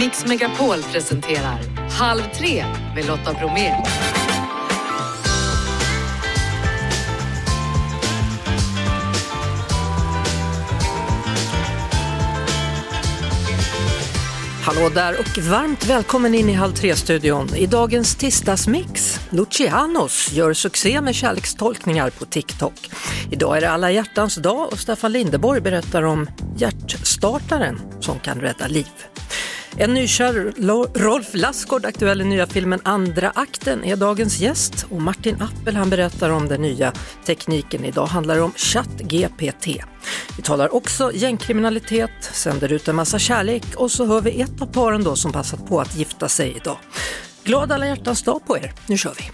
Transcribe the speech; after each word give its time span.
Mix 0.00 0.26
Megapol 0.26 0.82
presenterar 0.82 1.58
Halv 1.90 2.22
tre 2.34 2.64
med 2.94 3.06
Lotta 3.06 3.32
Bromé. 3.32 3.72
Hallå 14.64 14.88
där 14.94 15.18
och 15.18 15.38
varmt 15.38 15.86
välkommen 15.86 16.34
in 16.34 16.48
i 16.48 16.52
Halv 16.52 16.72
tre-studion. 16.72 17.54
I 17.54 17.66
dagens 17.66 18.16
tisdagsmix, 18.16 19.20
Lucianos 19.30 20.32
gör 20.32 20.52
succé 20.52 21.00
med 21.00 21.14
kärlekstolkningar 21.14 22.10
på 22.10 22.24
TikTok. 22.24 22.90
Idag 23.30 23.56
är 23.56 23.60
det 23.60 23.70
alla 23.70 23.90
hjärtans 23.90 24.34
dag 24.34 24.72
och 24.72 24.78
Staffan 24.78 25.12
Lindeborg 25.12 25.60
berättar 25.60 26.02
om 26.02 26.30
hjärtstartaren 26.56 27.80
som 28.00 28.18
kan 28.18 28.40
rädda 28.40 28.66
liv. 28.66 28.86
En 29.76 29.94
nykär 29.94 30.52
Rolf 30.98 31.28
Lassgård, 31.32 31.84
aktuell 31.84 32.20
i 32.20 32.24
nya 32.24 32.46
filmen 32.46 32.80
Andra 32.82 33.32
akten, 33.34 33.84
är 33.84 33.96
dagens 33.96 34.40
gäst 34.40 34.86
och 34.90 35.02
Martin 35.02 35.42
Appel 35.42 35.76
han 35.76 35.90
berättar 35.90 36.30
om 36.30 36.48
den 36.48 36.62
nya 36.62 36.92
tekniken. 37.24 37.84
Idag 37.84 38.06
handlar 38.06 38.36
det 38.36 38.42
om 38.42 38.52
ChatGPT. 38.56 39.66
Vi 40.36 40.42
talar 40.42 40.74
också 40.74 41.12
gängkriminalitet, 41.14 42.24
sänder 42.32 42.72
ut 42.72 42.88
en 42.88 42.96
massa 42.96 43.18
kärlek 43.18 43.64
och 43.76 43.90
så 43.90 44.06
hör 44.06 44.20
vi 44.20 44.40
ett 44.40 44.62
av 44.62 44.66
paren 44.66 45.04
då 45.04 45.16
som 45.16 45.32
passat 45.32 45.66
på 45.66 45.80
att 45.80 45.96
gifta 45.96 46.28
sig 46.28 46.56
idag. 46.56 46.78
Glad 47.44 47.72
alla 47.72 47.86
hjärtans 47.86 48.22
dag 48.22 48.46
på 48.46 48.58
er, 48.58 48.72
nu 48.86 48.98
kör 48.98 49.14
vi! 49.18 49.30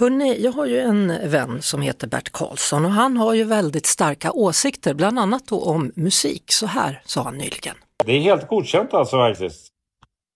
Hörrni, 0.00 0.42
jag 0.42 0.52
har 0.52 0.66
ju 0.66 0.78
en 0.78 1.30
vän 1.30 1.62
som 1.62 1.82
heter 1.82 2.06
Bert 2.06 2.32
Karlsson 2.32 2.84
och 2.84 2.90
han 2.90 3.16
har 3.16 3.34
ju 3.34 3.44
väldigt 3.44 3.86
starka 3.86 4.32
åsikter, 4.32 4.94
bland 4.94 5.18
annat 5.18 5.48
då 5.48 5.64
om 5.64 5.92
musik. 5.96 6.44
Så 6.46 6.66
här 6.66 7.00
sa 7.04 7.22
han 7.22 7.38
nyligen. 7.38 7.74
Det 8.04 8.12
är 8.12 8.20
helt 8.20 8.48
godkänt 8.48 8.94
alltså 8.94 9.16
faktiskt. 9.16 9.68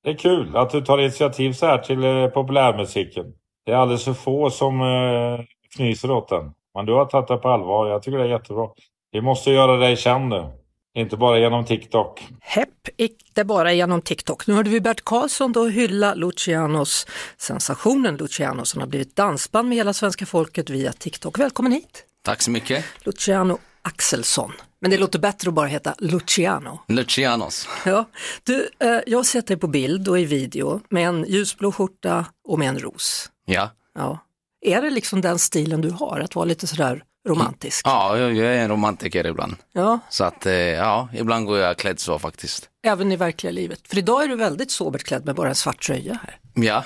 Det 0.05 0.11
är 0.11 0.15
kul 0.15 0.57
att 0.57 0.71
du 0.71 0.81
tar 0.81 0.99
initiativ 0.99 1.53
så 1.53 1.67
här 1.67 1.79
till 1.79 2.05
eh, 2.05 2.27
populärmusiken. 2.27 3.25
Det 3.67 3.73
är 3.73 3.77
alldeles 3.77 4.05
för 4.05 4.13
få 4.13 4.51
som 4.51 4.81
eh, 4.81 5.45
fnyser 5.75 6.11
åt 6.11 6.29
den. 6.29 6.53
Men 6.75 6.87
du 6.87 6.93
har 6.93 7.07
tagit 7.07 7.29
det 7.29 7.37
på 7.37 7.49
allvar. 7.49 7.89
Jag 7.89 8.03
tycker 8.03 8.19
det 8.19 8.25
är 8.25 8.29
jättebra. 8.29 8.69
Vi 9.13 9.21
måste 9.21 9.51
göra 9.51 9.77
dig 9.77 9.97
känd 9.97 10.29
nu. 10.29 10.64
Inte 10.97 11.17
bara 11.17 11.39
genom 11.39 11.65
TikTok. 11.65 12.29
Hepp, 12.41 12.89
inte 12.97 13.45
bara 13.45 13.73
genom 13.73 14.03
TikTok. 14.03 14.47
Nu 14.47 14.55
hörde 14.55 14.71
vi 14.71 14.81
Bert 14.81 15.05
Karlsson 15.05 15.53
då 15.53 15.67
hylla 15.67 16.15
Lucianos, 16.15 17.07
sensationen 17.37 18.17
Luciano 18.17 18.65
som 18.65 18.81
har 18.81 18.89
blivit 18.89 19.17
dansband 19.17 19.69
med 19.69 19.77
hela 19.77 19.93
svenska 19.93 20.27
folket 20.27 20.71
via 20.71 20.93
TikTok. 20.93 21.39
Välkommen 21.39 21.73
hit! 21.73 22.05
Tack 22.23 22.43
så 22.43 22.51
mycket. 22.51 22.85
Luciano 23.05 23.59
Axelsson. 23.83 24.53
Men 24.81 24.91
det 24.91 24.99
låter 24.99 25.19
bättre 25.19 25.49
att 25.49 25.55
bara 25.55 25.67
heta 25.67 25.95
Luciano. 25.99 26.81
Lucianos. 26.89 27.69
Ja. 27.87 28.09
Du, 28.45 28.71
eh, 28.79 29.01
jag 29.07 29.19
har 29.19 29.25
sett 29.25 29.47
dig 29.47 29.57
på 29.57 29.67
bild 29.67 30.09
och 30.09 30.19
i 30.19 30.25
video 30.25 30.81
med 30.89 31.09
en 31.09 31.25
ljusblå 31.29 31.73
skjorta 31.73 32.27
och 32.45 32.59
med 32.59 32.69
en 32.69 32.79
ros. 32.79 33.31
Ja. 33.47 33.71
ja. 33.95 34.19
Är 34.61 34.83
det 34.83 34.91
liksom 34.91 35.21
den 35.21 35.39
stilen 35.39 35.81
du 35.81 35.91
har, 35.91 36.21
att 36.21 36.35
vara 36.35 36.45
lite 36.45 36.67
sådär 36.67 37.05
romantisk? 37.27 37.87
Ja, 37.87 38.19
jag, 38.19 38.35
jag 38.35 38.47
är 38.47 38.59
en 38.59 38.69
romantiker 38.69 39.27
ibland. 39.27 39.57
Ja. 39.73 39.99
Så 40.11 40.25
att, 40.25 40.47
eh, 40.47 40.53
ja, 40.55 41.09
ibland 41.15 41.47
går 41.47 41.59
jag 41.59 41.77
klädd 41.77 42.01
så 42.01 42.19
faktiskt. 42.19 42.69
Även 42.83 43.13
i 43.13 43.17
verkliga 43.17 43.53
livet? 43.53 43.81
För 43.89 43.99
idag 43.99 44.25
är 44.25 44.29
du 44.29 44.37
väldigt 44.37 44.71
sobert 44.71 45.05
klädd 45.05 45.25
med 45.25 45.35
bara 45.35 45.49
en 45.49 45.55
svart 45.55 45.83
tröja 45.87 46.19
här. 46.23 46.39
Ja, 46.55 46.85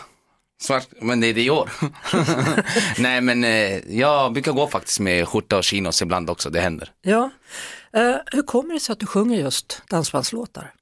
svart, 0.60 0.86
men 1.00 1.20
det 1.20 1.26
är 1.26 1.50
år. 1.50 1.70
Nej, 2.98 3.20
men 3.20 3.44
eh, 3.44 3.96
jag 3.98 4.32
brukar 4.32 4.52
gå 4.52 4.66
faktiskt 4.66 5.00
med 5.00 5.28
skjorta 5.28 5.56
och 5.56 5.64
chinos 5.64 6.02
ibland 6.02 6.30
också, 6.30 6.50
det 6.50 6.60
händer. 6.60 6.92
Ja. 7.02 7.30
Uh, 7.96 8.16
hur 8.32 8.42
kommer 8.42 8.74
det 8.74 8.80
sig 8.80 8.92
att 8.92 9.00
du 9.00 9.06
sjunger 9.06 9.38
just 9.38 9.82
dansbandslåtar? 9.88 10.72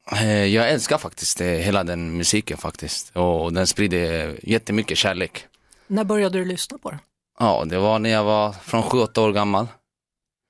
Jag 0.49 0.71
älskar 0.71 0.99
faktiskt 0.99 1.41
hela 1.41 1.85
den 1.85 2.17
musiken 2.17 2.59
faktiskt 2.59 3.17
och 3.17 3.53
den 3.53 3.67
sprider 3.67 4.39
jättemycket 4.43 4.99
kärlek. 4.99 5.47
När 5.87 6.05
började 6.05 6.39
du 6.39 6.45
lyssna 6.45 6.79
på 6.79 6.91
den? 6.91 6.99
Ja, 7.39 7.65
det 7.67 7.79
var 7.79 7.99
när 7.99 8.11
jag 8.11 8.25
var 8.25 8.53
från 8.53 8.83
7-8 8.83 9.19
år 9.19 9.33
gammal. 9.33 9.67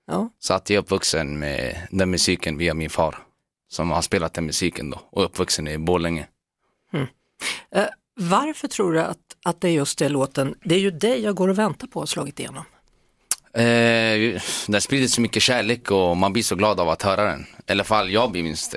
Ja. 0.06 0.30
Så 0.38 0.54
att 0.54 0.70
jag 0.70 0.76
är 0.76 0.80
uppvuxen 0.80 1.38
med 1.38 1.88
den 1.90 2.10
musiken 2.10 2.58
via 2.58 2.74
min 2.74 2.90
far 2.90 3.18
som 3.68 3.90
har 3.90 4.02
spelat 4.02 4.34
den 4.34 4.46
musiken 4.46 4.90
då 4.90 5.00
och 5.10 5.24
uppvuxen 5.24 5.68
i 5.68 5.78
Borlänge. 5.78 6.26
Mm. 6.92 7.06
Uh, 7.76 7.84
varför 8.14 8.68
tror 8.68 8.92
du 8.92 9.00
att, 9.00 9.18
att 9.44 9.60
det 9.60 9.68
är 9.68 9.72
just 9.72 9.98
det 9.98 10.08
låten, 10.08 10.54
det 10.64 10.74
är 10.74 10.78
ju 10.78 10.90
dig 10.90 11.22
jag 11.22 11.34
går 11.34 11.48
och 11.48 11.58
väntar 11.58 11.86
på 11.86 12.00
har 12.00 12.06
slagit 12.06 12.40
igenom? 12.40 12.64
Eh, 13.52 14.42
den 14.66 14.80
sprider 14.80 15.06
så 15.06 15.20
mycket 15.20 15.42
kärlek 15.42 15.90
och 15.90 16.16
man 16.16 16.32
blir 16.32 16.42
så 16.42 16.54
glad 16.54 16.80
av 16.80 16.88
att 16.88 17.02
höra 17.02 17.24
den. 17.24 17.46
I 17.66 17.72
alla 17.72 17.84
fall 17.84 18.10
jag 18.10 18.30
blir 18.30 18.42
minst 18.42 18.74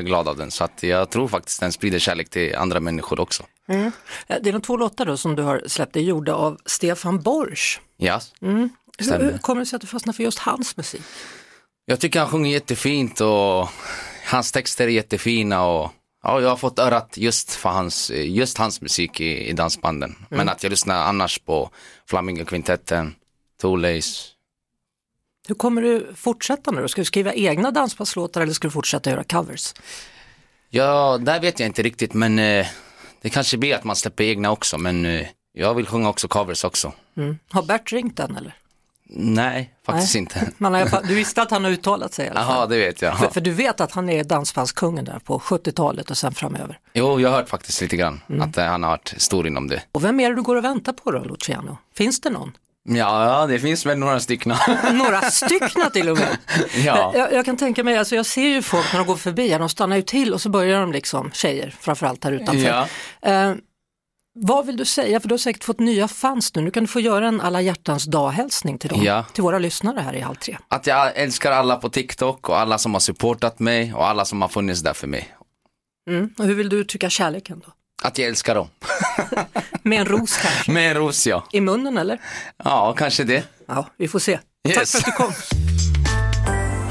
glad 0.00 0.28
av 0.28 0.36
den. 0.36 0.50
Så 0.50 0.64
att 0.64 0.82
jag 0.82 1.10
tror 1.10 1.28
faktiskt 1.28 1.60
den 1.60 1.72
sprider 1.72 1.98
kärlek 1.98 2.30
till 2.30 2.56
andra 2.56 2.80
människor 2.80 3.20
också. 3.20 3.44
Mm. 3.68 3.92
Det 4.26 4.48
är 4.48 4.52
de 4.52 4.60
två 4.60 4.76
låtar 4.76 5.06
då 5.06 5.16
som 5.16 5.36
du 5.36 5.42
har 5.42 5.62
släppt, 5.66 5.92
det 5.92 6.00
är 6.00 6.04
gjorda 6.04 6.34
av 6.34 6.58
Stefan 6.66 7.20
Borsch. 7.20 7.80
Ja, 7.96 8.20
mm. 8.42 8.70
Hur, 8.98 9.18
hur 9.18 9.38
kommer 9.38 9.60
det 9.60 9.66
sig 9.66 9.76
att 9.76 9.80
du 9.80 9.86
fastnar 9.86 10.12
för 10.12 10.22
just 10.22 10.38
hans 10.38 10.76
musik? 10.76 11.02
Jag 11.84 12.00
tycker 12.00 12.20
han 12.20 12.28
sjunger 12.28 12.50
jättefint 12.50 13.20
och 13.20 13.68
hans 14.26 14.52
texter 14.52 14.84
är 14.84 14.88
jättefina 14.88 15.66
och 15.66 15.90
ja, 16.22 16.40
jag 16.40 16.48
har 16.48 16.56
fått 16.56 16.78
örat 16.78 17.14
just 17.16 17.52
för 17.52 17.68
hans, 17.68 18.10
just 18.10 18.58
hans 18.58 18.80
musik 18.80 19.20
i, 19.20 19.48
i 19.48 19.52
dansbanden. 19.52 20.10
Mm. 20.10 20.26
Men 20.28 20.48
att 20.48 20.62
jag 20.62 20.70
lyssnar 20.70 21.02
annars 21.02 21.38
på 21.38 21.70
Flamingo-kvintetten, 22.06 23.14
Two-Lace. 23.62 24.26
Hur 25.48 25.54
kommer 25.54 25.82
du 25.82 26.14
fortsätta 26.14 26.70
nu 26.70 26.88
Ska 26.88 27.00
du 27.00 27.04
skriva 27.04 27.32
egna 27.32 27.70
dansbandslåtar 27.70 28.40
eller 28.40 28.52
ska 28.52 28.68
du 28.68 28.72
fortsätta 28.72 29.10
göra 29.10 29.24
covers? 29.24 29.74
Ja, 30.70 31.18
där 31.18 31.40
vet 31.40 31.60
jag 31.60 31.66
inte 31.66 31.82
riktigt 31.82 32.14
men 32.14 32.38
eh, 32.38 32.66
det 33.20 33.30
kanske 33.30 33.56
blir 33.56 33.74
att 33.74 33.84
man 33.84 33.96
släpper 33.96 34.24
egna 34.24 34.50
också 34.50 34.78
men 34.78 35.06
eh, 35.06 35.26
jag 35.52 35.74
vill 35.74 35.86
sjunga 35.86 36.08
också 36.08 36.28
covers 36.28 36.64
också. 36.64 36.92
Mm. 37.16 37.38
Har 37.50 37.62
Bert 37.62 37.92
ringt 37.92 38.16
den 38.16 38.36
eller? 38.36 38.54
Nej, 39.10 39.74
faktiskt 39.86 40.14
Nej. 40.14 40.20
inte. 40.20 40.50
Man 40.58 40.74
har, 40.74 41.08
du 41.08 41.14
visste 41.14 41.42
att 41.42 41.50
han 41.50 41.64
har 41.64 41.70
uttalat 41.70 42.14
sig 42.14 42.26
i 42.26 42.28
alla 42.28 42.40
fall? 42.40 42.54
Jaha, 42.54 42.66
det 42.66 42.78
vet 42.78 43.02
jag. 43.02 43.18
För, 43.18 43.28
för, 43.28 43.40
du 43.40 43.50
vet 43.50 43.80
att 43.80 43.92
han 43.92 44.08
är 44.08 44.24
dansbandskungen 44.24 45.04
där 45.04 45.18
på 45.18 45.38
70-talet 45.38 46.10
och 46.10 46.18
sen 46.18 46.34
framöver? 46.34 46.78
Jo, 46.92 47.20
jag 47.20 47.30
har 47.30 47.36
hört 47.36 47.48
faktiskt 47.48 47.80
lite 47.80 47.96
grann 47.96 48.20
mm. 48.28 48.42
att 48.42 48.58
eh, 48.58 48.64
han 48.64 48.82
har 48.82 48.90
varit 48.90 49.14
stor 49.16 49.46
inom 49.46 49.68
det. 49.68 49.82
Och 49.92 50.04
vem 50.04 50.20
är 50.20 50.28
det 50.30 50.36
du 50.36 50.42
går 50.42 50.56
och 50.56 50.64
väntar 50.64 50.92
på 50.92 51.10
då, 51.10 51.24
Luciano? 51.24 51.78
Finns 51.94 52.20
det 52.20 52.30
någon? 52.30 52.52
Ja, 52.88 53.46
det 53.46 53.58
finns 53.58 53.86
väl 53.86 53.98
några 53.98 54.20
stycken. 54.20 54.54
några 54.92 55.20
stycken 55.20 55.90
till 55.92 56.08
och 56.08 56.18
med. 56.18 56.38
ja. 56.84 57.12
Jag, 57.14 57.32
jag, 57.32 57.44
kan 57.44 57.56
tänka 57.56 57.84
mig, 57.84 57.98
alltså 57.98 58.16
jag 58.16 58.26
ser 58.26 58.48
ju 58.48 58.62
folk 58.62 58.92
när 58.92 58.98
de 58.98 59.06
går 59.06 59.16
förbi, 59.16 59.48
de 59.48 59.68
stannar 59.68 59.96
ju 59.96 60.02
till 60.02 60.34
och 60.34 60.40
så 60.40 60.48
börjar 60.48 60.80
de 60.80 60.92
liksom, 60.92 61.30
tjejer 61.32 61.74
framförallt 61.80 62.24
här 62.24 62.32
utanför. 62.32 62.86
Ja. 63.20 63.30
Eh, 63.30 63.54
vad 64.40 64.66
vill 64.66 64.76
du 64.76 64.84
säga, 64.84 65.20
för 65.20 65.28
du 65.28 65.32
har 65.32 65.38
säkert 65.38 65.64
fått 65.64 65.80
nya 65.80 66.08
fans 66.08 66.54
nu, 66.54 66.62
nu 66.62 66.70
kan 66.70 66.82
du 66.82 66.86
få 66.86 67.00
göra 67.00 67.28
en 67.28 67.40
alla 67.40 67.60
hjärtans 67.60 68.04
dag-hälsning 68.04 68.78
till 68.78 68.90
dem, 68.90 69.02
ja. 69.02 69.24
till 69.32 69.42
våra 69.42 69.58
lyssnare 69.58 70.00
här 70.00 70.14
i 70.14 70.20
Halv 70.20 70.34
tre. 70.34 70.58
Att 70.68 70.86
jag 70.86 71.16
älskar 71.16 71.52
alla 71.52 71.76
på 71.76 71.88
TikTok 71.88 72.48
och 72.48 72.58
alla 72.58 72.78
som 72.78 72.92
har 72.92 73.00
supportat 73.00 73.58
mig 73.58 73.94
och 73.94 74.08
alla 74.08 74.24
som 74.24 74.42
har 74.42 74.48
funnits 74.48 74.80
där 74.80 74.92
för 74.92 75.06
mig. 75.06 75.34
Mm. 76.10 76.30
Och 76.38 76.44
hur 76.44 76.54
vill 76.54 76.68
du 76.68 76.76
uttrycka 76.76 77.10
kärleken 77.10 77.62
då? 77.66 77.72
Att 78.02 78.18
jag 78.18 78.28
älskar 78.28 78.54
dem. 78.54 78.68
Med 79.82 80.00
en 80.00 80.06
ros 80.06 80.36
kanske? 80.36 80.72
Med 80.72 80.90
en 80.90 80.96
ros 80.96 81.26
ja. 81.26 81.46
I 81.52 81.60
munnen 81.60 81.98
eller? 81.98 82.20
Ja, 82.64 82.94
kanske 82.98 83.24
det. 83.24 83.44
Ja, 83.66 83.86
vi 83.96 84.08
får 84.08 84.18
se. 84.18 84.38
Yes. 84.68 84.76
Tack 84.76 84.88
för 84.88 84.98
att 84.98 85.04
du 85.04 85.12
kom. 85.12 85.32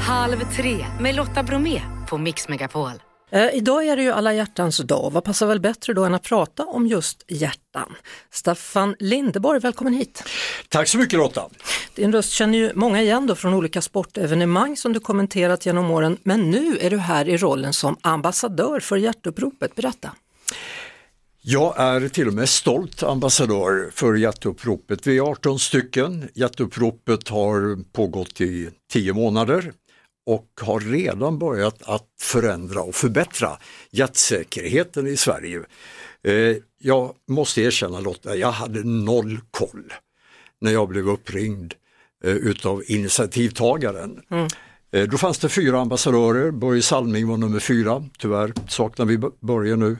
Halv 0.00 0.52
tre 0.56 0.86
med 1.00 1.14
Lotta 1.14 1.42
Bromé 1.42 1.82
på 2.08 2.18
Mix 2.18 2.48
Megapol. 2.48 2.92
Eh, 3.30 3.54
idag 3.54 3.86
är 3.86 3.96
det 3.96 4.02
ju 4.02 4.12
alla 4.12 4.32
hjärtans 4.32 4.78
dag. 4.78 5.10
Vad 5.12 5.24
passar 5.24 5.46
väl 5.46 5.60
bättre 5.60 5.92
då 5.92 6.04
än 6.04 6.14
att 6.14 6.22
prata 6.22 6.64
om 6.64 6.86
just 6.86 7.24
hjärtan? 7.28 7.94
Staffan 8.30 8.96
Lindeborg, 8.98 9.60
välkommen 9.60 9.92
hit. 9.92 10.22
Tack 10.68 10.88
så 10.88 10.98
mycket 10.98 11.18
Lotta. 11.18 11.48
Din 11.94 12.12
röst 12.12 12.30
känner 12.32 12.58
ju 12.58 12.72
många 12.74 13.02
igen 13.02 13.26
då 13.26 13.34
från 13.34 13.54
olika 13.54 13.82
sportevenemang 13.82 14.76
som 14.76 14.92
du 14.92 15.00
kommenterat 15.00 15.66
genom 15.66 15.90
åren. 15.90 16.16
Men 16.22 16.50
nu 16.50 16.78
är 16.80 16.90
du 16.90 16.98
här 16.98 17.28
i 17.28 17.36
rollen 17.36 17.72
som 17.72 17.96
ambassadör 18.00 18.80
för 18.80 18.96
Hjärtuppropet. 18.96 19.74
Berätta. 19.74 20.10
Jag 21.50 21.74
är 21.76 22.08
till 22.08 22.28
och 22.28 22.34
med 22.34 22.48
stolt 22.48 23.02
ambassadör 23.02 23.90
för 23.92 24.14
Hjärtuppropet. 24.14 25.06
Vi 25.06 25.18
är 25.18 25.22
18 25.22 25.58
stycken. 25.58 26.28
Hjärtuppropet 26.34 27.28
har 27.28 27.84
pågått 27.92 28.40
i 28.40 28.70
10 28.92 29.12
månader 29.12 29.72
och 30.26 30.46
har 30.60 30.80
redan 30.80 31.38
börjat 31.38 31.82
att 31.82 32.06
förändra 32.20 32.80
och 32.80 32.94
förbättra 32.94 33.58
hjärtsäkerheten 33.90 35.06
i 35.06 35.16
Sverige. 35.16 35.60
Eh, 36.22 36.56
jag 36.78 37.14
måste 37.28 37.62
erkänna 37.62 38.00
Lotta, 38.00 38.36
jag 38.36 38.52
hade 38.52 38.84
noll 38.84 39.40
koll 39.50 39.92
när 40.60 40.72
jag 40.72 40.88
blev 40.88 41.08
uppringd 41.08 41.74
eh, 42.24 42.32
utav 42.32 42.82
initiativtagaren. 42.86 44.20
Mm. 44.30 44.48
Eh, 44.92 45.08
då 45.08 45.18
fanns 45.18 45.38
det 45.38 45.48
fyra 45.48 45.80
ambassadörer, 45.80 46.50
Börje 46.50 46.82
Salming 46.82 47.28
var 47.28 47.36
nummer 47.36 47.60
fyra, 47.60 48.04
tyvärr 48.18 48.52
saknar 48.68 49.06
vi 49.06 49.18
Börje 49.40 49.76
nu. 49.76 49.96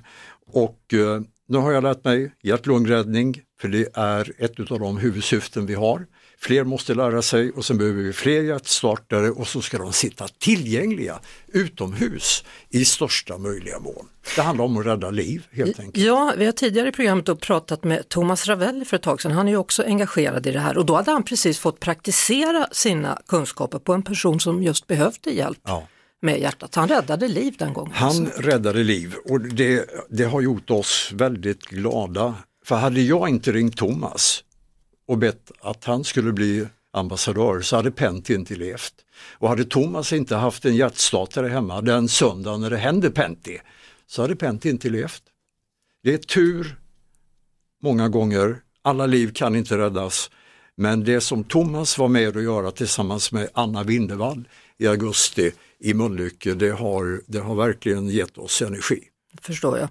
Och 0.52 0.94
nu 1.48 1.58
har 1.58 1.72
jag 1.72 1.82
lärt 1.82 2.04
mig 2.04 2.32
hjärt-lungräddning, 2.42 3.40
för 3.60 3.68
det 3.68 3.88
är 3.94 4.32
ett 4.38 4.70
av 4.70 4.80
de 4.80 4.96
huvudsyften 4.96 5.66
vi 5.66 5.74
har. 5.74 6.06
Fler 6.40 6.64
måste 6.64 6.94
lära 6.94 7.22
sig 7.22 7.50
och 7.50 7.64
sen 7.64 7.78
behöver 7.78 8.02
vi 8.02 8.12
fler 8.12 8.42
hjärtstartare 8.42 9.30
och 9.30 9.48
så 9.48 9.60
ska 9.60 9.78
de 9.78 9.92
sitta 9.92 10.28
tillgängliga 10.28 11.20
utomhus 11.48 12.44
i 12.68 12.84
största 12.84 13.38
möjliga 13.38 13.78
mån. 13.78 14.08
Det 14.36 14.42
handlar 14.42 14.64
om 14.64 14.76
att 14.76 14.86
rädda 14.86 15.10
liv 15.10 15.46
helt 15.50 15.80
enkelt. 15.80 16.06
Ja, 16.06 16.32
vi 16.36 16.44
har 16.44 16.52
tidigare 16.52 16.88
i 16.88 16.92
programmet 16.92 17.40
pratat 17.40 17.84
med 17.84 18.08
Thomas 18.08 18.46
Ravelli 18.46 18.84
för 18.84 18.96
ett 18.96 19.02
tag 19.02 19.22
sedan. 19.22 19.32
Han 19.32 19.48
är 19.48 19.52
ju 19.52 19.58
också 19.58 19.82
engagerad 19.82 20.46
i 20.46 20.52
det 20.52 20.60
här 20.60 20.78
och 20.78 20.86
då 20.86 20.96
hade 20.96 21.10
han 21.10 21.22
precis 21.22 21.58
fått 21.58 21.80
praktisera 21.80 22.68
sina 22.72 23.22
kunskaper 23.28 23.78
på 23.78 23.92
en 23.92 24.02
person 24.02 24.40
som 24.40 24.62
just 24.62 24.86
behövde 24.86 25.30
hjälp. 25.30 25.58
Ja. 25.64 25.88
Med 26.20 26.40
hjärtat. 26.40 26.74
Han 26.74 26.88
räddade 26.88 27.28
liv 27.28 27.54
den 27.58 27.72
gången. 27.72 27.92
Han 27.94 28.08
alltså. 28.08 28.42
räddade 28.42 28.84
liv 28.84 29.14
och 29.24 29.40
det, 29.40 29.90
det 30.10 30.24
har 30.24 30.40
gjort 30.40 30.70
oss 30.70 31.10
väldigt 31.14 31.62
glada. 31.62 32.34
För 32.64 32.76
hade 32.76 33.00
jag 33.00 33.28
inte 33.28 33.52
ringt 33.52 33.76
Thomas 33.76 34.44
och 35.08 35.18
bett 35.18 35.50
att 35.60 35.84
han 35.84 36.04
skulle 36.04 36.32
bli 36.32 36.66
ambassadör 36.92 37.60
så 37.60 37.76
hade 37.76 37.90
Pentti 37.90 38.34
inte 38.34 38.54
levt. 38.54 38.94
Och 39.32 39.48
hade 39.48 39.64
Thomas 39.64 40.12
inte 40.12 40.36
haft 40.36 40.64
en 40.64 40.76
hjärtstartare 40.76 41.48
hemma 41.48 41.80
den 41.80 42.08
söndagen 42.08 42.60
när 42.60 42.70
det 42.70 42.76
hände 42.76 43.10
Pentti 43.10 43.58
så 44.06 44.22
hade 44.22 44.36
Pentti 44.36 44.70
inte 44.70 44.88
levt. 44.88 45.22
Det 46.02 46.14
är 46.14 46.18
tur 46.18 46.76
många 47.82 48.08
gånger, 48.08 48.56
alla 48.82 49.06
liv 49.06 49.32
kan 49.34 49.56
inte 49.56 49.78
räddas. 49.78 50.30
Men 50.76 51.04
det 51.04 51.20
som 51.20 51.44
Thomas 51.44 51.98
var 51.98 52.08
med 52.08 52.36
att 52.36 52.42
göra 52.42 52.70
tillsammans 52.70 53.32
med 53.32 53.48
Anna 53.54 53.82
Vindevall 53.82 54.48
i 54.78 54.86
augusti 54.86 55.52
i 55.80 55.94
Mölnlycke, 55.94 56.54
det 56.54 56.70
har, 56.70 57.20
det 57.26 57.38
har 57.38 57.54
verkligen 57.54 58.08
gett 58.08 58.38
oss 58.38 58.62
energi. 58.62 59.00
Förstår 59.40 59.78
jag. 59.78 59.88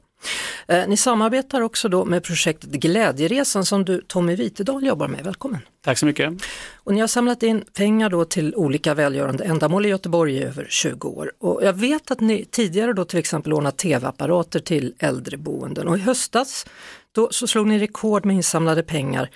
Eh, 0.68 0.88
ni 0.88 0.98
samarbetar 0.98 1.62
också 1.62 1.90
då 1.90 2.06
med 2.06 2.24
projektet 2.24 2.70
Glädjeresan 2.70 3.66
som 3.66 3.86
du 3.86 4.02
Tommy 4.02 4.36
Witedal 4.36 4.86
jobbar 4.86 5.08
med. 5.08 5.24
Välkommen! 5.24 5.60
Tack 5.82 5.98
så 5.98 6.06
mycket. 6.06 6.34
Och 6.76 6.94
ni 6.94 7.00
har 7.00 7.08
samlat 7.08 7.44
in 7.44 7.64
pengar 7.74 8.10
då 8.10 8.26
till 8.26 8.56
olika 8.56 8.94
välgörande 8.94 9.44
ändamål 9.44 9.86
i 9.86 9.90
Göteborg 9.90 10.36
i 10.36 10.44
över 10.44 10.68
20 10.70 11.08
år. 11.08 11.32
Och 11.40 11.64
jag 11.64 11.74
vet 11.74 12.12
att 12.12 12.20
ni 12.20 12.46
tidigare 12.46 12.94
då 12.94 13.06
till 13.06 13.20
exempel 13.20 13.50
lånat 13.50 13.78
tv-apparater 13.78 14.60
till 14.60 14.94
äldreboenden 15.00 15.88
och 15.88 15.98
i 15.98 16.02
höstas 16.02 16.66
då 17.12 17.28
så 17.32 17.48
slog 17.48 17.68
ni 17.68 17.80
rekord 17.80 18.26
med 18.26 18.36
insamlade 18.36 18.84
pengar 18.84 19.30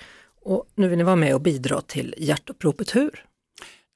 och 0.44 0.64
nu 0.74 0.88
vill 0.88 0.98
ni 0.98 1.04
vara 1.04 1.16
med 1.16 1.34
och 1.34 1.40
bidra 1.40 1.80
till 1.80 2.14
hjärtuppropet. 2.18 2.96
Hur? 2.96 3.24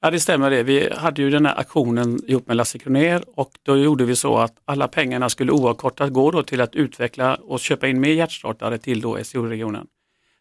Ja 0.01 0.11
det 0.11 0.19
stämmer 0.19 0.49
det. 0.49 0.63
Vi 0.63 0.93
hade 0.93 1.21
ju 1.21 1.29
den 1.29 1.45
här 1.45 1.59
aktionen 1.59 2.19
ihop 2.27 2.47
med 2.47 2.57
Lasse 2.57 2.79
Kronér 2.79 3.23
och 3.35 3.51
då 3.63 3.77
gjorde 3.77 4.05
vi 4.05 4.15
så 4.15 4.37
att 4.37 4.53
alla 4.65 4.87
pengarna 4.87 5.29
skulle 5.29 5.51
oavkortat 5.51 6.13
gå 6.13 6.31
då 6.31 6.43
till 6.43 6.61
att 6.61 6.75
utveckla 6.75 7.35
och 7.35 7.59
köpa 7.59 7.87
in 7.87 7.99
mer 7.99 8.13
hjärtstartare 8.13 8.77
till 8.77 9.01
då 9.01 9.23
SO-regionen. 9.23 9.87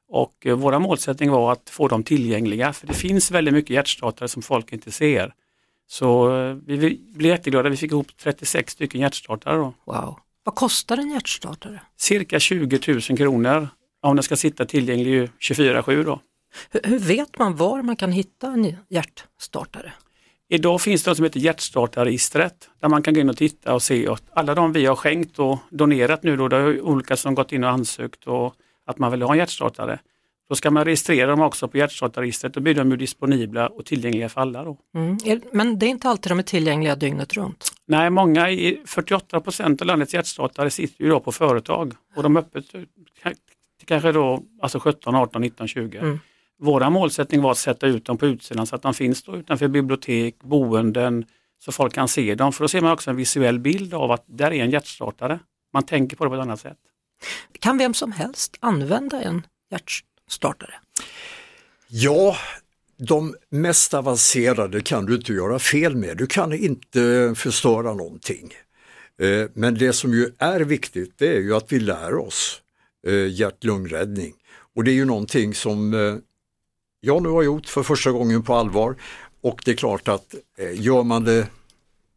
Och 0.08 0.46
eh, 0.46 0.56
våra 0.56 0.78
målsättning 0.78 1.30
var 1.30 1.52
att 1.52 1.70
få 1.70 1.88
dem 1.88 2.02
tillgängliga 2.02 2.72
för 2.72 2.86
det 2.86 2.94
finns 2.94 3.30
väldigt 3.30 3.54
mycket 3.54 3.70
hjärtstartare 3.70 4.28
som 4.28 4.42
folk 4.42 4.72
inte 4.72 4.92
ser. 4.92 5.34
Så 5.86 6.36
eh, 6.36 6.54
vi 6.66 6.76
vi 6.76 7.00
blev 7.14 7.30
jätteglada, 7.30 7.68
vi 7.68 7.76
fick 7.76 7.92
ihop 7.92 8.16
36 8.16 8.72
stycken 8.72 9.00
hjärtstartare 9.00 9.56
då. 9.56 9.74
Wow! 9.84 10.18
Vad 10.44 10.54
kostar 10.54 10.96
en 10.96 11.10
hjärtstartare? 11.10 11.80
Cirka 11.96 12.40
20 12.40 12.80
000 12.88 13.00
kronor 13.00 13.68
om 14.00 14.16
den 14.16 14.22
ska 14.22 14.36
sitta 14.36 14.64
tillgänglig 14.64 15.30
24-7 15.40 16.04
då. 16.04 16.20
Hur, 16.70 16.80
hur 16.84 16.98
vet 16.98 17.38
man 17.38 17.56
var 17.56 17.82
man 17.82 17.96
kan 17.96 18.12
hitta 18.12 18.46
en 18.46 18.76
hjärtstartare? 18.88 19.92
Idag 20.48 20.80
finns 20.80 21.02
det 21.02 21.10
något 21.10 21.16
som 21.16 21.24
heter 21.24 21.40
hjärtstartarregistret 21.40 22.70
där 22.80 22.88
man 22.88 23.02
kan 23.02 23.14
gå 23.14 23.20
in 23.20 23.28
och 23.28 23.36
titta 23.36 23.74
och 23.74 23.82
se 23.82 24.08
att 24.08 24.22
alla 24.32 24.54
de 24.54 24.72
vi 24.72 24.86
har 24.86 24.96
skänkt 24.96 25.38
och 25.38 25.58
donerat 25.70 26.22
nu 26.22 26.36
då, 26.36 26.48
det 26.48 26.56
är 26.56 26.80
olika 26.80 27.16
som 27.16 27.34
gått 27.34 27.52
in 27.52 27.64
och 27.64 27.70
ansökt 27.70 28.26
och 28.26 28.54
att 28.86 28.98
man 28.98 29.10
vill 29.10 29.22
ha 29.22 29.32
en 29.32 29.38
hjärtstartare. 29.38 29.98
Då 30.48 30.54
ska 30.54 30.70
man 30.70 30.84
registrera 30.84 31.30
dem 31.30 31.40
också 31.40 31.68
på 31.68 31.78
hjärtstartarregistret, 31.78 32.54
då 32.54 32.60
blir 32.60 32.74
de 32.74 32.90
ju 32.90 32.96
disponibla 32.96 33.68
och 33.68 33.84
tillgängliga 33.84 34.28
för 34.28 34.40
alla. 34.40 34.64
Då. 34.64 34.78
Mm. 34.94 35.18
Men 35.52 35.78
det 35.78 35.86
är 35.86 35.90
inte 35.90 36.08
alltid 36.08 36.32
de 36.32 36.38
är 36.38 36.42
tillgängliga 36.42 36.96
dygnet 36.96 37.32
runt. 37.32 37.70
Nej, 37.86 38.10
många, 38.10 38.50
i 38.50 38.82
48 38.86 39.40
procent 39.40 39.80
av 39.80 39.86
landets 39.86 40.14
hjärtstartare 40.14 40.70
sitter 40.70 41.04
ju 41.04 41.10
då 41.10 41.20
på 41.20 41.32
företag 41.32 41.92
och 42.16 42.22
de 42.22 42.36
är 42.36 42.40
öppet 42.40 42.70
till 42.70 42.86
kanske 43.84 44.12
då 44.12 44.42
alltså 44.62 44.78
17, 44.80 45.14
18, 45.14 45.42
19, 45.42 45.68
20. 45.68 45.98
Mm. 45.98 46.20
Våra 46.58 46.90
målsättning 46.90 47.42
var 47.42 47.50
att 47.50 47.58
sätta 47.58 47.86
ut 47.86 48.04
dem 48.04 48.18
på 48.18 48.26
utsidan 48.26 48.66
så 48.66 48.76
att 48.76 48.82
de 48.82 48.94
finns 48.94 49.22
då 49.22 49.36
utanför 49.36 49.68
bibliotek, 49.68 50.38
boenden, 50.42 51.24
så 51.58 51.72
folk 51.72 51.94
kan 51.94 52.08
se 52.08 52.34
dem. 52.34 52.52
För 52.52 52.64
då 52.64 52.68
ser 52.68 52.80
man 52.80 52.92
också 52.92 53.10
en 53.10 53.16
visuell 53.16 53.58
bild 53.58 53.94
av 53.94 54.10
att 54.12 54.24
där 54.26 54.52
är 54.52 54.64
en 54.64 54.70
hjärtstartare. 54.70 55.38
Man 55.72 55.86
tänker 55.86 56.16
på 56.16 56.24
det 56.24 56.30
på 56.30 56.36
ett 56.36 56.42
annat 56.42 56.60
sätt. 56.60 56.78
Kan 57.60 57.78
vem 57.78 57.94
som 57.94 58.12
helst 58.12 58.56
använda 58.60 59.22
en 59.22 59.46
hjärtstartare? 59.70 60.74
Ja, 61.88 62.36
de 62.96 63.34
mest 63.50 63.94
avancerade 63.94 64.80
kan 64.80 65.06
du 65.06 65.14
inte 65.14 65.32
göra 65.32 65.58
fel 65.58 65.96
med. 65.96 66.16
Du 66.16 66.26
kan 66.26 66.52
inte 66.52 67.34
förstöra 67.36 67.94
någonting. 67.94 68.52
Eh, 69.22 69.48
Men 69.54 69.74
det 69.74 69.92
som 69.92 70.12
ju 70.12 70.30
är 70.38 70.60
viktigt 70.60 71.14
det 71.18 71.36
är 71.36 71.40
ju 71.40 71.54
att 71.54 71.72
vi 71.72 71.80
lär 71.80 72.14
oss 72.14 72.62
eh, 73.06 73.26
hjärt-lungräddning. 73.28 74.34
Och 74.74 74.84
det 74.84 74.90
är 74.90 74.94
ju 74.94 75.04
någonting 75.04 75.54
som 75.54 75.94
eh, 75.94 76.16
jag 77.06 77.22
nu 77.22 77.28
har 77.28 77.42
gjort 77.42 77.66
för 77.66 77.82
första 77.82 78.10
gången 78.12 78.42
på 78.42 78.54
allvar. 78.54 78.96
Och 79.42 79.62
det 79.64 79.70
är 79.70 79.74
klart 79.76 80.08
att 80.08 80.34
eh, 80.58 80.80
gör 80.80 81.02
man 81.02 81.24
det 81.24 81.46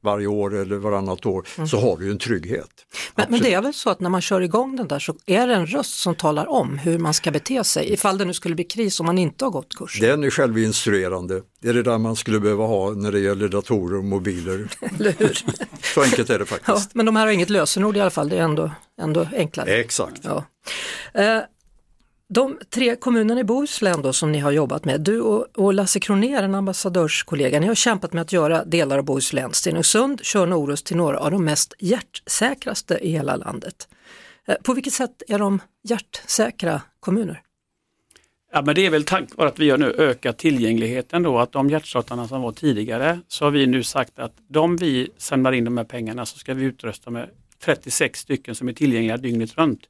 varje 0.03 0.27
år 0.27 0.56
eller 0.56 0.75
varannat 0.75 1.25
år 1.25 1.47
så 1.68 1.80
har 1.80 1.97
du 1.97 2.12
en 2.12 2.18
trygghet. 2.18 2.69
Men, 3.15 3.25
men 3.30 3.41
det 3.41 3.53
är 3.53 3.62
väl 3.62 3.74
så 3.74 3.89
att 3.89 4.00
när 4.00 4.09
man 4.09 4.21
kör 4.21 4.41
igång 4.41 4.75
den 4.75 4.88
där 4.88 5.00
så 5.00 5.15
är 5.25 5.47
det 5.47 5.56
en 5.56 5.65
röst 5.68 6.00
som 6.00 6.15
talar 6.15 6.50
om 6.50 6.77
hur 6.77 6.97
man 6.97 7.13
ska 7.13 7.31
bete 7.31 7.63
sig 7.63 7.94
ifall 7.94 8.18
det 8.18 8.25
nu 8.25 8.33
skulle 8.33 8.56
bli 8.56 8.63
kris 8.63 9.00
om 9.00 9.06
man 9.06 9.18
inte 9.18 9.45
har 9.45 9.51
gått 9.51 9.75
kursen. 9.75 10.07
Den 10.07 10.24
är 10.24 10.30
självinstruerande. 10.30 11.42
Det 11.62 11.69
är 11.69 11.74
det 11.74 11.83
där 11.83 11.97
man 11.97 12.15
skulle 12.15 12.39
behöva 12.39 12.65
ha 12.65 12.92
när 12.92 13.12
det 13.12 13.19
gäller 13.19 13.47
datorer 13.47 13.97
och 13.97 14.03
mobiler. 14.06 14.68
Eller 15.00 15.15
hur? 15.18 15.38
Så 15.94 16.01
enkelt 16.03 16.30
är 16.30 16.39
det 16.39 16.45
Ja, 16.50 16.57
faktiskt. 16.57 16.95
men 16.95 17.06
de 17.06 17.15
här 17.15 17.25
har 17.25 17.33
inget 17.33 17.50
lösenord 17.50 17.97
i 17.97 18.00
alla 18.01 18.09
fall, 18.09 18.30
det 18.30 18.38
är 18.38 18.42
ändå, 18.42 18.71
ändå 19.01 19.27
enklare. 19.33 19.69
Exakt. 19.69 20.21
Ja. 20.24 20.45
Eh, 21.13 21.39
de 22.33 22.59
tre 22.69 22.95
kommunerna 22.95 23.41
i 23.41 23.43
Bohuslän 23.43 24.01
då, 24.01 24.13
som 24.13 24.31
ni 24.31 24.39
har 24.39 24.51
jobbat 24.51 24.85
med, 24.85 25.01
du 25.01 25.21
och, 25.21 25.47
och 25.55 25.73
Lasse 25.73 25.99
Kronér, 25.99 26.43
en 26.43 26.55
ambassadörskollega, 26.55 27.59
ni 27.59 27.67
har 27.67 27.75
kämpat 27.75 28.13
med 28.13 28.21
att 28.21 28.33
göra 28.33 28.65
delar 28.65 28.97
av 28.97 29.03
Bohuslän, 29.03 29.53
Stenungsund, 29.53 30.19
Tjörn 30.23 30.53
och 30.53 30.59
Orust 30.59 30.85
till 30.85 30.97
några 30.97 31.19
av 31.19 31.31
de 31.31 31.45
mest 31.45 31.73
hjärtsäkraste 31.79 32.99
i 33.01 33.11
hela 33.11 33.35
landet. 33.35 33.87
Eh, 34.47 34.55
på 34.63 34.73
vilket 34.73 34.93
sätt 34.93 35.23
är 35.27 35.39
de 35.39 35.59
hjärtsäkra 35.83 36.81
kommuner? 36.99 37.41
Ja, 38.51 38.61
men 38.65 38.75
det 38.75 38.85
är 38.85 38.89
väl 38.89 39.03
tack 39.03 39.35
vare 39.35 39.49
att 39.49 39.59
vi 39.59 39.69
har 39.69 39.77
nu 39.77 39.91
ökat 39.91 40.37
tillgängligheten 40.37 41.23
då, 41.23 41.39
att 41.39 41.51
de 41.51 41.69
hjärtstartarna 41.69 42.27
som 42.27 42.41
var 42.41 42.51
tidigare, 42.51 43.19
så 43.27 43.45
har 43.45 43.51
vi 43.51 43.67
nu 43.67 43.83
sagt 43.83 44.19
att 44.19 44.33
de 44.47 44.77
vi 44.77 45.09
samlar 45.18 45.51
in 45.51 45.63
de 45.63 45.77
här 45.77 45.83
pengarna 45.83 46.25
så 46.25 46.37
ska 46.37 46.54
vi 46.54 46.63
utrusta 46.63 47.09
med 47.09 47.30
36 47.63 48.19
stycken 48.19 48.56
som 48.56 48.69
är 48.69 48.73
tillgängliga 48.73 49.18
dygnet 49.18 49.57
runt. 49.57 49.81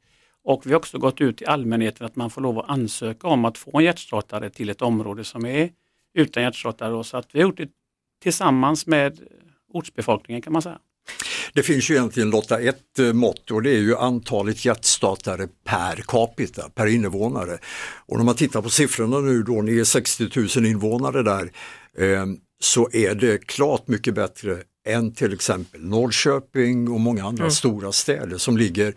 Och 0.43 0.65
vi 0.65 0.72
har 0.72 0.77
också 0.77 0.98
gått 0.98 1.22
ut 1.22 1.38
till 1.38 1.48
allmänheten 1.48 2.05
att 2.05 2.15
man 2.15 2.29
får 2.29 2.41
lov 2.41 2.60
att 2.60 2.69
ansöka 2.69 3.27
om 3.27 3.46
att 3.46 3.58
få 3.58 3.77
en 3.77 3.84
hjärtstartare 3.84 4.50
till 4.50 4.69
ett 4.69 4.81
område 4.81 5.24
som 5.24 5.46
är 5.46 5.69
utan 6.13 6.43
hjärtstartare. 6.43 7.03
Så 7.03 7.17
att 7.17 7.27
vi 7.31 7.39
har 7.39 7.48
gjort 7.48 7.58
det 7.58 7.69
tillsammans 8.24 8.88
med 8.88 9.19
ortsbefolkningen 9.74 10.41
kan 10.41 10.53
man 10.53 10.62
säga. 10.62 10.79
Det 11.53 11.63
finns 11.63 11.89
ju 11.89 11.96
egentligen 11.96 12.29
Lotta 12.29 12.60
ett 12.60 13.00
eh, 13.00 13.13
mått 13.13 13.51
och 13.51 13.63
det 13.63 13.69
är 13.69 13.79
ju 13.79 13.96
antalet 13.96 14.65
hjärtstartare 14.65 15.48
per 15.63 15.96
capita, 16.08 16.69
per 16.69 16.88
invånare. 16.88 17.58
Och 18.05 18.17
när 18.17 18.25
man 18.25 18.36
tittar 18.36 18.62
på 18.62 18.69
siffrorna 18.69 19.19
nu 19.19 19.43
då, 19.43 19.62
ni 19.62 19.79
är 19.79 19.84
60 19.84 20.29
000 20.58 20.65
invånare 20.65 21.24
där, 21.24 21.51
eh, 21.98 22.25
så 22.62 22.89
är 22.93 23.15
det 23.15 23.48
klart 23.48 23.88
mycket 23.88 24.15
bättre 24.15 24.58
än 24.88 25.12
till 25.12 25.34
exempel 25.34 25.86
Norrköping 25.86 26.89
och 26.89 27.00
många 27.00 27.25
andra 27.25 27.50
stora 27.50 27.91
städer 27.91 28.38
som 28.38 28.58
ligger 28.58 28.93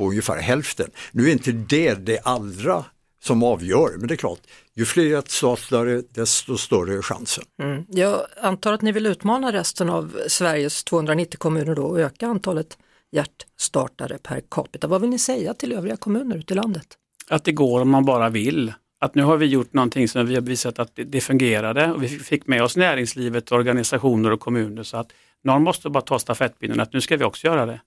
på 0.00 0.08
ungefär 0.08 0.36
hälften. 0.36 0.90
Nu 1.12 1.28
är 1.28 1.32
inte 1.32 1.52
det 1.52 1.94
det 1.94 2.20
allra 2.24 2.84
som 3.22 3.42
avgör, 3.42 3.96
men 3.98 4.08
det 4.08 4.14
är 4.14 4.16
klart, 4.16 4.40
ju 4.74 4.84
fler 4.84 5.04
hjärtstartare 5.04 6.02
desto 6.14 6.56
större 6.56 6.94
är 6.94 7.02
chansen. 7.02 7.44
Mm. 7.62 7.84
Jag 7.88 8.20
antar 8.42 8.72
att 8.72 8.82
ni 8.82 8.92
vill 8.92 9.06
utmana 9.06 9.52
resten 9.52 9.90
av 9.90 10.18
Sveriges 10.28 10.84
290 10.84 11.38
kommuner 11.38 11.74
då 11.74 11.82
och 11.82 12.00
öka 12.00 12.26
antalet 12.26 12.78
hjärtstartare 13.12 14.18
per 14.22 14.42
capita. 14.50 14.86
Vad 14.86 15.00
vill 15.00 15.10
ni 15.10 15.18
säga 15.18 15.54
till 15.54 15.72
övriga 15.72 15.96
kommuner 15.96 16.36
ute 16.36 16.54
i 16.54 16.56
landet? 16.56 16.96
att 17.30 17.44
det 17.44 17.52
går 17.52 17.80
om 17.80 17.90
man 17.90 18.04
bara 18.04 18.28
vill. 18.28 18.72
Att 19.00 19.14
nu 19.14 19.22
har 19.22 19.36
vi 19.36 19.46
gjort 19.46 19.72
någonting 19.72 20.08
som 20.08 20.26
vi 20.26 20.34
har 20.34 20.42
visat 20.42 20.78
att 20.78 20.96
det, 20.96 21.04
det 21.04 21.20
fungerade 21.20 21.92
och 21.92 22.02
vi 22.02 22.08
fick 22.08 22.46
med 22.46 22.62
oss 22.62 22.76
näringslivet, 22.76 23.52
organisationer 23.52 24.30
och 24.30 24.40
kommuner 24.40 24.82
så 24.82 24.96
att 24.96 25.12
någon 25.44 25.62
måste 25.62 25.90
bara 25.90 26.00
ta 26.00 26.18
stafettpinnen 26.18 26.80
att 26.80 26.92
nu 26.92 27.00
ska 27.00 27.16
vi 27.16 27.24
också 27.24 27.46
göra 27.46 27.66
det. 27.66 27.80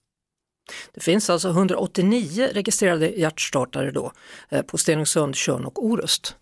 Det 0.94 1.02
finns 1.02 1.30
alltså 1.30 1.50
189 1.50 2.50
registrerade 2.54 3.10
hjärtstartare 3.10 3.92
då 3.92 4.12
eh, 4.50 4.62
på 4.62 4.78
Stenungsund, 4.78 5.36
Tjörn 5.36 5.66
och 5.66 5.86
Orust. 5.86 6.36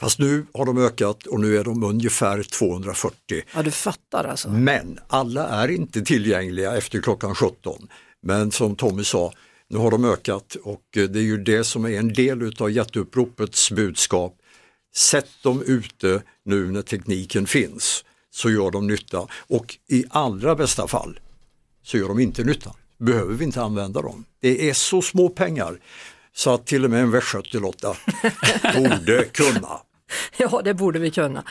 Fast 0.00 0.18
nu 0.18 0.46
har 0.54 0.66
de 0.66 0.78
ökat 0.78 1.26
och 1.26 1.40
nu 1.40 1.56
är 1.56 1.64
de 1.64 1.82
ungefär 1.82 2.42
240. 2.42 3.42
Ja, 3.54 3.62
du 3.62 3.70
fattar 3.70 4.24
alltså. 4.24 4.50
Men 4.50 4.98
alla 5.08 5.48
är 5.48 5.68
inte 5.68 6.02
tillgängliga 6.02 6.76
efter 6.76 7.00
klockan 7.02 7.34
17. 7.34 7.88
Men 8.22 8.50
som 8.50 8.76
Tommy 8.76 9.04
sa, 9.04 9.32
nu 9.68 9.78
har 9.78 9.90
de 9.90 10.04
ökat 10.04 10.56
och 10.62 10.96
eh, 10.96 11.04
det 11.04 11.18
är 11.18 11.22
ju 11.22 11.36
det 11.36 11.64
som 11.64 11.84
är 11.84 11.98
en 11.98 12.12
del 12.12 12.42
utav 12.42 12.70
jätteuppropets 12.70 13.70
budskap. 13.70 14.34
Sätt 14.94 15.30
dem 15.42 15.62
ute 15.66 16.22
nu 16.44 16.70
när 16.70 16.82
tekniken 16.82 17.46
finns 17.46 18.04
så 18.30 18.50
gör 18.50 18.70
de 18.70 18.86
nytta 18.86 19.26
och 19.32 19.78
i 19.88 20.04
allra 20.10 20.54
bästa 20.54 20.88
fall 20.88 21.20
så 21.82 21.98
gör 21.98 22.08
de 22.08 22.18
inte 22.18 22.44
nytta. 22.44 22.74
Behöver 22.98 23.34
vi 23.34 23.44
inte 23.44 23.62
använda 23.62 24.02
dem. 24.02 24.24
Det 24.40 24.70
är 24.70 24.74
så 24.74 25.02
små 25.02 25.28
pengar 25.28 25.80
så 26.32 26.54
att 26.54 26.66
till 26.66 26.84
och 26.84 26.90
med 26.90 27.02
en 27.02 27.10
västgöte-Lotta 27.10 27.96
borde 28.76 29.24
kunna. 29.24 29.80
Ja, 30.36 30.60
det 30.64 30.74
borde 30.74 30.98
vi 30.98 31.10
kunna. 31.10 31.44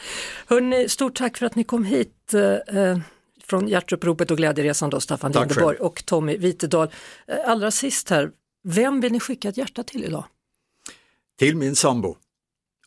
Hörrni, 0.48 0.90
stort 0.90 1.16
tack 1.18 1.38
för 1.38 1.46
att 1.46 1.56
ni 1.56 1.64
kom 1.64 1.84
hit 1.84 2.34
eh, 2.34 2.98
från 3.44 3.68
Hjärtuppropet 3.68 4.32
och 4.32 4.38
Glädjeresan 4.38 4.90
då, 4.90 5.00
Staffan 5.00 5.34
Tack 5.34 5.50
Lindeborg 5.50 5.78
och 5.78 6.06
Tommy 6.06 6.38
Vitedal. 6.38 6.88
Eh, 7.28 7.38
allra 7.46 7.72
sist 7.72 8.10
här, 8.10 8.32
vem 8.64 9.02
vill 9.02 9.12
ni 9.12 9.20
skicka 9.20 9.50
ett 9.50 9.58
hjärta 9.58 9.84
till 9.84 10.04
idag? 10.04 10.26
Till 11.40 11.58
min 11.58 11.76
sambo, 11.76 12.18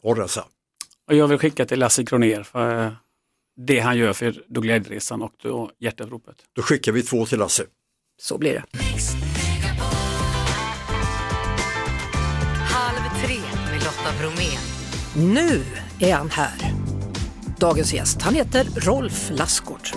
Orresa. 0.03 0.45
Och 1.09 1.17
jag 1.17 1.29
vill 1.29 1.39
skicka 1.39 1.67
till 1.67 1.79
Lasse 1.79 2.05
Kroner 2.05 2.43
för 2.43 2.87
eh, 2.87 2.93
det 3.57 3.81
han 3.81 3.99
gör 3.99 4.13
för 4.13 4.45
då 4.49 4.61
Glädjeresan 4.61 5.23
och 5.23 5.33
då 5.43 5.71
Hjärtuppropet. 5.79 6.37
Då 6.53 6.63
skickar 6.63 6.93
vi 6.93 7.03
två 7.03 7.27
till 7.27 7.39
Lasse. 7.39 7.65
Så 8.23 8.39
blir 8.39 8.53
det. 8.53 8.65
Halv 12.57 13.23
tre 13.25 13.37
med 13.71 13.79
Lotta 13.85 14.13
Bromé. 14.21 14.49
Nu 15.37 15.63
är 16.01 16.15
han 16.15 16.31
här. 16.31 16.73
Dagens 17.59 17.95
gäst, 17.95 18.23
han 18.23 18.35
heter 18.35 18.65
Rolf 18.77 19.31
Lassgård. 19.31 19.89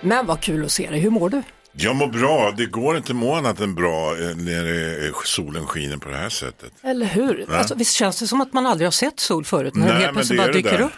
Men 0.00 0.26
vad 0.26 0.40
kul 0.40 0.64
att 0.64 0.72
se 0.72 0.90
dig, 0.90 1.00
hur 1.00 1.10
mår 1.10 1.30
du? 1.30 1.42
Jag 1.72 1.96
mår 1.96 2.06
bra. 2.06 2.54
Det 2.56 2.66
går 2.66 2.96
inte 2.96 3.12
att 3.12 3.16
må 3.16 3.34
annat 3.34 3.60
än 3.60 3.74
bra 3.74 4.10
eh, 4.12 4.36
när 4.36 5.24
solen 5.24 5.66
skiner 5.66 5.96
på 5.96 6.08
det 6.08 6.16
här 6.16 6.28
sättet. 6.28 6.72
Eller 6.82 7.06
hur? 7.06 7.44
Nej. 7.48 7.58
Alltså, 7.58 7.74
visst 7.74 7.94
känns 7.94 8.18
det 8.18 8.26
som 8.26 8.40
att 8.40 8.52
man 8.52 8.66
aldrig 8.66 8.86
har 8.86 8.92
sett 8.92 9.20
sol 9.20 9.44
förut 9.44 9.74
när 9.74 9.88
den 9.88 9.96
helt 9.96 10.12
plötsligt 10.12 10.38
bara 10.38 10.52
dyker 10.52 10.80
upp? 10.80 10.92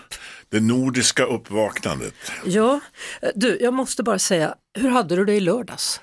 Det 0.55 0.61
nordiska 0.61 1.25
uppvaknandet. 1.25 2.15
Ja, 2.45 2.81
du, 3.35 3.59
jag 3.61 3.75
måste 3.75 4.03
bara 4.03 4.19
säga, 4.19 4.55
hur 4.79 4.89
hade 4.89 5.17
du 5.17 5.25
det 5.25 5.35
i 5.35 5.41
lördags? 5.41 6.01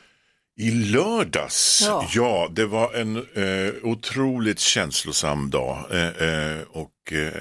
I 0.59 0.71
lördags, 0.71 1.81
Ja. 1.85 2.07
ja, 2.13 2.49
det 2.51 2.65
var 2.65 2.93
en 2.93 3.15
eh, 3.17 3.73
otroligt 3.83 4.59
känslosam 4.59 5.49
dag 5.49 5.85
eh, 5.91 6.07
eh, 6.07 6.61
och 6.69 6.91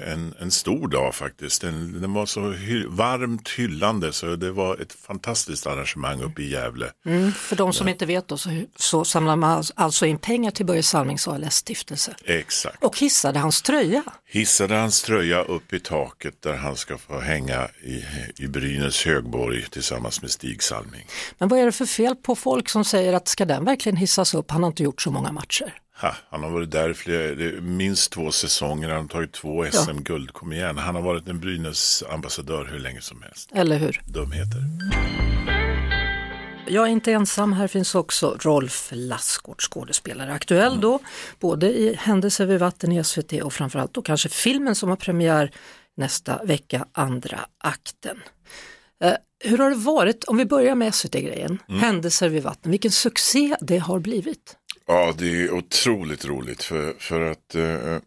en, 0.07 0.33
en 0.39 0.51
stor 0.51 0.87
dag 0.87 1.15
faktiskt. 1.15 1.61
Den, 1.61 2.01
den 2.01 2.13
var 2.13 2.25
så 2.25 2.39
hy- 2.39 2.87
varmt 2.89 3.49
hyllande 3.49 4.13
så 4.13 4.35
det 4.35 4.51
var 4.51 4.77
ett 4.77 4.93
fantastiskt 4.93 5.67
arrangemang 5.67 6.21
uppe 6.21 6.41
i 6.41 6.49
Gävle. 6.51 6.91
Mm, 7.05 7.31
för 7.31 7.55
de 7.55 7.73
som 7.73 7.87
inte 7.87 8.05
vet 8.05 8.27
då, 8.27 8.37
så, 8.37 8.49
så 8.75 9.05
samlar 9.05 9.35
man 9.35 9.63
alltså 9.75 10.05
in 10.05 10.17
pengar 10.17 10.51
till 10.51 10.65
Börje 10.65 10.83
Salmings 10.83 11.27
ALS-stiftelse 11.27 12.15
Exakt. 12.25 12.83
och 12.83 12.97
hissade 12.99 13.39
hans 13.39 13.61
tröja. 13.61 14.03
Hissade 14.25 14.75
hans 14.75 15.01
tröja 15.03 15.41
upp 15.43 15.73
i 15.73 15.79
taket 15.79 16.41
där 16.41 16.55
han 16.57 16.75
ska 16.75 16.97
få 16.97 17.19
hänga 17.19 17.67
i, 17.83 18.05
i 18.37 18.47
Brynäs 18.47 19.05
högborg 19.05 19.65
tillsammans 19.69 20.21
med 20.21 20.31
Stig 20.31 20.63
Salming. 20.63 21.05
Men 21.37 21.49
vad 21.49 21.59
är 21.59 21.65
det 21.65 21.71
för 21.71 21.85
fel 21.85 22.15
på 22.15 22.35
folk 22.35 22.69
som 22.69 22.85
säger 22.85 23.13
att 23.13 23.27
ska 23.27 23.45
den 23.45 23.65
verkligen 23.65 23.95
hissas 23.95 24.33
upp? 24.33 24.51
Han 24.51 24.63
har 24.63 24.67
inte 24.67 24.83
gjort 24.83 25.01
så 25.01 25.11
många 25.11 25.31
matcher. 25.31 25.73
Ha, 26.01 26.15
han 26.29 26.43
har 26.43 26.49
varit 26.49 26.71
där 26.71 26.93
flera, 26.93 27.61
minst 27.61 28.11
två 28.11 28.31
säsonger, 28.31 28.89
han 28.89 29.01
har 29.01 29.07
tagit 29.07 29.31
två 29.31 29.65
SM-guld, 29.71 30.33
kom 30.33 30.53
igen. 30.53 30.77
Han 30.77 30.95
har 30.95 31.01
varit 31.01 31.27
en 31.27 31.39
Brynäs 31.39 32.03
ambassadör 32.09 32.69
hur 32.71 32.79
länge 32.79 33.01
som 33.01 33.21
helst. 33.21 33.49
Eller 33.53 33.77
hur? 33.77 34.01
Dumheter. 34.05 34.63
Jag 36.67 36.87
är 36.87 36.91
inte 36.91 37.11
ensam, 37.11 37.53
här 37.53 37.67
finns 37.67 37.95
också 37.95 38.37
Rolf 38.39 38.89
Lassgård, 38.91 39.61
skådespelare. 39.61 40.33
Aktuell 40.33 40.81
då, 40.81 40.99
både 41.39 41.67
i 41.67 41.95
Händelser 41.95 42.45
vid 42.45 42.59
vatten 42.59 42.91
i 42.91 43.03
SVT 43.03 43.33
och 43.33 43.53
framförallt 43.53 43.93
då 43.93 44.01
kanske 44.01 44.29
filmen 44.29 44.75
som 44.75 44.89
har 44.89 44.95
premiär 44.95 45.51
nästa 45.97 46.43
vecka, 46.43 46.85
andra 46.91 47.39
akten. 47.57 48.17
Eh, 49.03 49.13
hur 49.43 49.57
har 49.57 49.69
det 49.69 49.75
varit, 49.75 50.23
om 50.23 50.37
vi 50.37 50.45
börjar 50.45 50.75
med 50.75 50.95
SVT-grejen, 50.95 51.59
Händelser 51.67 52.29
vid 52.29 52.43
vatten, 52.43 52.71
vilken 52.71 52.91
succé 52.91 53.55
det 53.61 53.77
har 53.77 53.99
blivit. 53.99 54.57
Ja, 54.87 55.13
det 55.17 55.43
är 55.43 55.51
otroligt 55.51 56.25
roligt 56.25 56.63
för, 56.63 56.93
för 56.99 57.21
att 57.21 57.55
eh, 57.55 57.93
eh, 57.93 58.01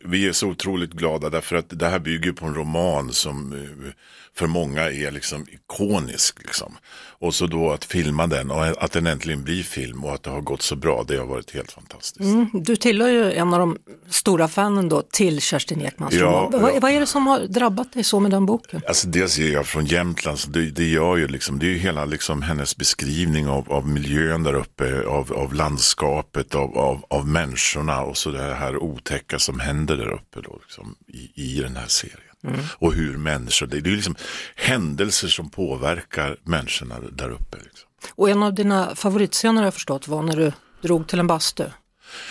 vi 0.00 0.28
är 0.28 0.32
så 0.32 0.48
otroligt 0.48 0.92
glada 0.92 1.30
därför 1.30 1.56
att 1.56 1.78
det 1.78 1.88
här 1.88 1.98
bygger 1.98 2.32
på 2.32 2.46
en 2.46 2.54
roman 2.54 3.12
som 3.12 3.52
eh, 3.52 3.92
för 4.36 4.46
många 4.46 4.90
är 4.90 5.10
liksom 5.10 5.46
ikonisk. 5.48 6.38
Liksom. 6.38 6.76
Och 7.20 7.34
så 7.34 7.46
då 7.46 7.72
att 7.72 7.84
filma 7.84 8.26
den 8.26 8.50
och 8.50 8.84
att 8.84 8.92
den 8.92 9.06
äntligen 9.06 9.42
blir 9.42 9.62
film 9.62 10.04
och 10.04 10.14
att 10.14 10.22
det 10.22 10.30
har 10.30 10.40
gått 10.40 10.62
så 10.62 10.76
bra, 10.76 11.04
det 11.08 11.16
har 11.16 11.26
varit 11.26 11.54
helt 11.54 11.72
fantastiskt. 11.72 12.20
Mm, 12.20 12.50
du 12.52 12.76
tillhör 12.76 13.08
ju 13.08 13.32
en 13.32 13.54
av 13.54 13.60
de 13.60 13.78
stora 14.08 14.48
fanen 14.48 14.88
då 14.88 15.02
till 15.02 15.40
Kerstin 15.40 15.80
Ekmans 15.80 16.14
Ja, 16.14 16.26
roman. 16.26 16.62
Vad, 16.62 16.74
ja. 16.74 16.78
vad 16.80 16.90
är 16.90 17.00
det 17.00 17.06
som 17.06 17.26
har 17.26 17.40
drabbat 17.40 17.92
dig 17.92 18.04
så 18.04 18.20
med 18.20 18.30
den 18.30 18.46
boken? 18.46 18.82
Alltså 18.88 19.08
dels 19.08 19.38
är 19.38 19.52
jag 19.52 19.66
från 19.66 19.84
Jämtland, 19.84 20.38
så 20.38 20.50
det, 20.50 20.70
det 20.70 20.86
gör 20.86 21.16
ju 21.16 21.28
liksom, 21.28 21.58
det 21.58 21.66
är 21.66 21.70
ju 21.70 21.78
hela 21.78 22.04
liksom 22.04 22.42
hennes 22.42 22.76
beskrivning 22.76 23.48
av, 23.48 23.72
av 23.72 23.88
miljön 23.88 24.42
där 24.42 24.54
uppe, 24.54 25.06
av, 25.06 25.32
av 25.32 25.54
landskapet, 25.54 26.54
av, 26.54 26.78
av, 26.78 27.04
av 27.10 27.28
människorna 27.28 28.02
och 28.02 28.16
så 28.16 28.30
det 28.30 28.54
här 28.54 28.76
otäcka 28.76 29.38
som 29.38 29.60
händer 29.60 29.96
där 29.96 30.10
uppe 30.10 30.40
då, 30.40 30.58
liksom, 30.62 30.94
i, 31.08 31.30
i 31.34 31.60
den 31.60 31.76
här 31.76 31.88
serien. 31.88 32.29
Och 32.72 32.94
hur 32.94 33.16
människor, 33.16 33.66
det, 33.66 33.76
är 33.76 33.80
ju 33.80 33.96
liksom 33.96 34.16
händelser 34.56 35.28
som 35.28 35.50
påverkar 35.50 36.36
människorna 36.44 36.96
där 37.12 37.30
uppe. 37.30 37.56
Liksom. 37.56 37.88
Och 38.14 38.30
en 38.30 38.42
av 38.42 38.54
dina 38.54 38.94
favoritscener 38.94 39.56
har 39.56 39.66
jag 39.66 39.74
förstått 39.74 40.08
var 40.08 40.22
när 40.22 40.36
du 40.36 40.52
drog 40.82 41.08
till 41.08 41.18
en 41.18 41.26
bastu. 41.26 41.64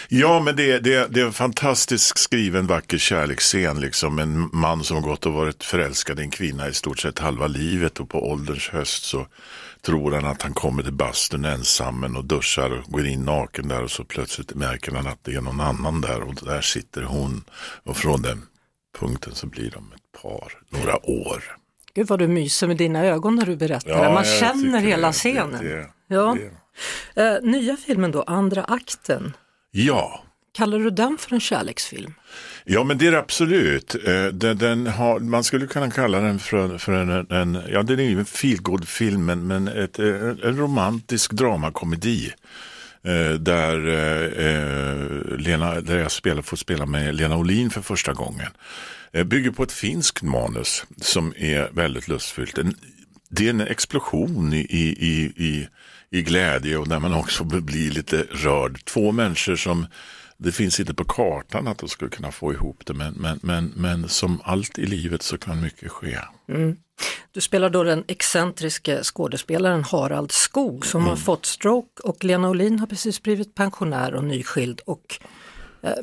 Ja, 0.08 0.40
men 0.40 0.56
det, 0.56 0.80
det, 0.80 1.08
det 1.08 1.22
är 1.22 1.26
en 1.26 1.34
fantastisk 1.34 2.18
skriven 2.18 2.68
vacker 2.68 2.98
kärleksscen. 2.98 3.80
Liksom. 3.80 4.20
En 4.20 4.50
man 4.54 4.84
som 4.84 4.98
har 4.98 5.04
gått 5.04 5.26
och 5.26 5.34
varit 5.34 5.64
förälskad 5.64 6.20
i 6.20 6.24
en 6.24 6.32
kvinna 6.32 6.70
i 6.70 6.74
stort 6.74 7.00
sett 7.00 7.20
halva 7.20 7.48
livet 7.48 8.00
och 8.00 8.10
på 8.10 8.32
ålderns 8.32 8.70
höst 8.70 9.04
så 9.04 9.28
tror 9.82 10.12
han 10.12 10.26
att 10.26 10.42
han 10.42 10.54
kommer 10.54 10.84
till 10.84 10.94
bastun 10.94 11.46
ensam 11.46 12.16
och 12.16 12.26
duschar 12.26 12.72
och 12.72 12.92
går 12.92 13.08
in 13.08 13.26
naken 13.26 13.68
där 13.68 13.84
och 13.84 13.92
så 13.92 14.04
plötsligt 14.04 14.56
märker 14.56 14.92
han 14.92 15.08
att 15.08 15.24
det 15.24 15.36
är 15.36 15.42
någon 15.42 15.60
annan 15.62 16.02
där 16.02 16.22
och 16.22 16.36
där 16.36 16.62
sitter 16.62 17.02
hon. 17.02 17.44
Och 17.84 17.98
från 17.98 18.22
den 18.22 18.46
punkten 19.00 19.36
så 19.36 19.48
blir 19.48 19.72
de 19.72 19.94
par, 20.22 20.54
några 20.70 21.10
år. 21.10 21.44
Gud 21.94 22.08
vad 22.08 22.20
du 22.20 22.28
myser 22.28 22.68
med 22.68 22.78
dina 22.78 23.06
ögon 23.06 23.36
när 23.36 23.46
du 23.46 23.56
berättar. 23.56 23.90
Ja, 24.04 24.14
Man 24.14 24.24
känner 24.26 24.80
hela 24.80 25.08
det, 25.08 25.14
scenen. 25.14 25.52
det- 25.64 25.76
det- 25.76 25.90
ja. 26.08 26.38
det- 26.40 26.52
Eh, 27.16 27.42
nya 27.42 27.78
filmen 27.78 28.12
då, 28.12 28.22
Andra 28.24 28.64
akten. 28.64 29.34
Ja, 29.72 30.24
Kallar 30.54 30.80
du 30.80 30.90
den 30.90 31.18
för 31.20 31.34
en 31.34 31.40
kärleksfilm? 31.40 32.14
Ja 32.66 32.84
men 32.84 32.98
det 32.98 33.08
är 33.08 33.12
det 33.12 33.20
absolut. 33.20 33.96
Eh, 34.08 34.26
Den, 34.26 34.58
den 34.58 34.88
har, 34.88 35.20
man 35.20 35.44
skulle 35.44 35.68
kunna 35.68 35.92
kalla 35.92 36.20
den 36.20 36.40
för, 36.40 36.78
för 36.78 36.92
en, 36.94 37.10
en, 37.32 37.62
ja 37.70 37.84
den 37.84 38.00
är 38.00 38.04
ju 38.04 38.20
en 38.20 38.26
feelgood-film 38.26 39.26
men, 39.26 39.48
men 39.48 39.68
ett, 39.68 40.00
eh, 40.00 40.06
en 40.44 40.58
romantisk 40.58 41.32
dramakomedi. 41.32 42.32
Eh, 43.04 43.34
där, 43.40 43.88
eh, 43.88 44.46
eh, 44.48 45.38
Lena, 45.38 45.82
där 45.82 45.98
jag 45.98 46.12
spelar, 46.12 46.42
får 46.42 46.58
spela 46.58 46.86
med 46.86 47.16
Lena 47.16 47.38
Olin 47.38 47.70
för 47.70 47.82
första 47.82 48.14
gången. 48.14 48.48
Eh, 49.14 49.24
bygger 49.24 49.52
på 49.52 49.64
ett 49.64 49.72
finskt 49.72 50.22
manus 50.24 50.86
som 51.02 51.34
är 51.38 51.70
väldigt 51.72 52.08
lustfyllt. 52.08 52.60
Det 53.30 53.46
är 53.46 53.50
en 53.50 53.62
explosion 53.62 54.54
i, 54.54 54.58
i, 54.58 54.90
i, 55.38 55.68
i, 56.10 56.22
glädje 56.22 56.78
och 56.78 56.88
där 56.88 57.00
man 57.00 57.14
också 57.14 57.44
blir 57.44 57.92
lite 57.92 58.26
rörd. 58.32 58.86
Två 58.86 59.12
människor 59.12 59.56
som 59.56 59.88
det 60.38 60.52
finns 60.52 60.80
inte 60.80 60.94
på 60.94 61.04
kartan 61.04 61.68
att 61.68 61.78
de 61.78 61.90
skulle 61.90 62.12
kunna 62.12 62.32
få 62.32 62.54
ihop 62.54 62.86
det 62.86 62.94
men, 62.94 63.14
men, 63.14 63.40
men, 63.44 63.74
men 63.76 64.10
som 64.10 64.42
allt 64.44 64.80
i 64.80 64.86
livet 64.86 65.22
så 65.22 65.38
kan 65.38 65.62
mycket 65.62 65.92
ske. 65.92 66.18
Du 67.32 67.42
spelar 67.42 67.70
då 67.70 67.84
den 67.84 68.04
excentriske 68.08 69.04
skådespelaren 69.04 69.84
Harald 69.84 70.32
Skog 70.32 70.86
som 70.86 71.02
Mm. 71.02 71.10
har 71.10 71.18
fått 71.18 71.46
stroke 71.46 72.02
och 72.04 72.24
Lena 72.24 72.50
Olin 72.50 72.80
har 72.80 72.88
precis 72.88 73.22
blivit 73.24 73.56
pensionär 73.56 74.14
och 74.14 74.24
nyskild 74.24 74.82
och 74.86 75.20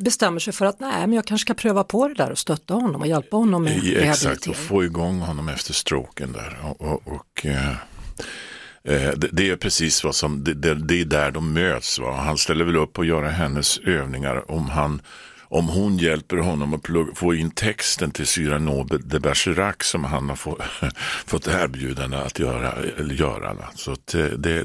bestämmer 0.00 0.40
sig 0.40 0.52
för 0.52 0.66
att 0.66 0.80
nej 0.80 1.00
men 1.00 1.12
jag 1.12 1.26
kanske 1.26 1.44
ska 1.44 1.54
pröva 1.54 1.84
på 1.84 2.08
det 2.08 2.14
där 2.14 2.30
och 2.30 2.38
stötta 2.38 2.74
honom 2.74 3.00
och 3.00 3.06
hjälpa 3.06 3.36
honom 3.36 3.62
med 3.62 3.84
I, 3.84 3.96
exakt, 3.96 4.16
och 4.20 4.24
rehabilitering. 4.24 4.54
få 4.54 4.84
igång 4.84 5.20
honom 5.20 5.48
efter 5.48 5.72
stroken 5.72 6.32
där. 6.32 6.58
Och, 6.62 6.80
och, 6.80 7.02
och 7.04 7.46
eh, 7.46 7.70
eh, 8.84 9.12
det, 9.16 9.28
det 9.32 9.50
är 9.50 9.56
precis 9.56 10.04
vad 10.04 10.14
som, 10.14 10.44
det, 10.44 10.54
det, 10.54 10.74
det 10.74 11.00
är 11.00 11.04
där 11.04 11.30
de 11.30 11.52
möts. 11.52 11.98
Va? 11.98 12.12
Han 12.12 12.38
ställer 12.38 12.64
väl 12.64 12.76
upp 12.76 12.98
och 12.98 13.06
göra 13.06 13.28
hennes 13.28 13.78
övningar 13.78 14.50
om 14.50 14.70
han 14.70 15.02
om 15.48 15.68
hon 15.68 15.98
hjälper 15.98 16.36
honom 16.36 16.74
att 16.74 16.82
plugga, 16.82 17.14
få 17.14 17.34
in 17.34 17.50
texten 17.50 18.10
till 18.10 18.26
Cyrano 18.26 18.84
de 18.84 19.18
Bergerac 19.18 19.76
som 19.80 20.04
han 20.04 20.28
har 20.28 20.36
få, 20.36 20.58
fått 21.26 21.46
erbjudande 21.46 22.16
att 22.16 22.38
göra. 22.38 22.72
Eller 22.98 23.14
göra? 23.14 23.56
Så 23.74 23.90
eh, 23.90 23.96
det, 24.14 24.64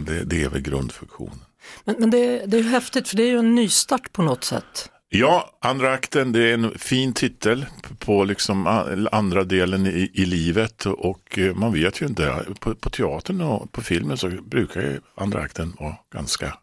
det, 0.00 0.24
det 0.24 0.42
är 0.42 0.48
väl 0.48 0.60
grundfunktionen. 0.60 1.44
Men, 1.84 1.96
men 1.98 2.10
det, 2.10 2.46
det 2.46 2.56
är 2.56 2.62
ju 2.62 2.68
häftigt 2.68 3.08
för 3.08 3.16
det 3.16 3.22
är 3.22 3.28
ju 3.28 3.38
en 3.38 3.54
nystart 3.54 4.12
på 4.12 4.22
något 4.22 4.44
sätt. 4.44 4.90
Ja, 5.12 5.50
andra 5.60 5.92
akten, 5.92 6.32
det 6.32 6.50
är 6.50 6.54
en 6.54 6.78
fin 6.78 7.12
titel 7.12 7.66
på 7.98 8.24
liksom 8.24 8.66
andra 9.12 9.44
delen 9.44 9.86
i, 9.86 10.10
i 10.14 10.24
livet 10.24 10.86
och 10.86 11.38
eh, 11.38 11.54
man 11.54 11.72
vet 11.72 12.02
ju 12.02 12.06
inte, 12.06 12.44
på, 12.60 12.74
på 12.74 12.90
teatern 12.90 13.40
och 13.40 13.72
på 13.72 13.82
filmen 13.82 14.16
så 14.16 14.28
brukar 14.28 14.80
ju 14.80 15.00
andra 15.14 15.40
akten 15.40 15.76
vara 15.78 15.96
ganska 16.12 16.54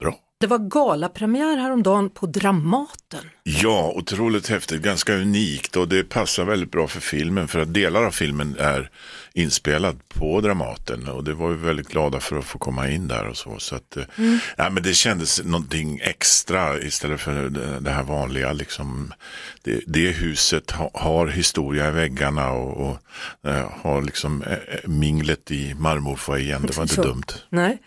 bra. 0.00 0.14
Det 0.40 0.46
var 0.46 0.58
galapremiär 0.58 1.56
häromdagen 1.56 2.10
på 2.10 2.26
Dramaten. 2.26 3.24
Ja, 3.42 3.92
otroligt 3.96 4.48
häftigt, 4.48 4.82
ganska 4.82 5.14
unikt 5.14 5.76
och 5.76 5.88
det 5.88 6.04
passar 6.04 6.44
väldigt 6.44 6.70
bra 6.70 6.86
för 6.88 7.00
filmen 7.00 7.48
för 7.48 7.60
att 7.60 7.74
delar 7.74 8.04
av 8.04 8.10
filmen 8.10 8.56
är 8.58 8.90
inspelad 9.36 10.08
på 10.08 10.40
Dramaten 10.40 11.08
och 11.08 11.24
det 11.24 11.34
var 11.34 11.50
vi 11.50 11.66
väldigt 11.66 11.88
glada 11.88 12.20
för 12.20 12.38
att 12.38 12.44
få 12.44 12.58
komma 12.58 12.88
in 12.88 13.08
där 13.08 13.26
och 13.26 13.36
så. 13.36 13.58
så 13.58 13.76
att, 13.76 13.96
mm. 14.18 14.38
ja, 14.56 14.70
men 14.70 14.82
det 14.82 14.94
kändes 14.94 15.44
någonting 15.44 16.00
extra 16.02 16.78
istället 16.80 17.20
för 17.20 17.50
det, 17.80 17.90
här 17.90 18.02
vanliga. 18.02 18.52
Liksom, 18.52 19.14
det, 19.62 19.80
det 19.86 20.08
huset 20.08 20.70
ha, 20.70 20.90
har 20.94 21.26
historia 21.26 21.88
i 21.88 21.90
väggarna 21.90 22.50
och, 22.50 22.86
och 22.86 22.98
äh, 23.50 23.70
har 23.82 24.02
liksom 24.02 24.42
äh, 24.42 24.56
minglet 24.84 25.50
i 25.50 25.74
marmorfoajén. 25.74 26.62
Det 26.62 26.76
var 26.76 26.82
inte 26.82 27.02
dumt. 27.02 27.34
Nej. 27.48 27.78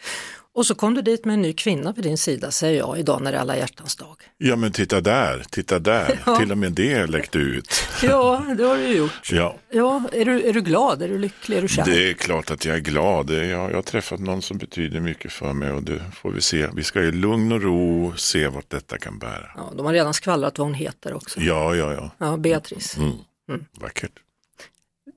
Och 0.57 0.65
så 0.65 0.75
kom 0.75 0.93
du 0.93 1.01
dit 1.01 1.25
med 1.25 1.33
en 1.33 1.41
ny 1.41 1.53
kvinna 1.53 1.91
vid 1.91 2.03
din 2.03 2.17
sida, 2.17 2.51
säger 2.51 2.77
jag, 2.77 2.99
idag 2.99 3.21
när 3.21 3.31
det 3.31 3.37
är 3.37 3.41
alla 3.41 3.57
hjärtans 3.57 3.95
dag. 3.95 4.15
Ja 4.37 4.55
men 4.55 4.71
titta 4.71 5.01
där, 5.01 5.45
titta 5.49 5.79
där, 5.79 6.19
ja. 6.25 6.35
till 6.35 6.51
och 6.51 6.57
med 6.57 6.71
det 6.71 7.07
läckte 7.07 7.37
ut. 7.37 7.83
Ja, 8.03 8.45
det 8.57 8.63
har 8.63 8.77
du 8.77 8.87
gjort. 8.87 9.31
Ja. 9.31 9.55
Ja, 9.69 10.03
är, 10.11 10.25
du, 10.25 10.41
är 10.49 10.53
du 10.53 10.61
glad, 10.61 11.01
är 11.01 11.07
du 11.07 11.17
lycklig, 11.17 11.57
är 11.57 11.61
du 11.61 11.67
kär? 11.67 11.85
Det 11.85 12.09
är 12.09 12.13
klart 12.13 12.51
att 12.51 12.65
jag 12.65 12.75
är 12.75 12.79
glad. 12.79 13.29
Jag, 13.29 13.45
jag 13.45 13.73
har 13.73 13.81
träffat 13.81 14.19
någon 14.19 14.41
som 14.41 14.57
betyder 14.57 14.99
mycket 14.99 15.31
för 15.31 15.53
mig 15.53 15.71
och 15.71 15.83
det 15.83 16.01
får 16.13 16.31
vi 16.31 16.41
se. 16.41 16.67
Vi 16.73 16.83
ska 16.83 17.01
i 17.01 17.11
lugn 17.11 17.51
och 17.51 17.61
ro 17.61 18.13
se 18.15 18.47
vart 18.47 18.69
detta 18.69 18.97
kan 18.97 19.19
bära. 19.19 19.51
Ja, 19.55 19.71
de 19.75 19.85
har 19.85 19.93
redan 19.93 20.13
skvallrat 20.13 20.57
vad 20.57 20.67
hon 20.67 20.73
heter 20.73 21.13
också. 21.13 21.39
Ja, 21.39 21.75
ja, 21.75 21.93
ja. 21.93 22.11
Ja, 22.17 22.37
Beatrice. 22.37 22.97
Mm. 22.97 23.11
Mm. 23.49 23.65
Vackert. 23.79 24.11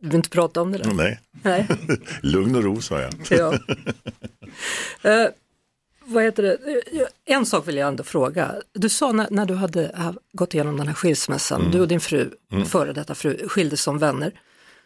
Du 0.01 0.09
vill 0.09 0.17
inte 0.17 0.31
prata 0.31 0.63
om 0.63 0.73
det 0.73 0.79
där? 0.79 0.93
Nej, 0.93 1.21
Nej. 1.43 1.69
lugn 2.23 2.57
och 2.57 2.63
ro 2.63 2.81
sa 2.81 3.01
jag. 3.01 3.13
Ja. 3.31 3.53
Uh, 5.05 5.31
vad 6.05 6.25
heter 6.25 6.43
det? 6.43 6.53
Eh, 6.53 7.37
en 7.37 7.47
sak 7.47 7.69
vill 7.69 7.77
jag 7.77 7.89
ändå 7.89 8.03
fråga. 8.03 8.55
Du 8.73 8.89
sa 8.89 9.13
när, 9.13 9.29
när 9.31 9.47
du 9.47 9.55
hade 9.55 10.13
gått 10.33 10.55
igenom 10.55 10.77
den 10.77 10.87
här 10.87 10.95
skilsmässan, 10.95 11.61
mm. 11.61 11.73
du 11.73 11.81
och 11.81 11.89
din 11.89 12.01
fru, 12.01 12.31
mm. 12.53 12.65
före 12.65 12.93
detta 12.93 13.15
fru, 13.15 13.49
skildes 13.49 13.83
som 13.83 13.99
vänner. 13.99 14.33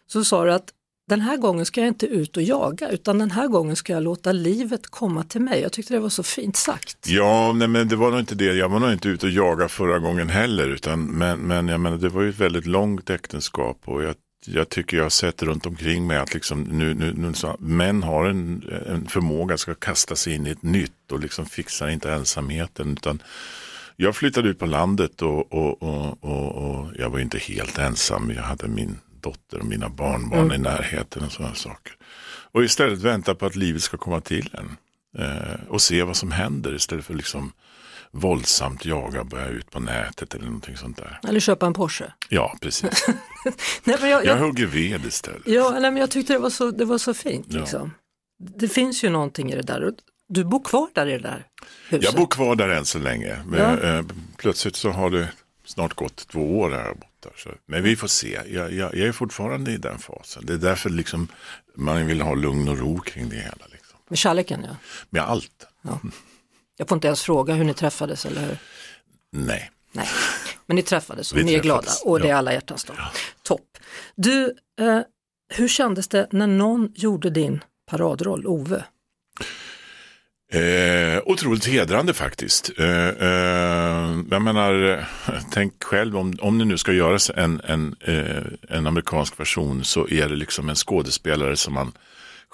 Så 0.06 0.24
sa 0.24 0.44
du 0.44 0.52
att 0.52 0.72
den 1.08 1.20
här 1.20 1.36
gången 1.36 1.66
ska 1.66 1.80
jag 1.80 1.88
inte 1.88 2.06
ut 2.06 2.36
och 2.36 2.42
jaga 2.42 2.90
utan 2.90 3.18
den 3.18 3.30
här 3.30 3.48
gången 3.48 3.76
ska 3.76 3.92
jag 3.92 4.02
låta 4.02 4.32
livet 4.32 4.86
komma 4.86 5.24
till 5.24 5.40
mig. 5.40 5.60
Jag 5.60 5.72
tyckte 5.72 5.94
det 5.94 6.00
var 6.00 6.08
så 6.08 6.22
fint 6.22 6.56
sagt. 6.56 6.98
Ja, 7.06 7.52
nej, 7.52 7.68
men 7.68 7.88
det 7.88 7.96
var 7.96 8.10
nog 8.10 8.20
inte 8.20 8.34
det. 8.34 8.54
Jag 8.54 8.68
var 8.68 8.80
nog 8.80 8.92
inte 8.92 9.08
ute 9.08 9.26
och 9.26 9.32
jaga 9.32 9.68
förra 9.68 9.98
gången 9.98 10.28
heller. 10.28 10.68
Utan, 10.68 11.04
men 11.04 11.38
men 11.38 11.68
jag 11.68 11.80
menar, 11.80 11.96
det 11.96 12.08
var 12.08 12.22
ju 12.22 12.30
ett 12.30 12.40
väldigt 12.40 12.66
långt 12.66 13.10
äktenskap 13.10 13.78
och 13.84 14.02
jag 14.02 14.14
jag 14.46 14.68
tycker 14.68 14.96
jag 14.96 15.04
har 15.04 15.10
sett 15.10 15.42
runt 15.42 15.66
omkring 15.66 16.06
mig 16.06 16.16
att 16.16 16.34
liksom 16.34 16.62
nu, 16.62 16.94
nu, 16.94 17.12
nu 17.16 17.34
så, 17.34 17.56
män 17.60 18.02
har 18.02 18.24
en, 18.24 18.70
en 18.86 19.06
förmåga 19.06 19.54
att 19.54 19.80
kasta 19.80 20.16
sig 20.16 20.34
in 20.34 20.46
i 20.46 20.50
ett 20.50 20.62
nytt 20.62 21.12
och 21.12 21.20
liksom 21.20 21.46
fixar 21.46 21.88
inte 21.88 22.12
ensamheten. 22.12 22.92
Utan 22.92 23.22
jag 23.96 24.16
flyttade 24.16 24.48
ut 24.48 24.58
på 24.58 24.66
landet 24.66 25.22
och, 25.22 25.52
och, 25.52 25.82
och, 25.82 26.24
och, 26.24 26.92
jag 26.98 27.10
var 27.10 27.18
inte 27.18 27.38
helt 27.38 27.78
ensam. 27.78 28.30
Jag 28.30 28.42
hade 28.42 28.68
min 28.68 28.98
dotter 29.20 29.58
och 29.58 29.66
mina 29.66 29.88
barnbarn 29.88 30.40
mm. 30.40 30.52
i 30.52 30.58
närheten 30.58 31.24
och 31.24 31.32
sådana 31.32 31.54
saker. 31.54 31.92
Och 32.52 32.64
istället 32.64 32.98
vänta 32.98 33.34
på 33.34 33.46
att 33.46 33.56
livet 33.56 33.82
ska 33.82 33.96
komma 33.96 34.20
till 34.20 34.50
en. 34.52 34.76
Eh, 35.18 35.60
och 35.68 35.82
se 35.82 36.02
vad 36.02 36.16
som 36.16 36.30
händer 36.30 36.74
istället 36.74 37.04
för 37.04 37.14
liksom 37.14 37.52
våldsamt 38.14 38.84
jaga, 38.84 39.24
börja 39.24 39.48
ut 39.48 39.70
på 39.70 39.80
nätet 39.80 40.34
eller 40.34 40.44
någonting 40.44 40.76
sånt 40.76 40.96
där. 40.96 41.20
Eller 41.28 41.40
köpa 41.40 41.66
en 41.66 41.72
Porsche. 41.72 42.12
Ja, 42.28 42.56
precis. 42.60 43.06
nej, 43.84 43.96
jag, 44.00 44.10
jag, 44.10 44.24
jag 44.24 44.36
hugger 44.36 44.66
ved 44.66 45.06
istället. 45.06 45.42
Ja, 45.44 45.70
nej, 45.70 45.90
men 45.90 45.96
jag 45.96 46.10
tyckte 46.10 46.32
det 46.32 46.38
var 46.38 46.50
så, 46.50 46.70
det 46.70 46.84
var 46.84 46.98
så 46.98 47.14
fint. 47.14 47.46
Ja. 47.48 47.60
Liksom. 47.60 47.94
Det 48.38 48.68
finns 48.68 49.04
ju 49.04 49.08
någonting 49.08 49.52
i 49.52 49.56
det 49.56 49.62
där. 49.62 49.92
Du 50.28 50.44
bor 50.44 50.64
kvar 50.64 50.88
där 50.94 51.06
i 51.06 51.12
det 51.12 51.18
där 51.18 51.46
huset? 51.88 52.04
Jag 52.04 52.14
bor 52.14 52.26
kvar 52.26 52.56
där 52.56 52.68
än 52.68 52.84
så 52.84 52.98
länge. 52.98 53.42
Men, 53.46 53.60
ja. 53.60 53.98
eh, 53.98 54.04
plötsligt 54.36 54.76
så 54.76 54.90
har 54.90 55.10
det 55.10 55.28
snart 55.64 55.94
gått 55.94 56.28
två 56.28 56.60
år 56.60 56.70
här 56.70 56.94
borta. 56.94 57.36
Så. 57.36 57.50
Men 57.66 57.82
vi 57.82 57.96
får 57.96 58.08
se. 58.08 58.40
Jag, 58.48 58.72
jag, 58.72 58.94
jag, 58.94 59.08
är 59.08 59.12
fortfarande 59.12 59.72
i 59.72 59.76
den 59.76 59.98
fasen. 59.98 60.46
Det 60.46 60.52
är 60.52 60.58
därför 60.58 60.90
liksom 60.90 61.28
man 61.74 62.06
vill 62.06 62.20
ha 62.20 62.34
lugn 62.34 62.68
och 62.68 62.78
ro 62.78 62.98
kring 62.98 63.28
det 63.28 63.36
hela. 63.36 63.66
Liksom. 63.72 63.98
Med 64.08 64.18
kärleken 64.18 64.64
ja. 64.68 64.76
Med 65.10 65.22
allt. 65.22 65.66
Ja. 65.82 66.00
Jag 66.76 66.88
får 66.88 66.96
inte 66.96 67.06
ens 67.06 67.22
fråga 67.22 67.54
hur 67.54 67.64
ni 67.64 67.74
träffades 67.74 68.26
eller 68.26 68.40
hur? 68.40 68.58
Nej. 69.30 69.70
Nej. 69.92 70.08
Men 70.66 70.76
ni 70.76 70.82
träffades 70.82 71.32
och 71.32 71.38
Vi 71.38 71.44
ni 71.44 71.54
är 71.54 71.62
glada 71.62 71.90
och 72.04 72.20
det 72.20 72.30
är 72.30 72.34
alla 72.34 72.52
hjärtans 72.52 72.84
dag. 72.84 72.96
Ja. 72.98 73.10
Topp. 73.42 73.78
Du, 74.14 74.56
eh, 74.80 75.00
hur 75.48 75.68
kändes 75.68 76.08
det 76.08 76.28
när 76.30 76.46
någon 76.46 76.92
gjorde 76.94 77.30
din 77.30 77.64
paradroll, 77.90 78.46
Ove? 78.46 78.84
Eh, 80.52 81.22
otroligt 81.24 81.66
hedrande 81.66 82.14
faktiskt. 82.14 82.70
Eh, 82.78 83.08
eh, 83.08 84.18
jag 84.30 84.42
menar, 84.42 85.04
tänk 85.52 85.82
själv 85.82 86.16
om, 86.16 86.36
om 86.40 86.58
det 86.58 86.64
nu 86.64 86.78
ska 86.78 86.92
göras 86.92 87.30
en, 87.36 87.60
en, 87.64 87.96
eh, 88.00 88.42
en 88.68 88.86
amerikansk 88.86 89.40
version 89.40 89.84
så 89.84 90.08
är 90.08 90.28
det 90.28 90.36
liksom 90.36 90.68
en 90.68 90.74
skådespelare 90.74 91.56
som 91.56 91.74
man 91.74 91.92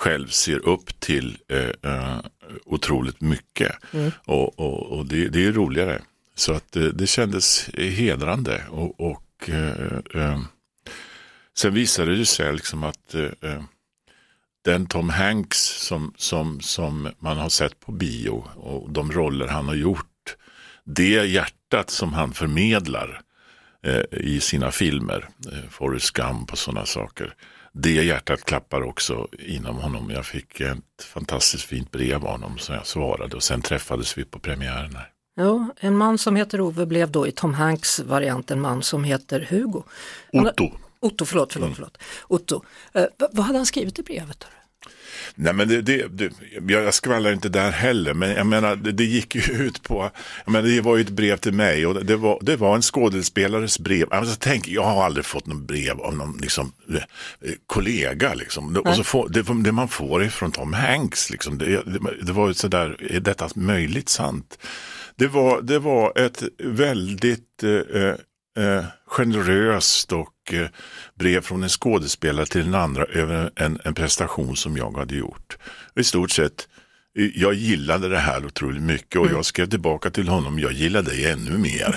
själv 0.00 0.28
ser 0.28 0.68
upp 0.68 1.00
till 1.00 1.38
eh, 1.48 1.92
eh, 1.92 2.18
otroligt 2.64 3.20
mycket. 3.20 3.72
Mm. 3.92 4.10
Och, 4.24 4.58
och, 4.58 4.98
och 4.98 5.06
det, 5.06 5.28
det, 5.28 5.46
är 5.46 5.52
roligare. 5.52 6.02
Så 6.34 6.52
att 6.52 6.72
det, 6.72 6.92
det 6.92 7.06
kändes 7.06 7.70
hedrande. 7.74 8.64
Och, 8.70 9.00
och 9.00 9.48
eh, 9.48 9.98
eh, 10.14 10.40
sen 11.58 11.74
visade 11.74 12.16
det 12.16 12.26
sig 12.26 12.52
liksom 12.52 12.84
att 12.84 13.14
eh, 13.14 13.50
eh, 13.50 13.62
den 14.64 14.86
Tom 14.86 15.08
Hanks 15.08 15.58
som, 15.58 16.14
som, 16.16 16.60
som 16.60 17.08
man 17.18 17.36
har 17.36 17.48
sett 17.48 17.80
på 17.80 17.92
bio 17.92 18.44
och 18.56 18.90
de 18.90 19.12
roller 19.12 19.46
han 19.46 19.68
har 19.68 19.74
gjort. 19.74 20.36
Det 20.84 21.26
hjärtat 21.26 21.90
som 21.90 22.12
han 22.12 22.32
förmedlar 22.32 23.20
i 24.10 24.40
sina 24.40 24.70
filmer, 24.70 25.28
Forrest 25.70 26.10
Gump 26.10 26.52
och 26.52 26.58
sådana 26.58 26.86
saker 26.86 27.34
det 27.72 27.90
hjärtat 27.90 28.44
klappar 28.44 28.82
också 28.82 29.28
inom 29.38 29.76
honom. 29.76 30.10
Jag 30.10 30.26
fick 30.26 30.60
ett 30.60 31.02
fantastiskt 31.02 31.64
fint 31.64 31.90
brev 31.90 32.24
av 32.24 32.30
honom 32.30 32.58
som 32.58 32.74
jag 32.74 32.86
svarade 32.86 33.36
och 33.36 33.42
sen 33.42 33.62
träffades 33.62 34.18
vi 34.18 34.24
på 34.24 34.38
premiären. 34.38 34.96
Här. 34.96 35.08
Ja, 35.34 35.66
en 35.80 35.96
man 35.96 36.18
som 36.18 36.36
heter 36.36 36.60
Ove 36.60 36.86
blev 36.86 37.10
då 37.10 37.26
i 37.26 37.32
Tom 37.32 37.54
Hanks 37.54 38.00
variant 38.00 38.50
en 38.50 38.60
man 38.60 38.82
som 38.82 39.04
heter 39.04 39.46
Hugo. 39.50 39.82
Otto. 40.32 40.70
Otto, 41.00 41.24
förlåt, 41.24 41.52
förlåt, 41.52 41.74
förlåt. 41.74 41.98
Otto. 42.28 42.62
Eh, 42.92 43.04
vad 43.32 43.46
hade 43.46 43.58
han 43.58 43.66
skrivit 43.66 43.98
i 43.98 44.02
brevet? 44.02 44.46
Nej 45.34 45.52
men 45.52 45.68
det, 45.68 45.82
det, 45.82 46.08
det, 46.08 46.32
jag 46.68 46.94
skvallrar 46.94 47.32
inte 47.32 47.48
där 47.48 47.70
heller, 47.70 48.14
men 48.14 48.30
jag 48.30 48.46
menar 48.46 48.76
det, 48.76 48.92
det 48.92 49.04
gick 49.04 49.34
ju 49.34 49.52
ut 49.52 49.82
på, 49.82 50.10
jag 50.44 50.52
menar, 50.52 50.68
det 50.68 50.80
var 50.80 50.96
ju 50.96 51.02
ett 51.02 51.10
brev 51.10 51.36
till 51.36 51.52
mig 51.52 51.86
och 51.86 52.04
det 52.04 52.16
var, 52.16 52.38
det 52.42 52.56
var 52.56 52.74
en 52.74 52.82
skådespelares 52.82 53.78
brev. 53.78 54.12
Alltså, 54.12 54.36
tänk, 54.40 54.68
jag 54.68 54.84
har 54.84 55.04
aldrig 55.04 55.24
fått 55.24 55.46
något 55.46 55.62
brev 55.62 56.00
av 56.00 56.16
någon 56.16 56.38
liksom, 56.40 56.72
eh, 56.88 57.02
kollega. 57.66 58.34
Liksom. 58.34 58.76
Och 58.76 58.96
så 58.96 59.04
får, 59.04 59.28
det, 59.28 59.62
det 59.64 59.72
man 59.72 59.88
får 59.88 60.24
är 60.24 60.28
från 60.28 60.52
Tom 60.52 60.72
Hanks. 60.72 61.30
Liksom. 61.30 61.58
Det, 61.58 61.82
det, 62.22 62.32
var 62.32 62.48
ju 62.48 62.54
sådär, 62.54 62.96
är 63.10 63.20
detta 63.20 63.48
möjligt 63.54 64.08
sant? 64.08 64.58
Det 65.16 65.26
var, 65.26 65.62
det 65.62 65.78
var 65.78 66.18
ett 66.18 66.42
väldigt 66.64 67.62
eh, 67.62 68.14
eh, 68.64 68.84
generöst 69.06 70.12
och 70.12 70.34
eh, 70.54 70.68
brev 71.14 71.40
från 71.40 71.62
en 71.62 71.68
skådespelare 71.68 72.46
till 72.46 72.64
den 72.64 72.74
andra 72.74 73.04
över 73.04 73.50
en, 73.56 73.80
en 73.84 73.94
prestation 73.94 74.56
som 74.56 74.76
jag 74.76 74.96
hade 74.96 75.14
gjort. 75.14 75.58
I 75.96 76.04
stort 76.04 76.30
sett, 76.30 76.68
jag 77.34 77.54
gillade 77.54 78.08
det 78.08 78.18
här 78.18 78.46
otroligt 78.46 78.82
mycket 78.82 79.16
och 79.16 79.26
mm. 79.26 79.36
jag 79.36 79.44
skrev 79.44 79.66
tillbaka 79.66 80.10
till 80.10 80.28
honom, 80.28 80.58
jag 80.58 80.72
gillade 80.72 81.10
dig 81.10 81.30
ännu 81.30 81.58
mer. 81.58 81.96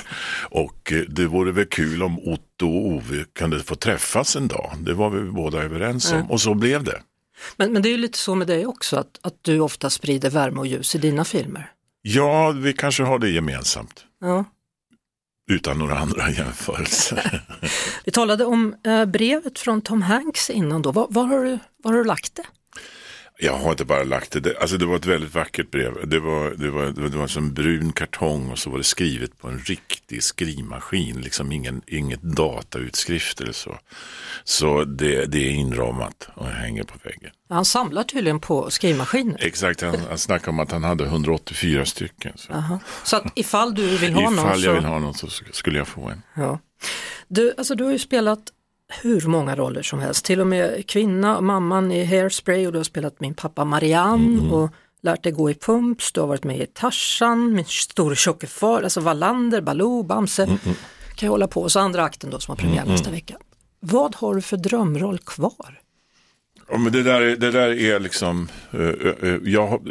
Och 0.50 0.92
eh, 0.92 1.00
det 1.00 1.26
vore 1.26 1.52
väl 1.52 1.66
kul 1.66 2.04
om 2.04 2.20
Otto 2.20 2.68
och 2.68 2.88
Ove 2.88 3.26
kunde 3.36 3.60
få 3.60 3.76
träffas 3.76 4.36
en 4.36 4.48
dag. 4.48 4.72
Det 4.80 4.94
var 4.94 5.10
vi 5.10 5.32
båda 5.32 5.64
överens 5.64 6.12
om 6.12 6.18
mm. 6.18 6.32
och 6.32 6.42
så 6.42 6.54
blev 6.54 6.84
det. 6.84 7.02
Men, 7.58 7.74
men 7.74 7.82
det 7.82 7.90
är 7.90 7.92
ju 7.92 7.98
lite 7.98 8.18
så 8.18 8.36
med 8.36 8.48
dig 8.48 8.66
också, 8.66 8.98
att, 8.98 9.20
att 9.22 9.34
du 9.42 9.60
ofta 9.60 9.90
sprider 9.90 10.30
värme 10.30 10.60
och 10.60 10.68
ljus 10.68 10.96
i 10.96 10.98
dina 10.98 11.26
filmer. 11.26 11.72
Ja, 12.02 12.52
vi 12.52 12.74
kanske 12.74 13.04
har 13.04 13.20
det 13.20 13.30
gemensamt. 13.30 14.06
Ja 14.22 14.46
utan 15.52 15.78
några 15.78 15.98
andra 15.98 16.30
jämförelser. 16.30 17.42
Vi 18.06 18.12
talade 18.12 18.46
om 18.46 18.76
eh, 18.86 19.06
brevet 19.06 19.60
från 19.60 19.82
Tom 19.82 20.02
Hanks 20.02 20.50
innan 20.50 20.82
då. 20.82 20.92
Var, 20.92 21.08
var, 21.10 21.26
har, 21.26 21.44
du, 21.44 21.60
var 21.84 21.92
har 21.92 21.98
du 21.98 22.04
lagt 22.04 22.36
det? 22.36 22.44
Jag 23.38 23.58
har 23.58 23.72
inte 23.72 23.86
bara 23.86 24.04
lagt 24.04 24.44
det. 24.44 24.58
Alltså 24.58 24.78
det 24.78 24.86
var 24.86 24.96
ett 24.96 25.06
väldigt 25.06 25.36
vackert 25.36 25.72
brev. 25.72 26.10
Det 26.10 26.20
var, 26.20 26.50
det 26.50 26.70
var, 26.70 26.86
det 27.10 27.18
var 27.18 27.28
som 27.28 27.54
brun 27.54 27.92
kartong 27.92 28.50
och 28.50 28.60
så 28.60 28.70
var 28.70 28.78
det 28.78 28.84
skrivet 28.84 29.38
på 29.38 29.48
en 29.48 29.60
riktig 29.60 30.24
skrivmaskin. 30.24 31.22
Liksom 31.22 31.52
ingen, 31.52 31.82
inget 31.88 32.22
datautskrift 32.22 33.42
eller 33.42 33.52
så. 33.52 33.78
Så 34.44 34.84
det, 34.84 35.26
det 35.26 35.38
är 35.38 35.52
inramat 35.52 36.30
och 36.36 36.48
hänger 36.48 36.84
på 36.84 36.98
väggen. 37.04 37.32
Han 37.50 37.66
samlar 37.66 38.04
tydligen 38.04 38.40
på 38.40 38.70
skrivmaskiner. 38.70 39.38
Exakt, 39.40 39.82
han, 39.82 39.96
han 40.10 40.18
snackade 40.18 40.50
om 40.50 40.60
att 40.60 40.72
han 40.72 40.84
hade 40.84 41.04
184 41.06 41.86
stycken. 41.86 42.34
Så, 42.36 42.80
så 43.04 43.16
att 43.16 43.24
ifall 43.36 43.76
du 43.76 43.98
vill 43.98 44.14
ha 44.14 44.22
ifall 44.22 44.36
någon 44.36 44.46
Ifall 44.46 44.64
jag 44.64 44.74
vill 44.74 44.86
ha 44.86 45.00
någon 45.00 45.14
så 45.14 45.28
skulle 45.52 45.78
jag 45.78 45.88
få 45.88 46.10
en. 46.10 46.22
Ja. 46.36 46.60
Du, 47.28 47.54
alltså 47.58 47.76
du 47.76 47.84
har 47.84 47.92
ju 47.92 48.00
spelat 48.00 48.40
hur 49.02 49.28
många 49.28 49.56
roller 49.56 49.82
som 49.82 50.00
helst, 50.00 50.26
till 50.26 50.42
och 50.42 50.48
med 50.48 50.88
kvinna, 50.88 51.42
mamman 51.42 51.92
i 51.92 52.06
Hairspray 52.06 52.68
och 52.68 52.74
du 52.74 52.80
har 52.80 52.84
spelat 52.84 53.20
min 53.20 53.34
pappa 53.34 53.66
Marianne 53.66 54.40
mm. 54.40 54.54
och 54.54 54.70
lärt 55.02 55.24
dig 55.24 55.32
gå 55.32 55.50
i 55.50 55.54
pumps, 55.54 56.12
du 56.12 56.20
har 56.20 56.28
varit 56.28 56.44
med 56.44 56.62
i 56.62 56.66
Tarzan, 56.66 57.54
Min 57.54 57.66
store 57.66 58.16
tjocke 58.16 58.48
far, 58.48 58.82
alltså 58.82 59.02
Wallander, 59.02 59.62
Baloo, 59.62 60.04
Bamse. 60.04 60.44
Mm, 60.44 60.58
Kan 61.16 61.28
jag 61.28 61.32
hålla 61.32 61.48
på. 61.48 61.62
Och 61.62 61.72
så 61.72 61.80
andra 61.80 62.04
akten 62.04 62.30
då 62.30 62.40
som 62.40 62.52
har 62.52 62.58
premiär 62.58 62.86
nästa 62.86 63.12
vecka. 63.12 63.38
Vad 63.80 64.16
har 64.16 64.36
du 64.36 64.42
för 64.42 64.58
drömroll 64.58 65.20
kvar? 65.20 65.80
Ja, 66.70 66.78
men 66.78 66.92
det, 66.92 67.04
där, 67.04 67.22
är- 67.22 67.36
det 67.36 67.52
där 67.52 67.70
är 67.80 68.00
liksom, 68.00 68.48
eh, 68.72 68.80
eh, 69.30 69.38
jag, 69.44 69.68
har- 69.68 69.82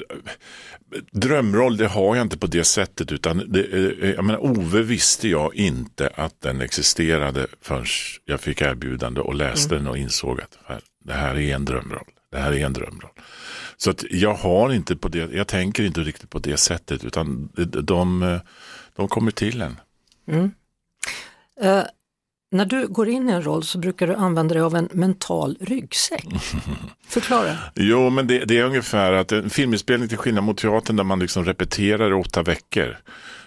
drömroll 1.12 1.76
det 1.76 1.86
har 1.86 2.16
jag 2.16 2.24
inte 2.24 2.38
på 2.38 2.46
det 2.46 2.64
sättet 2.64 3.12
utan 3.12 3.42
det, 3.52 3.64
eh, 3.64 4.10
jag 4.10 4.24
menar, 4.24 4.44
Ove 4.44 4.82
visste 4.82 5.28
jag 5.28 5.54
inte 5.54 6.08
att 6.14 6.40
den 6.40 6.60
existerade 6.60 7.46
förrän 7.60 7.84
jag 8.24 8.40
fick 8.40 8.60
erbjudande 8.60 9.20
och 9.20 9.34
läste 9.34 9.74
den 9.74 9.86
och 9.86 9.98
insåg 9.98 10.40
att 10.40 10.58
det 11.04 11.12
här- 11.12 11.34
är 11.38 11.54
en 11.54 11.64
drömroll. 11.64 12.06
Det 12.32 12.38
här 12.38 12.52
är 12.52 12.66
en 12.66 12.72
drömroll. 12.72 13.10
Så 13.76 13.90
att 13.90 14.04
jag 14.10 14.34
har 14.34 14.72
inte 14.72 14.96
på 14.96 15.08
det, 15.08 15.32
jag 15.32 15.48
tänker 15.48 15.82
inte 15.82 16.00
riktigt 16.00 16.30
på 16.30 16.38
det 16.38 16.56
sättet 16.56 17.04
utan 17.04 17.48
de, 17.54 17.64
de, 17.82 18.22
eh, 18.22 18.40
de 18.96 19.08
kommer 19.08 19.30
till 19.30 19.60
en. 19.62 19.76
Eh, 21.62 21.82
när 22.52 22.64
du 22.64 22.88
går 22.88 23.08
in 23.08 23.28
i 23.28 23.32
en 23.32 23.42
roll 23.42 23.62
så 23.62 23.78
brukar 23.78 24.06
du 24.06 24.14
använda 24.14 24.54
dig 24.54 24.62
av 24.62 24.76
en 24.76 24.88
mental 24.92 25.56
ryggsäck. 25.60 26.26
Förklara. 27.08 27.56
Jo, 27.74 28.10
men 28.10 28.26
det, 28.26 28.44
det 28.44 28.58
är 28.58 28.64
ungefär 28.64 29.12
att 29.12 29.32
en 29.32 29.50
filminspelning 29.50 30.08
till 30.08 30.18
skillnad 30.18 30.44
mot 30.44 30.58
teatern 30.58 30.96
där 30.96 31.04
man 31.04 31.18
liksom 31.18 31.44
repeterar 31.44 32.10
i 32.10 32.14
åtta 32.14 32.42
veckor. 32.42 32.96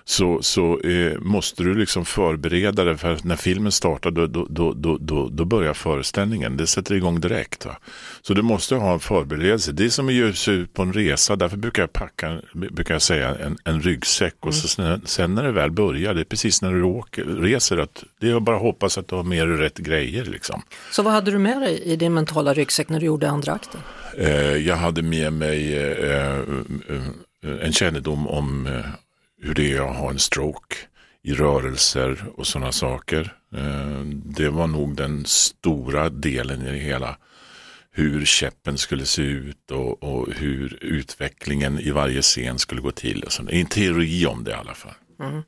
Så, 0.08 0.42
så 0.42 0.80
eh, 0.80 1.20
måste 1.20 1.64
du 1.64 1.76
liksom 1.76 2.06
förbereda 2.06 2.84
dig 2.84 2.98
för 2.98 3.18
när 3.24 3.36
filmen 3.36 3.72
startar 3.72 4.12
då, 4.12 4.28
då, 4.28 4.46
då, 4.50 4.74
då, 5.00 5.30
då, 5.30 5.46
börjar 5.46 5.74
föreställningen. 5.74 6.58
Det 6.58 6.68
sätter 6.68 6.96
igång 6.96 7.20
direkt. 7.20 7.66
Va? 7.66 7.78
Så 8.22 8.34
du 8.34 8.42
måste 8.42 8.76
ha 8.76 8.94
en 8.94 9.00
förberedelse. 9.00 9.72
Det 9.72 9.86
är 9.86 9.90
som 9.90 10.08
att 10.08 10.14
ge 10.14 10.34
sig 10.34 10.56
ut 10.56 10.74
på 10.74 10.82
en 10.82 10.94
resa. 10.94 11.36
Därför 11.36 11.58
brukar 11.58 11.84
jag 11.84 11.94
packa 11.94 12.42
brukar 12.54 12.96
jag 12.96 13.02
säga, 13.02 13.36
en, 13.36 13.58
en 13.64 13.82
ryggsäck. 13.82 14.36
Och 14.40 14.54
så 14.54 14.68
sen, 14.68 15.02
sen 15.06 15.36
när 15.36 15.44
det 15.44 15.52
väl 15.52 15.72
börjar, 15.72 16.14
det 16.14 16.22
är 16.22 16.26
precis 16.26 16.62
när 16.62 16.74
du 16.74 16.84
åker, 16.84 17.24
reser, 17.24 17.78
att 17.78 18.04
det 18.20 18.30
är 18.30 18.40
bara 18.40 18.56
att 18.56 18.62
hoppas 18.62 18.98
att 18.98 19.08
du 19.08 19.16
har 19.16 19.24
med 19.24 19.48
dig 19.48 19.58
rätt 19.58 19.78
grejer. 19.78 20.26
Liksom. 20.26 20.62
Så 20.92 21.04
vad 21.04 21.14
hade 21.14 21.32
du 21.32 21.38
med 21.38 21.62
dig 21.62 21.82
i 21.84 21.96
din 21.96 22.14
mentala 22.14 22.54
ryggsäck 22.54 22.90
när 22.90 23.00
du 23.00 23.06
gjorde 23.06 23.30
andra 23.30 23.54
akten? 23.54 23.82
Eh, 24.18 24.58
jag 24.58 24.76
hade 24.76 25.02
med 25.02 25.34
mig 25.34 25.78
eh, 25.78 26.40
eh, 27.46 27.66
en 27.66 27.74
kännedom 27.74 28.28
om 28.28 28.68
eh, 28.68 28.86
hur 29.46 29.54
det 29.54 29.72
är 29.74 29.90
att 29.90 29.96
ha 29.96 30.10
en 30.10 30.20
stroke 30.20 30.76
i 31.24 31.34
rörelser 31.34 32.26
och 32.36 32.48
sådana 32.48 32.72
saker. 32.72 33.34
Eh, 33.56 34.02
det 34.26 34.50
var 34.50 34.68
nog 34.68 34.96
den 34.96 35.26
stora 35.26 36.10
delen 36.10 36.62
i 36.62 36.72
det 36.72 36.78
hela. 36.78 37.18
Hur 37.92 38.26
käppen 38.26 38.78
skulle 38.78 39.06
se 39.06 39.22
ut 39.22 39.72
och, 39.72 40.04
och 40.04 40.28
hur 40.34 40.78
utvecklingen 40.82 41.80
i 41.80 41.92
varje 41.92 42.22
scen 42.22 42.60
skulle 42.60 42.82
gå 42.82 42.92
till. 42.92 43.24
Och 43.24 43.32
sånt. 43.32 43.50
En 43.50 43.66
teori 43.66 44.26
om 44.26 44.44
det 44.44 44.52
i 44.52 44.54
alla 44.54 44.74
fall. 44.74 44.94
Jag 45.18 45.44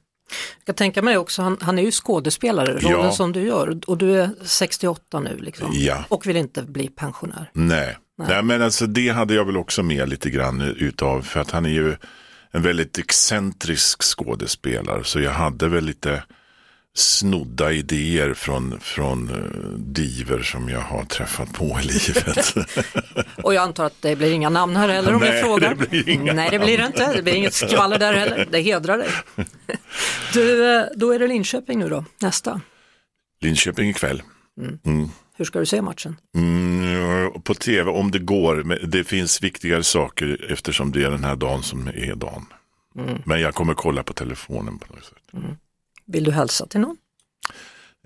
kan 0.66 0.76
tänka 0.76 1.02
mig 1.02 1.18
också, 1.18 1.42
han, 1.42 1.58
han 1.62 1.80
är 1.80 1.84
ju 1.84 1.92
skådespelare, 1.92 2.74
rollen 2.74 3.06
Ja. 3.06 3.12
som 3.12 3.32
du 3.32 3.42
gör 3.42 3.80
och 3.88 3.98
du 3.98 4.22
är 4.22 4.30
68 4.44 5.20
nu 5.20 5.38
liksom. 5.38 5.70
Ja. 5.74 6.06
och 6.10 6.28
vill 6.28 6.38
inte 6.38 6.64
bli 6.64 6.90
pensionär. 6.90 7.50
Nej. 7.54 7.98
Nej. 8.18 8.44
men 8.44 8.62
alltså 8.62 8.88
det 8.88 9.10
hade 9.10 9.34
jag 9.34 9.46
väl 9.46 9.58
också 9.58 9.84
med 9.84 10.10
lite 10.10 10.30
grann 10.30 10.62
utav 10.62 11.22
för 11.22 11.40
att 11.40 11.52
han 11.52 11.66
är 11.66 11.70
ju 11.70 11.96
en 12.52 12.62
väldigt 12.62 12.98
excentrisk 12.98 14.04
skådespelare 14.04 15.04
så 15.04 15.20
jag 15.20 15.32
hade 15.32 15.68
väl 15.68 15.86
lite 15.86 16.24
snodda 16.98 17.72
idéer 17.72 18.34
från, 18.34 18.80
från 18.80 19.30
uh, 19.30 19.78
diver 19.78 20.44
som 20.44 20.70
jag 20.70 20.80
har 20.80 21.06
träffat 21.06 21.54
på 21.54 21.80
i 21.84 21.86
livet. 21.86 22.56
Och 23.44 23.54
jag 23.54 23.64
antar 23.64 23.86
att 23.86 24.02
det 24.02 24.16
blir 24.16 24.34
inga 24.34 24.50
namn 24.50 24.76
här 24.76 24.90
heller 24.90 25.14
om 25.14 25.22
Nej, 25.22 25.30
jag 25.30 25.46
frågar. 25.46 25.76
det 25.76 25.90
blir 25.90 26.10
inga 26.10 26.34
Nej, 26.34 26.50
det 26.52 26.60
blir 26.60 26.78
det 26.78 26.86
inte. 26.86 27.14
Det 27.14 27.24
blir 27.24 27.34
inget 27.34 27.54
skvaller 27.54 28.00
där 28.00 28.14
heller. 28.14 28.48
Det 28.52 28.62
hedrar 28.62 28.98
dig. 28.98 29.10
Du, 30.34 30.76
eh, 30.76 30.86
då 30.96 31.12
är 31.12 31.20
det 31.20 31.28
Linköping 31.28 31.80
nu 31.80 31.90
då, 31.90 32.06
nästa. 32.22 32.62
Linköping 33.42 33.90
ikväll. 33.90 34.22
Mm. 34.86 35.10
Hur 35.38 35.46
ska 35.46 35.60
du 35.60 35.66
se 35.66 35.82
matchen? 35.82 36.16
Mm, 36.36 37.42
på 37.42 37.54
tv 37.54 37.92
om 37.92 38.12
det 38.12 38.20
går, 38.20 38.64
men 38.64 38.90
det 38.90 39.04
finns 39.04 39.44
viktigare 39.44 39.84
saker 39.84 40.52
eftersom 40.52 40.92
det 40.92 41.04
är 41.04 41.12
den 41.12 41.24
här 41.24 41.36
dagen 41.36 41.64
som 41.64 41.88
är 41.88 42.16
dagen. 42.16 42.46
Men 43.26 43.42
jag 43.42 43.56
kommer 43.56 43.74
kolla 43.74 44.04
på 44.04 44.14
telefonen 44.14 44.80
på 44.80 44.94
något 44.94 45.06
sätt. 45.06 45.42
Vill 46.06 46.24
du 46.24 46.32
hälsa 46.32 46.68
till 46.68 46.80
någon? 46.80 46.98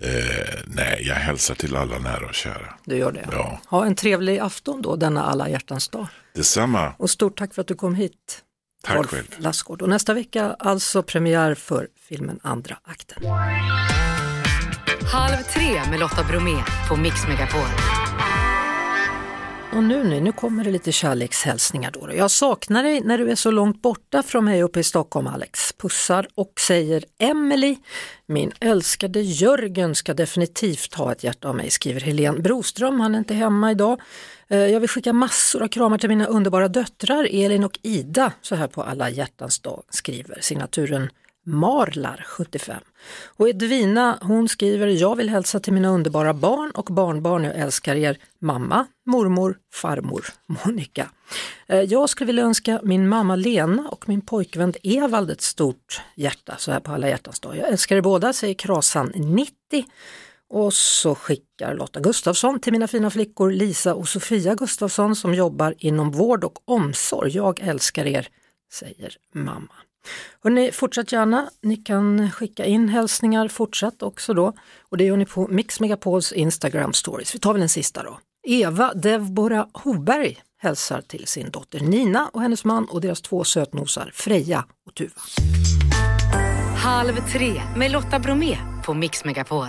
Eh, 0.02 0.58
nej, 0.66 1.02
jag 1.06 1.14
hälsar 1.14 1.54
till 1.54 1.76
alla 1.76 1.98
nära 1.98 2.26
och 2.26 2.34
kära. 2.34 2.74
Du 2.84 2.96
gör 2.96 3.12
det? 3.12 3.28
Ja. 3.32 3.60
Ha 3.66 3.86
en 3.86 3.94
trevlig 3.94 4.38
afton 4.38 4.82
då, 4.82 4.96
denna 4.96 5.22
alla 5.22 5.48
hjärtans 5.48 5.88
dag. 5.88 6.06
Detsamma. 6.34 6.92
Och 6.98 7.10
stort 7.10 7.38
tack 7.38 7.54
för 7.54 7.62
att 7.62 7.68
du 7.68 7.74
kom 7.74 7.94
hit. 7.94 8.42
Tack 8.82 8.96
Rolf 8.96 9.10
själv. 9.10 9.26
Lassgård. 9.38 9.82
Och 9.82 9.88
nästa 9.88 10.14
vecka 10.14 10.56
alltså 10.58 11.02
premiär 11.02 11.54
för 11.54 11.88
filmen 12.08 12.40
Andra 12.42 12.78
akten. 12.82 13.22
Halv 15.12 15.42
tre 15.42 15.90
med 15.90 16.00
Lotta 16.00 16.24
Bromé 16.24 16.62
på 16.88 16.96
Mix 16.96 17.14
Megapol. 17.28 17.60
Och 19.72 19.84
nu, 19.84 20.04
nu, 20.04 20.20
nu 20.20 20.32
kommer 20.32 20.64
det 20.64 20.70
lite 20.70 20.92
kärlekshälsningar 20.92 21.90
då. 21.90 22.14
Jag 22.14 22.30
saknar 22.30 22.82
dig 22.82 23.00
när 23.00 23.18
du 23.18 23.30
är 23.30 23.34
så 23.34 23.50
långt 23.50 23.82
borta 23.82 24.22
från 24.22 24.44
mig 24.44 24.62
uppe 24.62 24.80
i 24.80 24.82
Stockholm 24.82 25.26
Alex. 25.26 25.72
Pussar 25.72 26.28
och 26.34 26.52
säger 26.60 27.04
Emily, 27.18 27.76
min 28.26 28.52
älskade 28.60 29.20
Jörgen 29.20 29.94
ska 29.94 30.14
definitivt 30.14 30.94
ha 30.94 31.12
ett 31.12 31.24
hjärta 31.24 31.48
av 31.48 31.56
mig, 31.56 31.70
skriver 31.70 32.00
Helene 32.00 32.40
Broström. 32.40 33.00
Han 33.00 33.14
är 33.14 33.18
inte 33.18 33.34
hemma 33.34 33.70
idag. 33.70 34.00
Eh, 34.48 34.58
jag 34.58 34.80
vill 34.80 34.88
skicka 34.88 35.12
massor 35.12 35.62
av 35.62 35.68
kramar 35.68 35.98
till 35.98 36.08
mina 36.08 36.26
underbara 36.26 36.68
döttrar 36.68 37.28
Elin 37.30 37.64
och 37.64 37.78
Ida, 37.82 38.32
så 38.42 38.54
här 38.54 38.66
på 38.66 38.82
alla 38.82 39.10
hjärtans 39.10 39.58
dag, 39.58 39.82
skriver 39.90 40.38
signaturen 40.40 41.10
Marlar 41.44 42.24
75. 42.28 42.80
Och 43.26 43.48
Edvina 43.48 44.18
hon 44.22 44.48
skriver, 44.48 44.86
jag 44.86 45.16
vill 45.16 45.28
hälsa 45.28 45.60
till 45.60 45.72
mina 45.72 45.88
underbara 45.88 46.34
barn 46.34 46.70
och 46.70 46.84
barnbarn. 46.84 47.44
Jag 47.44 47.56
älskar 47.56 47.96
er 47.96 48.18
mamma, 48.38 48.86
mormor, 49.06 49.58
farmor, 49.72 50.26
Monica. 50.64 51.10
Eh, 51.66 51.80
jag 51.80 52.08
skulle 52.08 52.26
vilja 52.26 52.44
önska 52.44 52.80
min 52.82 53.08
mamma 53.08 53.36
Lena 53.36 53.88
och 53.88 54.08
min 54.08 54.20
pojkvän 54.20 54.74
Evald 54.82 55.30
ett 55.30 55.40
stort 55.40 56.00
hjärta 56.14 56.54
så 56.58 56.72
här 56.72 56.80
på 56.80 56.92
alla 56.92 57.08
hjärtans 57.08 57.40
dag. 57.40 57.56
Jag 57.56 57.68
älskar 57.68 57.96
er 57.96 58.00
båda, 58.00 58.32
säger 58.32 58.54
Krasan 58.54 59.12
90. 59.14 59.52
Och 60.48 60.74
så 60.74 61.14
skickar 61.14 61.74
Lotta 61.74 62.00
Gustafsson 62.00 62.60
till 62.60 62.72
mina 62.72 62.88
fina 62.88 63.10
flickor 63.10 63.50
Lisa 63.50 63.94
och 63.94 64.08
Sofia 64.08 64.54
Gustafsson 64.54 65.16
som 65.16 65.34
jobbar 65.34 65.74
inom 65.78 66.10
vård 66.10 66.44
och 66.44 66.58
omsorg. 66.64 67.36
Jag 67.36 67.60
älskar 67.60 68.06
er, 68.06 68.28
säger 68.72 69.16
mamma. 69.34 69.74
Hörrni, 70.42 70.72
fortsätt 70.72 71.12
gärna. 71.12 71.50
Ni 71.62 71.76
kan 71.76 72.30
skicka 72.30 72.64
in 72.64 72.88
hälsningar 72.88 73.48
fortsatt 73.48 74.02
också 74.02 74.34
då. 74.34 74.52
Och 74.80 74.96
det 74.96 75.04
gör 75.04 75.16
ni 75.16 75.26
på 75.26 75.48
Mix 75.48 75.80
Megapols 75.80 76.32
Instagram 76.32 76.92
stories. 76.92 77.34
Vi 77.34 77.38
tar 77.38 77.52
väl 77.52 77.62
en 77.62 77.68
sista 77.68 78.02
då. 78.02 78.18
Eva 78.48 78.94
Devbora 78.94 79.68
Hoberg 79.72 80.38
hälsar 80.58 81.00
till 81.00 81.26
sin 81.26 81.50
dotter 81.50 81.80
Nina 81.80 82.30
och 82.32 82.42
hennes 82.42 82.64
man 82.64 82.84
och 82.84 83.00
deras 83.00 83.22
två 83.22 83.44
sötnosar 83.44 84.10
Freja 84.14 84.64
och 84.86 84.94
Tuva. 84.94 85.20
Halv 86.76 87.16
tre 87.32 87.62
med 87.76 87.90
Lotta 87.90 88.18
Bromé 88.18 88.58
på 88.84 88.94
Mix 88.94 89.24
Megapol. 89.24 89.66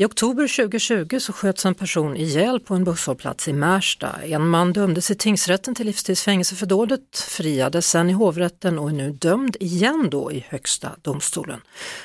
I 0.00 0.04
oktober 0.04 0.56
2020 0.56 1.20
så 1.20 1.32
sköts 1.32 1.66
en 1.66 1.74
person 1.74 2.16
ihjäl 2.16 2.60
på 2.60 2.74
en 2.74 2.84
busshållplats 2.84 3.48
i 3.48 3.52
Märsta. 3.52 4.22
En 4.22 4.48
man 4.48 4.72
dömdes 4.72 5.10
i 5.10 5.14
tingsrätten 5.14 5.74
till 5.74 5.86
livstidsfängelse 5.86 6.54
för 6.54 6.66
dådet, 6.66 7.18
friades 7.28 7.90
sen 7.90 8.10
i 8.10 8.12
hovrätten 8.12 8.78
och 8.78 8.88
är 8.88 8.94
nu 8.94 9.10
dömd 9.10 9.56
igen 9.60 10.08
då 10.10 10.32
i 10.32 10.44
Högsta 10.48 10.96
domstolen. 11.02 11.60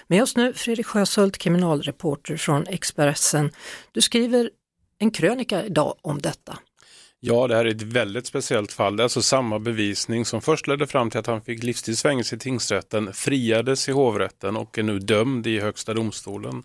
Med 0.08 0.24
oss 0.24 0.36
nu 0.36 0.54
Fredrik 0.54 0.86
Sjöshult, 0.86 1.38
kriminalreporter 1.38 2.38
från 2.38 2.68
Expressen. 2.68 3.52
Du 3.92 4.02
skriver 4.02 4.50
en 5.00 5.12
krönika 5.12 5.64
idag 5.66 5.96
om 6.02 6.22
detta. 6.22 6.58
Ja, 7.20 7.48
det 7.48 7.56
här 7.56 7.66
är 7.66 7.72
ett 7.72 7.82
väldigt 7.82 8.28
speciellt 8.28 8.72
fall. 8.72 8.98
Det 8.98 9.02
är 9.02 9.04
alltså 9.04 9.22
samma 9.22 9.60
bevisning 9.60 10.26
som 10.26 10.42
först 10.42 10.68
ledde 10.68 10.88
fram 10.88 11.10
till 11.10 11.20
att 11.20 11.28
han 11.28 11.42
fick 11.42 11.64
livstidsfängelse 11.64 12.36
i 12.36 12.40
tingsrätten, 12.40 13.14
friades 13.14 13.90
i 13.90 13.92
hovrätten 13.92 14.58
och 14.58 14.78
är 14.78 14.84
nu 14.84 15.00
dömd 15.00 15.48
i 15.48 15.60
Högsta 15.60 15.94
domstolen. 15.94 16.64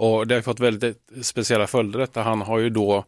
Och 0.00 0.26
det 0.26 0.34
har 0.34 0.42
fått 0.42 0.60
väldigt 0.60 1.10
speciella 1.22 1.66
följder 1.66 1.98
detta. 1.98 2.22
Han 2.22 2.40
har 2.42 2.58
ju 2.58 2.70
då 2.70 3.04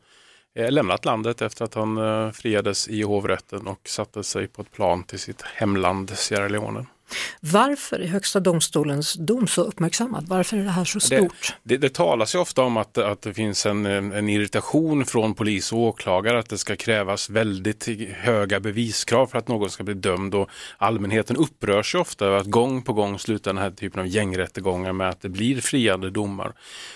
eh, 0.55 0.71
lämnat 0.71 1.05
landet 1.05 1.43
efter 1.43 1.65
att 1.65 1.75
han 1.75 1.97
eh, 1.97 2.31
friades 2.31 2.89
i 2.89 3.03
hovrätten 3.03 3.67
och 3.67 3.89
satte 3.89 4.23
sig 4.23 4.49
på 4.49 4.63
ett 4.63 4.73
plan 4.73 5.05
till 5.05 5.19
sitt 5.19 5.43
hemland 5.43 6.11
Sierra 6.11 6.49
Leone. 6.49 6.87
Varför 7.41 8.01
är 8.01 8.07
Högsta 8.07 8.41
domstolens 8.41 9.15
dom 9.15 9.47
så 9.47 9.63
uppmärksammad? 9.63 10.29
Varför 10.29 10.57
är 10.57 10.65
det 10.65 10.71
här 10.71 10.85
så 10.85 11.01
stort? 11.01 11.55
Det, 11.63 11.77
det, 11.77 11.77
det 11.77 11.95
talas 11.95 12.35
ju 12.35 12.39
ofta 12.39 12.63
om 12.63 12.77
att, 12.77 12.99
att 12.99 13.23
det 13.23 13.35
finns 13.35 13.67
en, 13.67 13.87
en 13.87 14.29
irritation 14.29 15.05
från 15.05 15.35
polis 15.35 15.73
och 15.73 15.79
åklagare 15.79 16.39
att 16.39 16.49
det 16.49 16.59
ska 16.59 16.77
krävas 16.77 17.31
väldigt 17.31 17.89
höga 18.13 18.61
beviskrav 18.61 19.27
för 19.27 19.39
att 19.39 19.49
någon 19.49 19.71
ska 19.71 19.85
bli 19.85 19.95
dömd 19.95 20.35
och 20.35 20.51
allmänheten 20.79 21.37
upprörs 21.37 21.95
ju 21.95 21.99
ofta 21.99 22.27
över 22.27 22.37
att 22.37 22.47
gång 22.47 22.83
på 22.83 22.93
gång 22.93 23.19
slutar 23.19 23.53
den 23.53 23.63
här 23.63 23.71
typen 23.71 24.01
av 24.01 24.07
gängrättegångar 24.07 24.93
med 24.93 25.09
att 25.09 25.21
det 25.21 25.29
blir 25.29 25.61
friande 25.61 26.11
domar. 26.11 26.53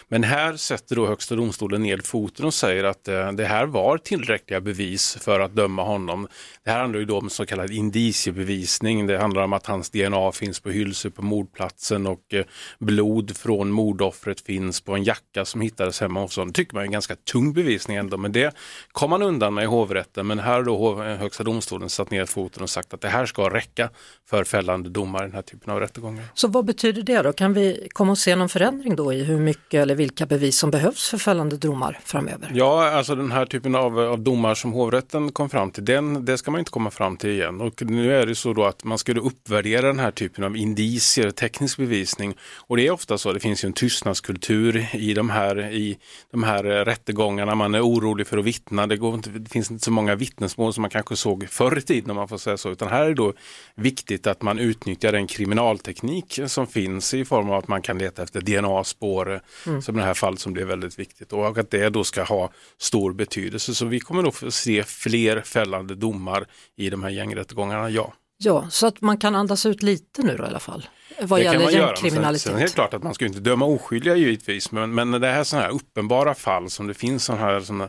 Men 0.09 0.25
här 0.25 0.57
sätter 0.57 0.97
då 0.97 1.07
Högsta 1.07 1.35
domstolen 1.35 1.83
ned 1.83 2.07
foten 2.07 2.47
och 2.47 2.55
säger 2.55 2.85
att 2.85 3.09
eh, 3.09 3.33
det 3.33 3.45
här 3.45 3.67
var 3.67 3.99
tillräckliga 3.99 4.61
bevis 4.61 5.19
för 5.21 5.41
att 5.41 5.55
döma 5.55 5.83
honom. 5.83 6.29
Det 6.65 6.71
här 6.71 6.81
handlar 6.81 6.99
ju 6.99 7.05
då 7.05 7.19
om 7.19 7.31
så 7.31 7.47
kallad 7.47 7.71
indiciebevisning. 7.71 9.07
Det 9.07 9.19
handlar 9.19 9.43
om 9.43 9.53
att 9.53 9.67
hans 9.67 9.91
DNA 10.09 10.33
finns 10.33 10.61
på 10.61 10.71
hylsor 10.71 11.11
på 11.11 11.23
mordplatsen 11.23 12.07
och 12.07 12.35
eh, 12.35 12.45
blod 12.79 13.37
från 13.37 13.71
mordoffret 13.71 14.41
finns 14.41 14.81
på 14.81 14.95
en 14.95 15.05
jacka 15.05 15.45
som 15.45 15.61
hittades 15.61 16.01
hemma 16.01 16.21
hos 16.21 16.37
honom. 16.37 16.53
Tycker 16.53 16.75
man 16.75 16.83
är 16.83 16.87
en 16.87 16.93
ganska 16.93 17.17
tung 17.17 17.53
bevisning 17.53 17.97
ändå, 17.97 18.17
men 18.17 18.33
det 18.33 18.57
kom 18.93 19.11
man 19.11 19.23
undan 19.23 19.55
med 19.55 19.65
i 19.65 19.67
hovrätten. 19.67 20.27
Men 20.27 20.39
här 20.39 20.53
har 20.53 20.63
då 20.63 21.03
Högsta 21.03 21.45
domstolen 21.45 21.89
satt 21.89 22.11
ner 22.11 22.27
foten 22.27 22.63
och 22.63 22.71
sagt 22.71 22.95
att 22.95 23.01
det 23.01 23.09
här 23.09 23.27
ska 23.27 23.51
räcka 23.51 23.91
för 24.31 24.45
fällande 24.45 24.89
domar 24.91 25.23
i 25.23 25.27
den 25.27 25.35
här 25.35 25.43
typen 25.43 25.73
av 25.73 25.81
rättegångar. 25.81 26.25
Så 26.35 26.49
vad 26.49 26.65
betyder 26.65 27.03
det 27.03 27.23
då? 27.23 27.33
Kan 27.33 27.53
vi 27.53 27.89
komma 27.93 28.13
att 28.13 28.19
se 28.19 28.37
någon 28.37 28.49
förändring 28.49 28.97
då 28.97 29.13
i 29.13 29.25
hur 29.25 29.41
mycket 29.41 29.83
eller 29.83 29.95
vilka 29.95 30.27
bevis 30.27 30.59
som 30.59 30.71
behövs 30.71 31.09
för 31.09 31.19
fällande 31.19 31.57
domar 31.57 32.01
framöver? 32.05 32.51
Ja, 32.55 32.91
alltså 32.91 33.15
den 33.15 33.33
här 33.33 33.47
typen 33.47 33.75
av, 33.75 33.99
av 33.99 34.21
domar 34.21 34.55
som 34.55 34.73
hovrätten 34.73 35.33
kom 35.33 35.51
fram 35.51 35.71
till, 35.71 35.85
den, 35.85 36.25
det 36.25 36.39
ska 36.39 36.51
man 36.51 36.59
inte 36.59 36.71
komma 36.71 36.91
fram 36.91 37.17
till 37.17 37.31
igen. 37.31 37.61
Och 37.61 37.83
nu 37.83 38.17
är 38.17 38.27
det 38.27 38.35
så 38.35 38.53
då 38.53 38.65
att 38.65 38.85
man 38.85 38.99
skulle 38.99 39.21
uppvärdera 39.21 39.93
den 39.97 40.05
här 40.05 40.11
typen 40.11 40.45
av 40.45 40.57
indicier, 40.57 41.31
teknisk 41.31 41.77
bevisning. 41.77 42.37
Och 42.67 42.77
det 42.77 42.87
är 42.87 42.91
ofta 42.91 43.19
så, 43.19 43.33
det 43.33 43.41
finns 43.41 43.65
ju 43.65 43.67
en 43.67 43.73
tystnadskultur 43.73 44.87
i 44.93 45.15
de 45.15 45.31
här, 45.31 45.73
i 45.73 45.99
de 46.31 46.43
här 46.43 46.63
rättegångarna. 46.63 47.55
Man 47.55 47.75
är 47.75 47.81
orolig 47.81 48.27
för 48.27 48.39
att 48.39 48.45
vittna. 48.45 48.87
Det, 48.87 48.97
går 48.97 49.15
inte, 49.15 49.31
det 49.31 49.51
finns 49.51 49.71
inte 49.71 49.85
så 49.85 49.91
många 49.91 50.15
vittnesmål 50.15 50.73
som 50.73 50.83
man 50.83 50.91
kanske 50.91 51.17
såg 51.17 51.49
förr 51.49 51.79
i 51.79 51.83
tiden 51.83 52.11
om 52.11 52.17
man 52.17 52.29
får 52.29 52.39
säga 52.39 52.57
så. 52.57 52.71
Utan 52.71 52.89
här 52.89 53.05
är 53.05 53.09
det 53.09 53.15
då 53.15 53.33
viktigt 53.75 54.27
att 54.27 54.43
man 54.43 54.59
utnyttjar 54.59 55.13
den 55.13 55.27
kriminalteknik 55.27 56.39
som 56.47 56.67
finns 56.67 57.15
i 57.15 57.25
form 57.25 57.51
av 57.51 57.59
att 57.59 57.69
man 57.69 57.83
kan 57.83 57.99
leta 57.99 58.23
efter 58.23 58.41
DNA-spår, 58.41 59.41
mm. 59.67 59.83
som 59.83 59.97
i 59.97 59.99
det 59.99 60.07
här 60.07 60.15
fallet 60.15 60.41
som 60.41 60.57
är 60.57 60.65
väldigt 60.65 60.99
viktigt. 60.99 61.33
Och 61.33 61.59
att 61.59 61.71
det 61.71 61.89
då 61.89 62.05
ska 62.05 62.23
ha 62.23 62.51
stor 62.79 63.13
betydelse. 63.13 63.75
Så 63.75 63.87
vi 63.87 64.01
kommer 64.01 64.23
nog 64.23 64.53
se 64.53 64.83
fler 64.83 65.41
fällande 65.41 65.95
domar 65.95 66.47
i 66.77 66.91
de 66.91 67.03
här 67.03 67.11
gängrättegångarna, 67.11 67.91
ja. 67.91 68.13
Ja, 68.39 68.67
så 68.71 68.87
att 68.87 69.01
man 69.01 69.19
kan 69.19 69.35
andas 69.35 69.67
ut 69.67 69.83
lite 69.83 70.23
nu 70.23 70.37
då 70.37 70.45
i 70.45 70.47
alla 70.47 70.59
fall. 70.59 70.89
Vad 71.23 71.41
det 71.41 71.45
gäller 71.45 71.71
gängkriminalitet. 71.71 72.43
Sen, 72.43 72.53
sen 72.53 72.61
helt 72.61 72.75
klart 72.75 72.95
att 72.95 73.03
man 73.03 73.15
ska 73.15 73.27
inte 73.27 73.41
döma 73.41 73.65
oskyldiga 73.65 74.17
givetvis, 74.17 74.73
men, 74.73 74.95
men 74.95 75.11
det 75.11 75.29
här 75.29 75.45
sådana 75.45 75.67
här 75.67 75.75
uppenbara 75.75 76.35
fall 76.35 76.71
som 76.71 76.87
det 76.87 76.95
finns 76.95 77.25
sådana 77.25 77.45
här 77.45 77.61
såna 77.61 77.89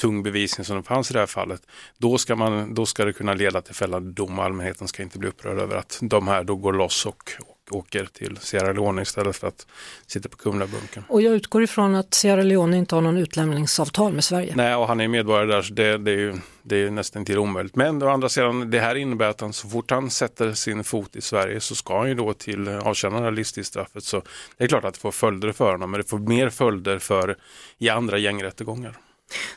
tung 0.00 0.22
bevisning 0.22 0.64
som 0.64 0.76
det 0.76 0.82
fanns 0.82 1.10
i 1.10 1.14
det 1.14 1.20
här 1.20 1.26
fallet, 1.26 1.62
då 1.98 2.18
ska, 2.18 2.36
man, 2.36 2.74
då 2.74 2.86
ska 2.86 3.04
det 3.04 3.12
kunna 3.12 3.34
leda 3.34 3.60
till 3.60 3.74
fällande 3.74 4.12
dom 4.12 4.38
allmänheten 4.38 4.88
ska 4.88 5.02
inte 5.02 5.18
bli 5.18 5.28
upprörd 5.28 5.58
över 5.58 5.76
att 5.76 5.98
de 6.02 6.28
här 6.28 6.44
då 6.44 6.56
går 6.56 6.72
loss 6.72 7.06
och 7.06 7.32
åker 7.72 8.04
till 8.04 8.36
Sierra 8.36 8.72
Leone 8.72 9.02
istället 9.02 9.36
för 9.36 9.48
att 9.48 9.66
sitta 10.06 10.28
på 10.28 10.36
Kumlabunkern. 10.36 11.04
Och 11.08 11.22
jag 11.22 11.34
utgår 11.34 11.62
ifrån 11.62 11.94
att 11.94 12.14
Sierra 12.14 12.42
Leone 12.42 12.76
inte 12.76 12.94
har 12.94 13.02
någon 13.02 13.16
utlämningsavtal 13.16 14.12
med 14.12 14.24
Sverige? 14.24 14.52
Nej, 14.56 14.74
och 14.74 14.88
han 14.88 15.00
är 15.00 15.08
medborgare 15.08 15.46
där 15.46 15.62
så 15.62 15.74
det, 15.74 15.98
det 15.98 16.10
är 16.10 16.16
ju 16.16 16.34
det 16.62 16.76
är 16.76 16.90
nästan 16.90 17.24
till 17.24 17.38
omöjligt. 17.38 17.76
Men 17.76 18.02
å 18.02 18.08
andra 18.08 18.28
sidan, 18.28 18.70
det 18.70 18.80
här 18.80 18.94
innebär 18.94 19.28
att 19.28 19.40
han 19.40 19.52
så 19.52 19.68
fort 19.68 19.90
han 19.90 20.10
sätter 20.10 20.52
sin 20.52 20.84
fot 20.84 21.16
i 21.16 21.20
Sverige 21.20 21.60
så 21.60 21.74
ska 21.74 21.98
han 21.98 22.08
ju 22.08 22.14
då 22.14 22.32
till 22.32 22.68
avtjänande 22.68 23.28
av 23.28 23.34
livstidsstraffet. 23.34 24.04
Så 24.04 24.22
det 24.56 24.64
är 24.64 24.68
klart 24.68 24.84
att 24.84 24.94
det 24.94 25.00
får 25.00 25.12
följder 25.12 25.52
för 25.52 25.72
honom, 25.72 25.90
men 25.90 26.00
det 26.00 26.08
får 26.08 26.18
mer 26.18 26.50
följder 26.50 26.98
för 26.98 27.36
i 27.78 27.88
andra 27.88 28.18
gängrättegångar. 28.18 28.98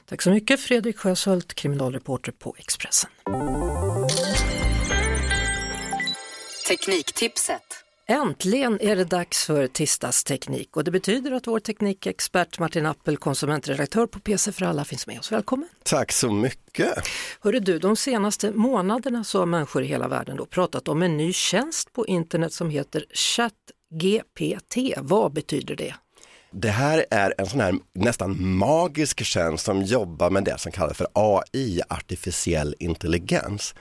Tack 0.09 0.21
så 0.21 0.31
mycket 0.31 0.59
Fredrik 0.59 0.97
Sjöshult, 0.97 1.53
kriminalreporter 1.53 2.31
på 2.31 2.55
Expressen. 2.57 3.09
Tekniktipset. 6.67 7.61
Äntligen 8.11 8.81
är 8.81 8.95
det 8.95 9.03
dags 9.03 9.45
för 9.45 9.67
Tisdagsteknik 9.67 10.77
och 10.77 10.83
det 10.83 10.91
betyder 10.91 11.31
att 11.31 11.47
vår 11.47 11.59
teknikexpert 11.59 12.59
Martin 12.59 12.85
Appel, 12.85 13.17
konsumentredaktör 13.17 14.07
på 14.07 14.19
PC 14.19 14.51
för 14.51 14.65
alla, 14.65 14.85
finns 14.85 15.07
med 15.07 15.19
oss. 15.19 15.31
Välkommen! 15.31 15.69
Tack 15.83 16.11
så 16.11 16.31
mycket! 16.31 16.93
Hörru 17.39 17.59
du, 17.59 17.79
de 17.79 17.95
senaste 17.95 18.51
månaderna 18.51 19.23
så 19.23 19.39
har 19.39 19.45
människor 19.45 19.83
i 19.83 19.85
hela 19.85 20.07
världen 20.07 20.37
då 20.37 20.45
pratat 20.45 20.87
om 20.87 21.01
en 21.01 21.17
ny 21.17 21.33
tjänst 21.33 21.93
på 21.93 22.07
internet 22.07 22.53
som 22.53 22.69
heter 22.69 23.05
ChatGPT. 23.13 24.77
Vad 24.97 25.33
betyder 25.33 25.75
det? 25.75 25.95
Det 26.51 26.69
här 26.69 27.05
är 27.11 27.33
en 27.37 27.47
sån 27.47 27.59
här 27.59 27.75
nästan 27.93 28.55
magisk 28.57 29.23
tjänst 29.23 29.65
som 29.65 29.81
jobbar 29.81 30.29
med 30.29 30.43
det 30.43 30.57
som 30.57 30.71
kallas 30.71 30.97
för 30.97 31.07
AI, 31.13 31.81
artificiell 31.89 32.75
intelligens. 32.79 33.75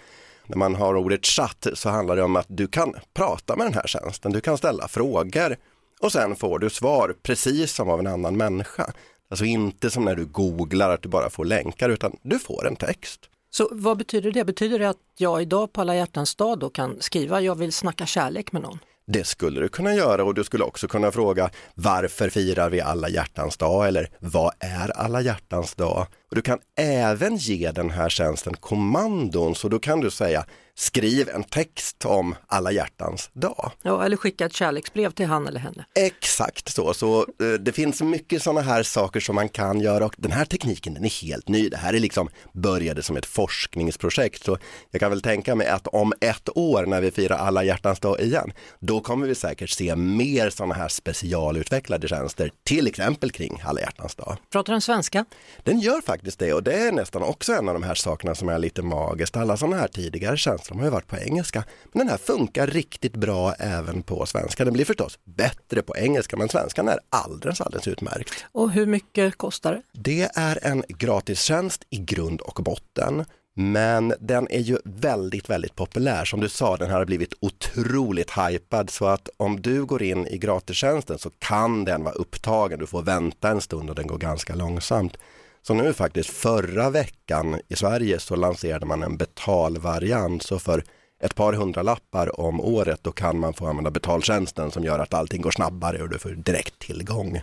När 0.50 0.56
man 0.56 0.74
har 0.74 0.94
ordet 0.94 1.26
chatt 1.26 1.66
så 1.74 1.88
handlar 1.88 2.16
det 2.16 2.22
om 2.22 2.36
att 2.36 2.46
du 2.48 2.66
kan 2.66 2.94
prata 3.14 3.56
med 3.56 3.66
den 3.66 3.74
här 3.74 3.86
tjänsten, 3.86 4.32
du 4.32 4.40
kan 4.40 4.58
ställa 4.58 4.88
frågor 4.88 5.56
och 6.00 6.12
sen 6.12 6.36
får 6.36 6.58
du 6.58 6.70
svar 6.70 7.16
precis 7.22 7.72
som 7.72 7.90
av 7.90 8.00
en 8.00 8.06
annan 8.06 8.36
människa. 8.36 8.92
Alltså 9.30 9.44
inte 9.44 9.90
som 9.90 10.04
när 10.04 10.16
du 10.16 10.24
googlar 10.24 10.90
att 10.90 11.02
du 11.02 11.08
bara 11.08 11.30
får 11.30 11.44
länkar 11.44 11.88
utan 11.88 12.16
du 12.22 12.38
får 12.38 12.66
en 12.66 12.76
text. 12.76 13.20
Så 13.50 13.68
vad 13.72 13.98
betyder 13.98 14.32
det? 14.32 14.44
Betyder 14.44 14.78
det 14.78 14.88
att 14.88 14.96
jag 15.18 15.42
idag 15.42 15.72
på 15.72 15.80
alla 15.80 15.96
hjärtans 15.96 16.34
dag 16.34 16.58
då 16.58 16.70
kan 16.70 16.96
skriva 17.00 17.40
jag 17.40 17.54
vill 17.54 17.72
snacka 17.72 18.06
kärlek 18.06 18.52
med 18.52 18.62
någon? 18.62 18.78
Det 19.06 19.24
skulle 19.24 19.60
du 19.60 19.68
kunna 19.68 19.94
göra 19.94 20.24
och 20.24 20.34
du 20.34 20.44
skulle 20.44 20.64
också 20.64 20.88
kunna 20.88 21.12
fråga 21.12 21.50
varför 21.74 22.28
firar 22.28 22.70
vi 22.70 22.80
alla 22.80 23.08
hjärtans 23.08 23.56
dag 23.56 23.88
eller 23.88 24.10
vad 24.18 24.52
är 24.58 24.90
alla 24.90 25.20
hjärtans 25.20 25.74
dag? 25.74 26.06
Och 26.30 26.36
du 26.36 26.42
kan 26.42 26.58
även 26.78 27.36
ge 27.36 27.70
den 27.70 27.90
här 27.90 28.08
tjänsten 28.08 28.54
kommandon 28.56 29.54
så 29.54 29.68
då 29.68 29.78
kan 29.78 30.00
du 30.00 30.10
säga 30.10 30.44
skriv 30.80 31.28
en 31.28 31.44
text 31.44 32.04
om 32.04 32.34
alla 32.46 32.72
hjärtans 32.72 33.30
dag. 33.32 33.72
Ja, 33.82 34.04
eller 34.04 34.16
skicka 34.16 34.46
ett 34.46 34.52
kärleksbrev 34.52 35.10
till 35.10 35.26
han 35.26 35.46
eller 35.46 35.60
henne. 35.60 35.84
Exakt 35.94 36.68
så, 36.68 36.94
så 36.94 37.20
eh, 37.20 37.52
det 37.60 37.72
finns 37.72 38.02
mycket 38.02 38.42
sådana 38.42 38.60
här 38.60 38.82
saker 38.82 39.20
som 39.20 39.34
man 39.34 39.48
kan 39.48 39.80
göra 39.80 40.06
och 40.06 40.14
den 40.18 40.32
här 40.32 40.44
tekniken 40.44 40.94
den 40.94 41.04
är 41.04 41.22
helt 41.22 41.48
ny. 41.48 41.68
Det 41.68 41.76
här 41.76 41.94
är 41.94 41.98
liksom 41.98 42.28
började 42.52 43.02
som 43.02 43.16
ett 43.16 43.26
forskningsprojekt 43.26 44.44
så 44.44 44.58
jag 44.90 45.00
kan 45.00 45.10
väl 45.10 45.22
tänka 45.22 45.54
mig 45.54 45.66
att 45.66 45.86
om 45.86 46.12
ett 46.20 46.48
år 46.56 46.86
när 46.86 47.00
vi 47.00 47.10
firar 47.10 47.36
alla 47.36 47.64
hjärtans 47.64 48.00
dag 48.00 48.20
igen, 48.20 48.52
då 48.80 49.00
kommer 49.00 49.26
vi 49.26 49.34
säkert 49.34 49.70
se 49.70 49.96
mer 49.96 50.50
sådana 50.50 50.74
här 50.74 50.88
specialutvecklade 50.88 52.08
tjänster, 52.08 52.52
till 52.64 52.86
exempel 52.86 53.30
kring 53.30 53.62
alla 53.64 53.80
hjärtans 53.80 54.14
dag. 54.14 54.36
Pratar 54.52 54.72
den 54.72 54.80
svenska? 54.80 55.24
Den 55.64 55.80
gör 55.80 56.00
faktiskt 56.00 56.19
det 56.22 56.52
och 56.52 56.62
det 56.62 56.74
är 56.74 56.92
nästan 56.92 57.22
också 57.22 57.52
en 57.52 57.68
av 57.68 57.74
de 57.74 57.82
här 57.82 57.94
sakerna 57.94 58.34
som 58.34 58.48
är 58.48 58.58
lite 58.58 58.82
magiskt. 58.82 59.36
Alla 59.36 59.56
sådana 59.56 59.76
här 59.76 59.88
tidigare 59.88 60.36
de 60.68 60.78
har 60.78 60.84
ju 60.84 60.90
varit 60.90 61.06
på 61.06 61.16
engelska. 61.16 61.64
Men 61.92 61.98
den 61.98 62.08
här 62.08 62.16
funkar 62.16 62.66
riktigt 62.66 63.16
bra 63.16 63.52
även 63.52 64.02
på 64.02 64.26
svenska. 64.26 64.64
Den 64.64 64.72
blir 64.72 64.84
förstås 64.84 65.18
bättre 65.24 65.82
på 65.82 65.96
engelska 65.96 66.36
men 66.36 66.48
svenskan 66.48 66.88
är 66.88 66.98
alldeles, 67.08 67.60
alldeles 67.60 67.88
utmärkt. 67.88 68.44
Och 68.52 68.70
hur 68.70 68.86
mycket 68.86 69.38
kostar 69.38 69.72
det? 69.72 69.82
Det 69.92 70.30
är 70.34 70.58
en 70.62 70.84
gratistjänst 70.88 71.84
i 71.90 71.96
grund 71.96 72.40
och 72.40 72.62
botten. 72.64 73.24
Men 73.54 74.14
den 74.20 74.48
är 74.50 74.60
ju 74.60 74.78
väldigt, 74.84 75.50
väldigt 75.50 75.76
populär. 75.76 76.24
Som 76.24 76.40
du 76.40 76.48
sa, 76.48 76.76
den 76.76 76.90
här 76.90 76.98
har 76.98 77.04
blivit 77.04 77.34
otroligt 77.40 78.30
hypad 78.30 78.90
så 78.90 79.06
att 79.06 79.28
om 79.36 79.62
du 79.62 79.84
går 79.84 80.02
in 80.02 80.26
i 80.26 80.38
gratistjänsten 80.38 81.18
så 81.18 81.30
kan 81.30 81.84
den 81.84 82.04
vara 82.04 82.14
upptagen. 82.14 82.78
Du 82.78 82.86
får 82.86 83.02
vänta 83.02 83.48
en 83.48 83.60
stund 83.60 83.90
och 83.90 83.96
den 83.96 84.06
går 84.06 84.18
ganska 84.18 84.54
långsamt. 84.54 85.16
Så 85.62 85.74
nu 85.74 85.92
faktiskt 85.92 86.30
förra 86.30 86.90
veckan 86.90 87.60
i 87.68 87.76
Sverige 87.76 88.18
så 88.18 88.36
lanserade 88.36 88.86
man 88.86 89.02
en 89.02 89.16
betalvariant. 89.16 90.42
Så 90.42 90.58
för 90.58 90.84
ett 91.22 91.34
par 91.34 91.52
hundra 91.52 91.82
lappar 91.82 92.40
om 92.40 92.60
året 92.60 93.00
då 93.02 93.12
kan 93.12 93.38
man 93.38 93.54
få 93.54 93.66
använda 93.66 93.90
betaltjänsten 93.90 94.70
som 94.70 94.84
gör 94.84 94.98
att 94.98 95.14
allting 95.14 95.42
går 95.42 95.50
snabbare 95.50 96.02
och 96.02 96.08
du 96.08 96.18
får 96.18 96.30
direkt 96.30 96.78
tillgång. 96.78 97.42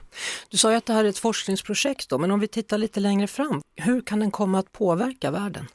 Du 0.49 0.57
sa 0.57 0.71
ju 0.71 0.77
att 0.77 0.85
det 0.85 0.93
här 0.93 1.05
är 1.05 1.09
ett 1.09 1.17
forskningsprojekt 1.17 2.09
då, 2.09 2.17
men 2.17 2.31
om 2.31 2.39
vi 2.39 2.47
tittar 2.47 2.77
lite 2.77 2.99
längre 2.99 3.27
fram, 3.27 3.61
hur 3.75 4.01
kan 4.01 4.19
den 4.19 4.31
komma 4.31 4.59
att 4.59 4.71
påverka 4.71 5.31
världen? 5.31 5.67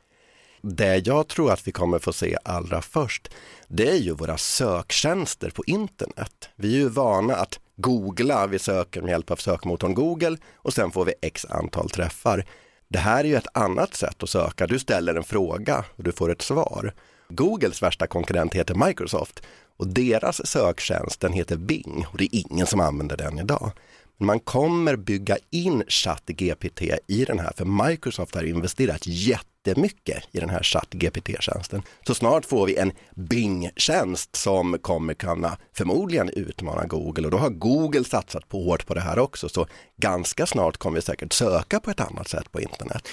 Det 0.63 1.07
jag 1.07 1.29
tror 1.29 1.53
att 1.53 1.69
vi 1.69 1.73
kommer 1.73 1.99
få 1.99 2.13
se 2.13 2.37
allra 2.45 2.83
först, 2.83 3.29
det 3.69 3.91
är 3.91 3.97
ju 3.97 4.13
våra 4.13 4.39
söktjänster 4.39 5.51
på 5.51 5.65
internet. 5.67 6.49
Vi 6.57 6.75
är 6.75 6.79
ju 6.79 6.89
vana 6.89 7.35
att 7.35 7.61
googla, 7.77 8.47
vi 8.47 8.59
söker 8.59 9.03
med 9.03 9.11
hjälp 9.11 9.31
av 9.31 9.37
sökmotorn 9.37 9.95
Google 9.95 10.37
och 10.55 10.73
sen 10.73 10.91
får 10.91 11.05
vi 11.05 11.15
x 11.21 11.47
antal 11.51 11.91
träffar. 11.91 12.47
Det 12.89 12.99
här 12.99 13.25
är 13.25 13.29
ju 13.29 13.37
ett 13.37 13.57
annat 13.57 13.95
sätt 13.95 14.23
att 14.23 14.29
söka. 14.29 14.67
Du 14.67 14.79
ställer 14.79 15.15
en 15.15 15.25
fråga 15.25 15.85
och 15.97 16.05
du 16.05 16.13
får 16.13 16.31
ett 16.31 16.43
svar. 16.43 16.95
Googles 17.29 17.83
värsta 17.83 18.07
konkurrent 18.07 18.55
heter 18.55 18.87
Microsoft 18.87 19.43
och 19.77 19.87
deras 19.89 20.47
söktjänst 20.47 21.21
den 21.21 21.33
heter 21.33 21.57
Bing 21.57 22.07
och 22.13 22.19
det 22.19 22.25
är 22.25 22.45
ingen 22.51 22.67
som 22.67 22.81
använder 22.81 23.17
den 23.17 23.39
idag. 23.39 23.73
Man 24.19 24.41
kommer 24.41 24.97
bygga 24.97 25.37
in 25.51 25.85
ChatGPT 25.89 26.83
i 27.07 27.25
den 27.25 27.39
här 27.39 27.53
för 27.57 27.89
Microsoft 27.89 28.35
har 28.35 28.43
investerat 28.43 29.07
jätte 29.07 29.52
jättemycket 29.67 30.25
i 30.33 30.41
den 30.41 30.51
här 30.51 30.63
ChatGPT-tjänsten. 30.63 31.83
Så 32.07 32.15
snart 32.15 32.47
får 32.47 32.67
vi 32.67 32.77
en 32.77 32.93
Bing-tjänst 33.15 34.37
som 34.37 34.79
kommer 34.79 35.15
kunna 35.15 35.59
förmodligen 35.73 36.29
utmana 36.29 36.87
Google 36.87 37.25
och 37.25 37.31
då 37.31 37.39
har 37.39 37.51
Google 37.51 38.05
satsat 38.05 38.49
på 38.49 38.65
hårt 38.65 38.87
på 38.87 38.95
det 38.95 39.01
här 39.01 39.19
också. 39.19 39.49
Så 39.49 39.67
ganska 39.97 40.47
snart 40.47 40.77
kommer 40.77 40.95
vi 40.95 41.03
säkert 41.03 41.33
söka 41.33 41.81
på 41.81 41.91
ett 41.91 42.01
annat 42.01 42.29
sätt 42.29 42.53
på 42.53 42.61
internet. 42.61 43.09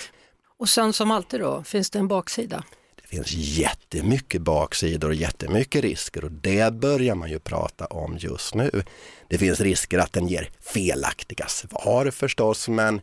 Och 0.60 0.70
sen 0.70 0.94
som 0.94 1.12
alltid 1.12 1.40
då, 1.40 1.64
finns 1.64 1.90
det 1.90 2.00
en 2.00 2.08
baksida? 2.08 2.64
Det 3.02 3.08
finns 3.08 3.32
jättemycket 3.34 4.42
baksidor 4.42 5.10
och 5.10 5.16
jättemycket 5.16 5.84
risker 5.84 6.24
och 6.24 6.32
det 6.32 6.74
börjar 6.74 7.16
man 7.16 7.30
ju 7.30 7.40
prata 7.40 7.86
om 7.86 8.18
just 8.18 8.56
nu. 8.56 8.84
Det 9.30 9.38
finns 9.38 9.62
risker 9.62 10.00
att 10.00 10.14
den 10.14 10.28
ger 10.28 10.50
felaktiga 10.60 11.48
svar 11.48 12.12
förstås, 12.12 12.68
men 12.68 13.02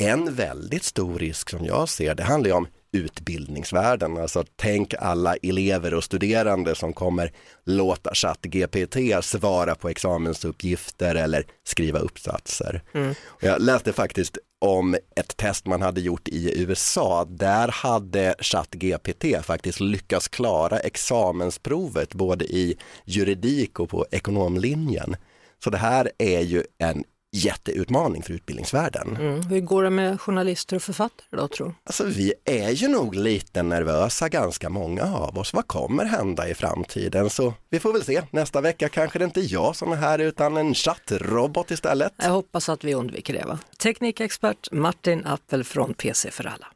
en 0.00 0.34
väldigt 0.34 0.84
stor 0.84 1.18
risk 1.18 1.50
som 1.50 1.64
jag 1.64 1.88
ser, 1.88 2.14
det 2.14 2.22
handlar 2.22 2.48
ju 2.48 2.56
om 2.56 2.66
utbildningsvärlden. 2.92 4.18
Alltså 4.18 4.44
tänk 4.56 4.94
alla 4.94 5.36
elever 5.36 5.94
och 5.94 6.04
studerande 6.04 6.74
som 6.74 6.92
kommer 6.92 7.32
låta 7.64 8.14
ChatGPT 8.14 8.96
svara 9.24 9.74
på 9.74 9.88
examensuppgifter 9.88 11.14
eller 11.14 11.46
skriva 11.64 11.98
uppsatser. 11.98 12.82
Mm. 12.94 13.14
Jag 13.40 13.62
läste 13.62 13.92
faktiskt 13.92 14.38
om 14.60 14.96
ett 15.16 15.36
test 15.36 15.66
man 15.66 15.82
hade 15.82 16.00
gjort 16.00 16.28
i 16.28 16.62
USA. 16.62 17.24
Där 17.24 17.68
hade 17.68 18.34
ChatGPT 18.38 19.24
faktiskt 19.42 19.80
lyckats 19.80 20.28
klara 20.28 20.78
examensprovet 20.78 22.14
både 22.14 22.44
i 22.44 22.76
juridik 23.04 23.80
och 23.80 23.88
på 23.88 24.06
ekonomlinjen. 24.10 25.16
Så 25.64 25.70
det 25.70 25.78
här 25.78 26.10
är 26.18 26.40
ju 26.40 26.64
en 26.78 27.04
jätteutmaning 27.32 28.22
för 28.22 28.32
utbildningsvärlden. 28.32 29.16
Mm. 29.16 29.42
Hur 29.42 29.60
går 29.60 29.82
det 29.82 29.90
med 29.90 30.20
journalister 30.20 30.76
och 30.76 30.82
författare 30.82 31.26
då 31.30 31.48
tror 31.48 31.74
Alltså 31.84 32.04
vi 32.04 32.32
är 32.44 32.70
ju 32.70 32.88
nog 32.88 33.14
lite 33.14 33.62
nervösa, 33.62 34.28
ganska 34.28 34.68
många 34.68 35.02
av 35.02 35.38
oss. 35.38 35.54
Vad 35.54 35.66
kommer 35.66 36.04
hända 36.04 36.48
i 36.48 36.54
framtiden? 36.54 37.30
Så 37.30 37.54
vi 37.70 37.80
får 37.80 37.92
väl 37.92 38.04
se. 38.04 38.22
Nästa 38.30 38.60
vecka 38.60 38.88
kanske 38.88 39.18
det 39.18 39.24
inte 39.24 39.40
är 39.40 39.52
jag 39.52 39.76
som 39.76 39.92
är 39.92 39.96
här 39.96 40.18
utan 40.18 40.56
en 40.56 40.74
chattrobot 40.74 41.70
istället. 41.70 42.12
Jag 42.16 42.30
hoppas 42.30 42.68
att 42.68 42.84
vi 42.84 42.94
undviker 42.94 43.34
det. 43.34 43.44
Va? 43.46 43.58
Teknikexpert 43.78 44.72
Martin 44.72 45.26
Appel 45.26 45.64
från 45.64 45.94
PC 45.94 46.30
för 46.30 46.46
alla. 46.46 46.66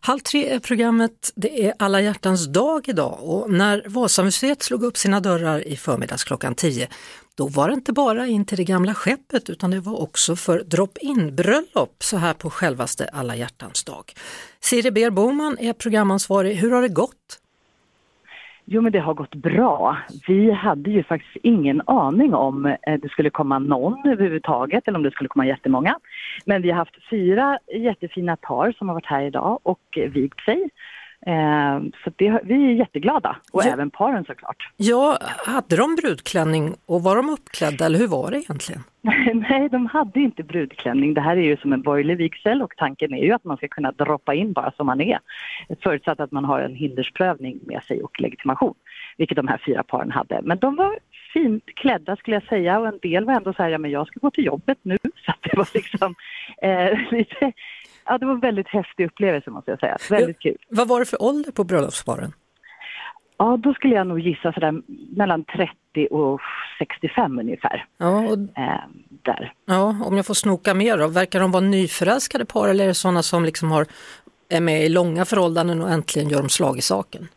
Halv 0.00 0.20
tre 0.20 0.48
är 0.48 0.58
programmet, 0.58 1.32
det 1.34 1.66
är 1.66 1.74
alla 1.78 2.00
hjärtans 2.00 2.46
dag 2.46 2.88
idag 2.88 3.18
och 3.22 3.50
när 3.50 3.84
Vasamuseet 3.86 4.62
slog 4.62 4.84
upp 4.84 4.96
sina 4.96 5.20
dörrar 5.20 5.68
i 5.68 5.76
förmiddags 5.76 6.24
klockan 6.24 6.54
10 6.54 6.88
då 7.38 7.48
var 7.48 7.68
det 7.68 7.74
inte 7.74 7.92
bara 7.92 8.26
in 8.26 8.44
till 8.44 8.56
det 8.56 8.64
gamla 8.64 8.94
skeppet 8.94 9.50
utan 9.50 9.70
det 9.70 9.80
var 9.80 10.02
också 10.02 10.36
för 10.36 10.58
drop-in 10.58 11.36
bröllop 11.36 11.96
så 11.98 12.16
här 12.16 12.34
på 12.34 12.50
självaste 12.50 13.04
alla 13.12 13.36
hjärtans 13.36 13.84
dag. 13.84 14.04
Siri 14.60 14.90
Ber 14.90 15.10
Boman 15.10 15.56
är 15.60 15.72
programansvarig, 15.72 16.54
hur 16.56 16.70
har 16.70 16.82
det 16.82 16.88
gått? 16.88 17.40
Jo, 18.64 18.80
men 18.80 18.92
det 18.92 18.98
har 18.98 19.14
gått 19.14 19.34
bra. 19.34 19.96
Vi 20.28 20.50
hade 20.50 20.90
ju 20.90 21.02
faktiskt 21.02 21.36
ingen 21.42 21.82
aning 21.86 22.34
om 22.34 22.66
eh, 22.66 23.00
det 23.02 23.08
skulle 23.08 23.30
komma 23.30 23.58
någon 23.58 24.08
överhuvudtaget 24.08 24.88
eller 24.88 24.98
om 24.98 25.02
det 25.02 25.10
skulle 25.10 25.28
komma 25.28 25.46
jättemånga. 25.46 25.98
Men 26.44 26.62
vi 26.62 26.70
har 26.70 26.76
haft 26.76 27.08
fyra 27.10 27.58
jättefina 27.74 28.36
par 28.36 28.72
som 28.72 28.88
har 28.88 28.94
varit 28.94 29.06
här 29.06 29.22
idag 29.22 29.58
och 29.62 29.98
vigt 30.08 30.40
sig. 30.40 30.70
Eh, 31.26 31.80
så 32.04 32.10
det, 32.16 32.40
vi 32.44 32.54
är 32.54 32.74
jätteglada 32.74 33.36
och 33.52 33.62
ja. 33.64 33.72
även 33.72 33.90
paren 33.90 34.24
såklart. 34.24 34.70
Ja, 34.76 35.18
hade 35.46 35.76
de 35.76 35.96
brudklänning 35.96 36.74
och 36.86 37.02
var 37.02 37.16
de 37.16 37.30
uppklädda 37.30 37.86
eller 37.86 37.98
hur 37.98 38.08
var 38.08 38.30
det 38.30 38.38
egentligen? 38.38 38.82
Nej, 39.34 39.68
de 39.68 39.86
hade 39.86 40.20
inte 40.20 40.42
brudklänning. 40.42 41.14
Det 41.14 41.20
här 41.20 41.36
är 41.36 41.42
ju 41.42 41.56
som 41.56 41.72
en 41.72 41.82
borgerlig 41.82 42.16
vigsel 42.16 42.62
och 42.62 42.76
tanken 42.76 43.14
är 43.14 43.22
ju 43.24 43.32
att 43.32 43.44
man 43.44 43.56
ska 43.56 43.68
kunna 43.68 43.92
droppa 43.92 44.34
in 44.34 44.52
bara 44.52 44.72
som 44.76 44.86
man 44.86 45.00
är. 45.00 45.18
Förutsatt 45.82 46.20
att 46.20 46.32
man 46.32 46.44
har 46.44 46.60
en 46.60 46.74
hindersprövning 46.74 47.60
med 47.62 47.82
sig 47.82 48.02
och 48.02 48.20
legitimation, 48.20 48.74
vilket 49.16 49.36
de 49.36 49.48
här 49.48 49.62
fyra 49.66 49.82
paren 49.82 50.10
hade. 50.10 50.40
Men 50.42 50.58
de 50.58 50.76
var 50.76 50.98
fint 51.32 51.64
klädda 51.66 52.16
skulle 52.16 52.36
jag 52.36 52.48
säga 52.48 52.78
och 52.78 52.86
en 52.86 52.98
del 53.02 53.24
var 53.24 53.34
ändå 53.34 53.52
så 53.52 53.62
här, 53.62 53.70
ja 53.70 53.78
men 53.78 53.90
jag 53.90 54.06
ska 54.06 54.20
gå 54.20 54.30
till 54.30 54.44
jobbet 54.44 54.78
nu. 54.82 54.98
Så 55.26 55.32
det 55.42 55.56
var 55.56 55.68
liksom 55.74 56.14
eh, 56.62 56.98
lite 57.10 57.52
ja, 58.08 58.18
det 58.18 58.26
var 58.26 58.32
en 58.32 58.40
väldigt 58.40 58.68
häftig 58.68 59.06
upplevelse 59.06 59.50
måste 59.50 59.70
jag 59.70 59.80
säga. 59.80 59.96
Väldigt 60.10 60.38
kul. 60.40 60.56
Vad 60.68 60.88
var 60.88 61.00
det 61.00 61.06
för 61.06 61.22
ålder 61.22 61.52
på 61.52 61.64
bröllopsparen? 61.64 62.32
Ja, 63.38 63.56
då 63.56 63.74
skulle 63.74 63.94
jag 63.94 64.06
nog 64.06 64.20
gissa 64.20 64.52
sådär 64.52 64.82
mellan 65.16 65.44
30 65.44 66.06
och 66.10 66.40
65 66.78 67.38
ungefär. 67.38 67.84
Ja, 67.98 68.18
och... 68.18 68.32
eh, 68.32 68.80
där. 69.22 69.52
ja, 69.66 69.96
om 70.04 70.16
jag 70.16 70.26
får 70.26 70.34
snoka 70.34 70.74
mer 70.74 70.98
då, 70.98 71.08
verkar 71.08 71.40
de 71.40 71.50
vara 71.50 71.64
nyförälskade 71.64 72.44
par 72.44 72.68
eller 72.68 72.84
är 72.84 72.88
det 72.88 72.94
sådana 72.94 73.22
som 73.22 73.44
liksom 73.44 73.70
har, 73.70 73.86
är 74.48 74.60
med 74.60 74.84
i 74.84 74.88
långa 74.88 75.24
förhållanden 75.24 75.82
och 75.82 75.90
äntligen 75.90 76.28
gör 76.28 76.40
de 76.40 76.48
slag 76.48 76.78
i 76.78 76.82
saken? 76.82 77.28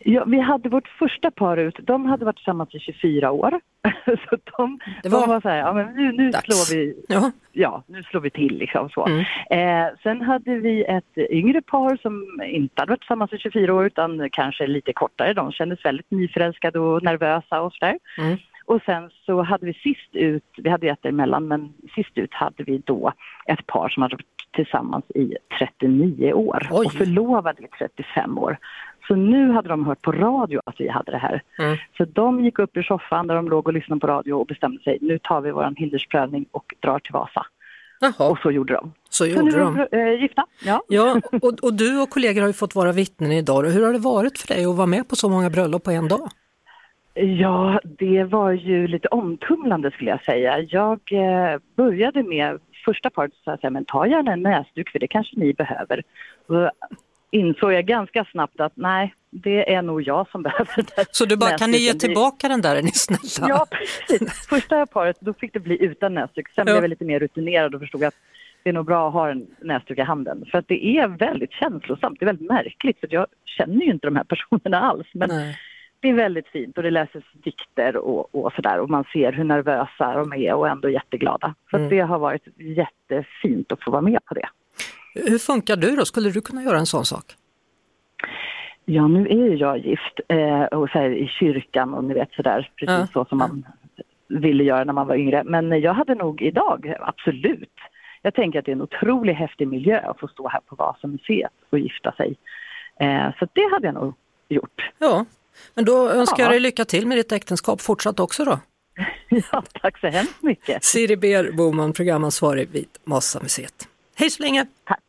Ja, 0.00 0.24
vi 0.24 0.40
hade 0.40 0.68
vårt 0.68 0.88
första 0.88 1.30
par 1.30 1.56
ut, 1.56 1.76
de 1.82 2.06
hade 2.06 2.24
varit 2.24 2.36
tillsammans 2.36 2.74
i 2.74 2.78
24 2.78 3.30
år. 3.30 3.60
så 4.06 4.36
de, 4.56 4.78
det 5.02 5.08
var, 5.08 5.20
de 5.20 5.28
var 5.28 5.40
så 5.40 5.48
här, 5.48 5.58
ja 5.58 5.72
men 5.72 5.94
nu, 5.94 6.12
nu 6.12 6.32
slår 6.32 6.74
vi, 6.74 7.04
ja. 7.08 7.32
ja. 7.52 7.82
nu 7.86 8.02
slår 8.02 8.20
vi 8.20 8.30
till 8.30 8.58
liksom 8.58 8.88
så. 8.90 9.06
Mm. 9.06 9.20
Eh, 9.50 9.92
sen 10.02 10.20
hade 10.20 10.54
vi 10.58 10.84
ett 10.84 11.18
yngre 11.30 11.62
par 11.62 11.96
som 11.96 12.42
inte 12.44 12.82
hade 12.82 12.90
varit 12.90 13.00
tillsammans 13.00 13.32
i 13.32 13.38
24 13.38 13.74
år 13.74 13.86
utan 13.86 14.30
kanske 14.32 14.66
lite 14.66 14.92
kortare. 14.92 15.32
De 15.32 15.52
kändes 15.52 15.84
väldigt 15.84 16.10
nyförälskade 16.10 16.78
och 16.78 17.02
nervösa 17.02 17.60
och 17.60 17.72
sådär. 17.72 17.98
Mm. 18.18 18.36
Och 18.68 18.82
sen 18.86 19.10
så 19.26 19.42
hade 19.42 19.66
vi 19.66 19.74
sist 19.74 20.10
ut, 20.12 20.44
vi 20.56 20.70
hade 20.70 20.88
ett 20.88 21.04
emellan, 21.04 21.48
men 21.48 21.72
sist 21.94 22.18
ut 22.18 22.34
hade 22.34 22.64
vi 22.64 22.82
då 22.84 23.12
ett 23.46 23.66
par 23.66 23.88
som 23.88 24.02
hade 24.02 24.16
varit 24.16 24.48
tillsammans 24.52 25.04
i 25.14 25.34
39 25.58 26.32
år 26.32 26.68
Oj. 26.70 26.86
och 26.86 26.92
förlovade 26.92 27.62
i 27.62 27.66
35 27.78 28.38
år. 28.38 28.58
Så 29.08 29.16
nu 29.16 29.52
hade 29.52 29.68
de 29.68 29.86
hört 29.86 30.02
på 30.02 30.12
radio 30.12 30.60
att 30.64 30.80
vi 30.80 30.88
hade 30.88 31.10
det 31.10 31.18
här. 31.18 31.42
Mm. 31.58 31.76
Så 31.96 32.04
de 32.04 32.44
gick 32.44 32.58
upp 32.58 32.76
ur 32.76 32.82
soffan 32.82 33.26
där 33.26 33.34
de 33.34 33.48
låg 33.48 33.66
och 33.66 33.72
lyssnade 33.72 34.00
på 34.00 34.06
radio 34.06 34.32
och 34.32 34.46
bestämde 34.46 34.82
sig, 34.82 34.98
nu 35.00 35.18
tar 35.18 35.40
vi 35.40 35.50
våran 35.50 35.76
hindersprövning 35.76 36.46
och 36.50 36.74
drar 36.80 36.98
till 36.98 37.12
Vasa. 37.12 37.46
Jaha. 38.00 38.30
Och 38.30 38.38
så 38.38 38.50
gjorde 38.50 38.74
de. 38.74 38.92
Så 39.10 39.26
gjorde 39.26 39.52
så 39.52 39.58
nu 39.58 39.86
de. 39.90 39.98
Äh, 39.98 40.20
gifta. 40.20 40.46
Ja, 40.64 40.82
ja 40.88 41.20
och, 41.42 41.64
och, 41.64 41.74
du 41.74 42.00
och 42.02 42.10
kollegor 42.10 42.40
har 42.40 42.48
ju 42.48 42.52
fått 42.52 42.74
vara 42.74 42.92
vittnen 42.92 43.32
idag. 43.32 43.64
Hur 43.64 43.86
har 43.86 43.92
det 43.92 43.98
varit 43.98 44.38
för 44.38 44.48
dig 44.54 44.64
att 44.64 44.76
vara 44.76 44.86
med 44.86 45.08
på 45.08 45.16
så 45.16 45.28
många 45.28 45.50
bröllop 45.50 45.84
på 45.84 45.90
en 45.90 46.08
dag? 46.08 46.28
Ja, 47.14 47.80
det 47.98 48.24
var 48.24 48.52
ju 48.52 48.86
lite 48.86 49.08
omtumlande 49.08 49.90
skulle 49.90 50.10
jag 50.10 50.24
säga. 50.24 50.60
Jag 50.60 51.00
eh, 51.12 51.60
började 51.76 52.22
med 52.22 52.58
första 52.84 53.10
paret 53.10 53.32
att 53.44 53.60
säga, 53.60 53.70
men 53.70 53.84
ta 53.84 54.06
gärna 54.06 54.32
en 54.32 54.42
näsduk 54.42 54.90
för 54.90 54.98
det 54.98 55.08
kanske 55.08 55.38
ni 55.38 55.52
behöver. 55.52 56.02
Och 56.46 56.70
insåg 57.30 57.72
jag 57.72 57.86
ganska 57.86 58.24
snabbt 58.24 58.60
att 58.60 58.72
nej, 58.74 59.14
det 59.30 59.72
är 59.74 59.82
nog 59.82 60.02
jag 60.02 60.28
som 60.30 60.42
behöver 60.48 60.74
den 60.76 61.04
Så 61.10 61.24
du 61.24 61.36
bara, 61.36 61.58
kan 61.58 61.70
ni 61.70 61.78
ge 61.78 61.92
tillbaka 61.92 62.48
den 62.48 62.60
där 62.60 62.76
är 62.76 62.82
ni 62.82 62.92
snälla? 62.92 63.48
Ja, 63.48 63.66
precis. 63.70 64.46
Första 64.48 64.86
paret, 64.86 65.16
då 65.20 65.34
fick 65.34 65.52
det 65.52 65.60
bli 65.60 65.82
utan 65.84 66.14
näsduk. 66.14 66.48
Sen 66.48 66.64
ja. 66.66 66.72
blev 66.72 66.84
jag 66.84 66.90
lite 66.90 67.04
mer 67.04 67.20
rutinerad 67.20 67.74
och 67.74 67.80
förstod 67.80 68.04
att 68.04 68.14
det 68.62 68.70
är 68.70 68.74
nog 68.74 68.86
bra 68.86 69.08
att 69.08 69.12
ha 69.12 69.30
en 69.30 69.46
näsduk 69.60 69.98
i 69.98 70.02
handen. 70.02 70.44
För 70.50 70.58
att 70.58 70.68
det 70.68 70.86
är 70.86 71.08
väldigt 71.08 71.52
känslosamt, 71.52 72.20
det 72.20 72.24
är 72.24 72.26
väldigt 72.26 72.48
märkligt 72.48 73.00
för 73.00 73.08
jag 73.10 73.26
känner 73.44 73.84
ju 73.84 73.90
inte 73.92 74.06
de 74.06 74.16
här 74.16 74.24
personerna 74.24 74.80
alls. 74.80 75.06
Men 75.12 75.28
nej. 75.28 75.56
det 76.00 76.08
är 76.08 76.14
väldigt 76.14 76.48
fint 76.48 76.76
och 76.76 76.82
det 76.82 76.90
läses 76.90 77.24
dikter 77.32 77.96
och, 77.96 78.34
och 78.34 78.52
sådär 78.52 78.78
och 78.78 78.90
man 78.90 79.04
ser 79.12 79.32
hur 79.32 79.44
nervösa 79.44 80.14
de 80.14 80.32
är 80.32 80.54
och 80.54 80.68
ändå 80.68 80.90
jätteglada. 80.90 81.54
Så 81.70 81.76
mm. 81.76 81.88
det 81.88 82.00
har 82.00 82.18
varit 82.18 82.46
jättefint 82.56 83.72
att 83.72 83.82
få 83.82 83.90
vara 83.90 84.02
med 84.02 84.24
på 84.24 84.34
det. 84.34 84.48
Hur 85.26 85.38
funkar 85.38 85.76
du 85.76 85.96
då? 85.96 86.04
Skulle 86.04 86.30
du 86.30 86.40
kunna 86.40 86.62
göra 86.62 86.78
en 86.78 86.86
sån 86.86 87.04
sak? 87.04 87.24
Ja, 88.84 89.08
nu 89.08 89.28
är 89.28 89.50
ju 89.50 89.56
jag 89.56 89.78
gift 89.78 90.20
eh, 90.28 90.62
och 90.62 90.90
så 90.90 90.98
här, 90.98 91.10
i 91.10 91.28
kyrkan 91.28 91.94
och 91.94 92.04
ni 92.04 92.14
vet 92.14 92.32
sådär, 92.32 92.70
precis 92.76 92.88
ja. 92.98 93.06
så 93.12 93.24
som 93.24 93.38
man 93.38 93.66
ville 94.28 94.64
göra 94.64 94.84
när 94.84 94.92
man 94.92 95.06
var 95.06 95.14
yngre. 95.14 95.44
Men 95.44 95.80
jag 95.80 95.94
hade 95.94 96.14
nog 96.14 96.42
idag, 96.42 96.94
absolut. 97.00 97.74
Jag 98.22 98.34
tänker 98.34 98.58
att 98.58 98.64
det 98.64 98.70
är 98.70 98.76
en 98.76 98.82
otroligt 98.82 99.36
häftig 99.36 99.68
miljö 99.68 100.00
att 100.00 100.20
få 100.20 100.28
stå 100.28 100.48
här 100.48 100.60
på 100.60 100.76
Vasamuseet 100.76 101.52
och 101.70 101.78
gifta 101.78 102.12
sig. 102.12 102.36
Eh, 103.00 103.38
så 103.38 103.48
det 103.52 103.68
hade 103.72 103.86
jag 103.86 103.94
nog 103.94 104.14
gjort. 104.48 104.90
Ja, 104.98 105.24
men 105.74 105.84
då 105.84 106.10
önskar 106.10 106.38
ja. 106.38 106.44
jag 106.44 106.52
dig 106.52 106.60
lycka 106.60 106.84
till 106.84 107.06
med 107.06 107.18
ditt 107.18 107.32
äktenskap 107.32 107.80
fortsatt 107.80 108.20
också 108.20 108.44
då. 108.44 108.58
ja, 109.52 109.62
tack 109.82 109.98
så 109.98 110.06
hemskt 110.06 110.42
mycket. 110.42 110.84
Siri 110.84 111.16
Ber 111.16 111.52
Boman, 111.52 111.92
programansvarig 111.92 112.68
vid 112.68 112.88
Vasamuseet. 113.04 113.88
Hej 114.16 114.30
så 114.30 114.42
länge! 114.42 114.66
Tack! 114.84 115.07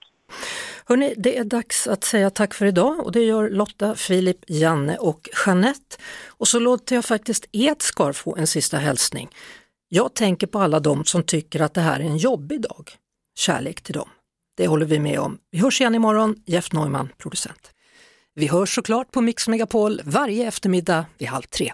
Hörrni, 0.86 1.14
det 1.18 1.38
är 1.38 1.44
dags 1.44 1.88
att 1.88 2.04
säga 2.04 2.30
tack 2.30 2.54
för 2.54 2.66
idag 2.66 3.00
och 3.00 3.12
det 3.12 3.22
gör 3.22 3.50
Lotta, 3.50 3.96
Filip, 3.96 4.38
Janne 4.48 4.98
och 4.98 5.30
Jeanette. 5.46 5.98
Och 6.28 6.48
så 6.48 6.60
låter 6.60 6.96
jag 6.96 7.06
faktiskt 7.06 7.46
Edsgar 7.52 8.14
få 8.14 8.36
en 8.36 8.48
sista 8.48 8.78
hälsning. 8.78 9.30
Jag 9.90 10.14
tänker 10.14 10.48
på 10.48 10.60
alla 10.60 10.80
de 10.80 11.06
som 11.06 11.24
tycker 11.24 11.60
att 11.60 11.74
det 11.74 11.82
här 11.82 12.00
är 12.00 12.04
en 12.04 12.18
jobbig 12.18 12.62
dag. 12.62 12.92
Kärlek 13.40 13.82
till 13.82 13.94
dem. 13.94 14.10
Det 14.58 14.68
håller 14.68 14.86
vi 14.86 15.00
med 15.00 15.20
om. 15.20 15.38
Vi 15.52 15.60
hörs 15.60 15.82
igen 15.82 15.96
imorgon, 15.96 16.36
Jeff 16.46 16.72
Neumann, 16.72 17.10
producent. 17.18 17.72
Vi 18.36 18.48
hörs 18.48 18.76
såklart 18.76 19.12
på 19.12 19.22
Mix 19.22 19.48
Megapol 19.48 20.02
varje 20.06 20.48
eftermiddag 20.48 21.06
vid 21.18 21.28
halv 21.28 21.44
tre. 21.44 21.74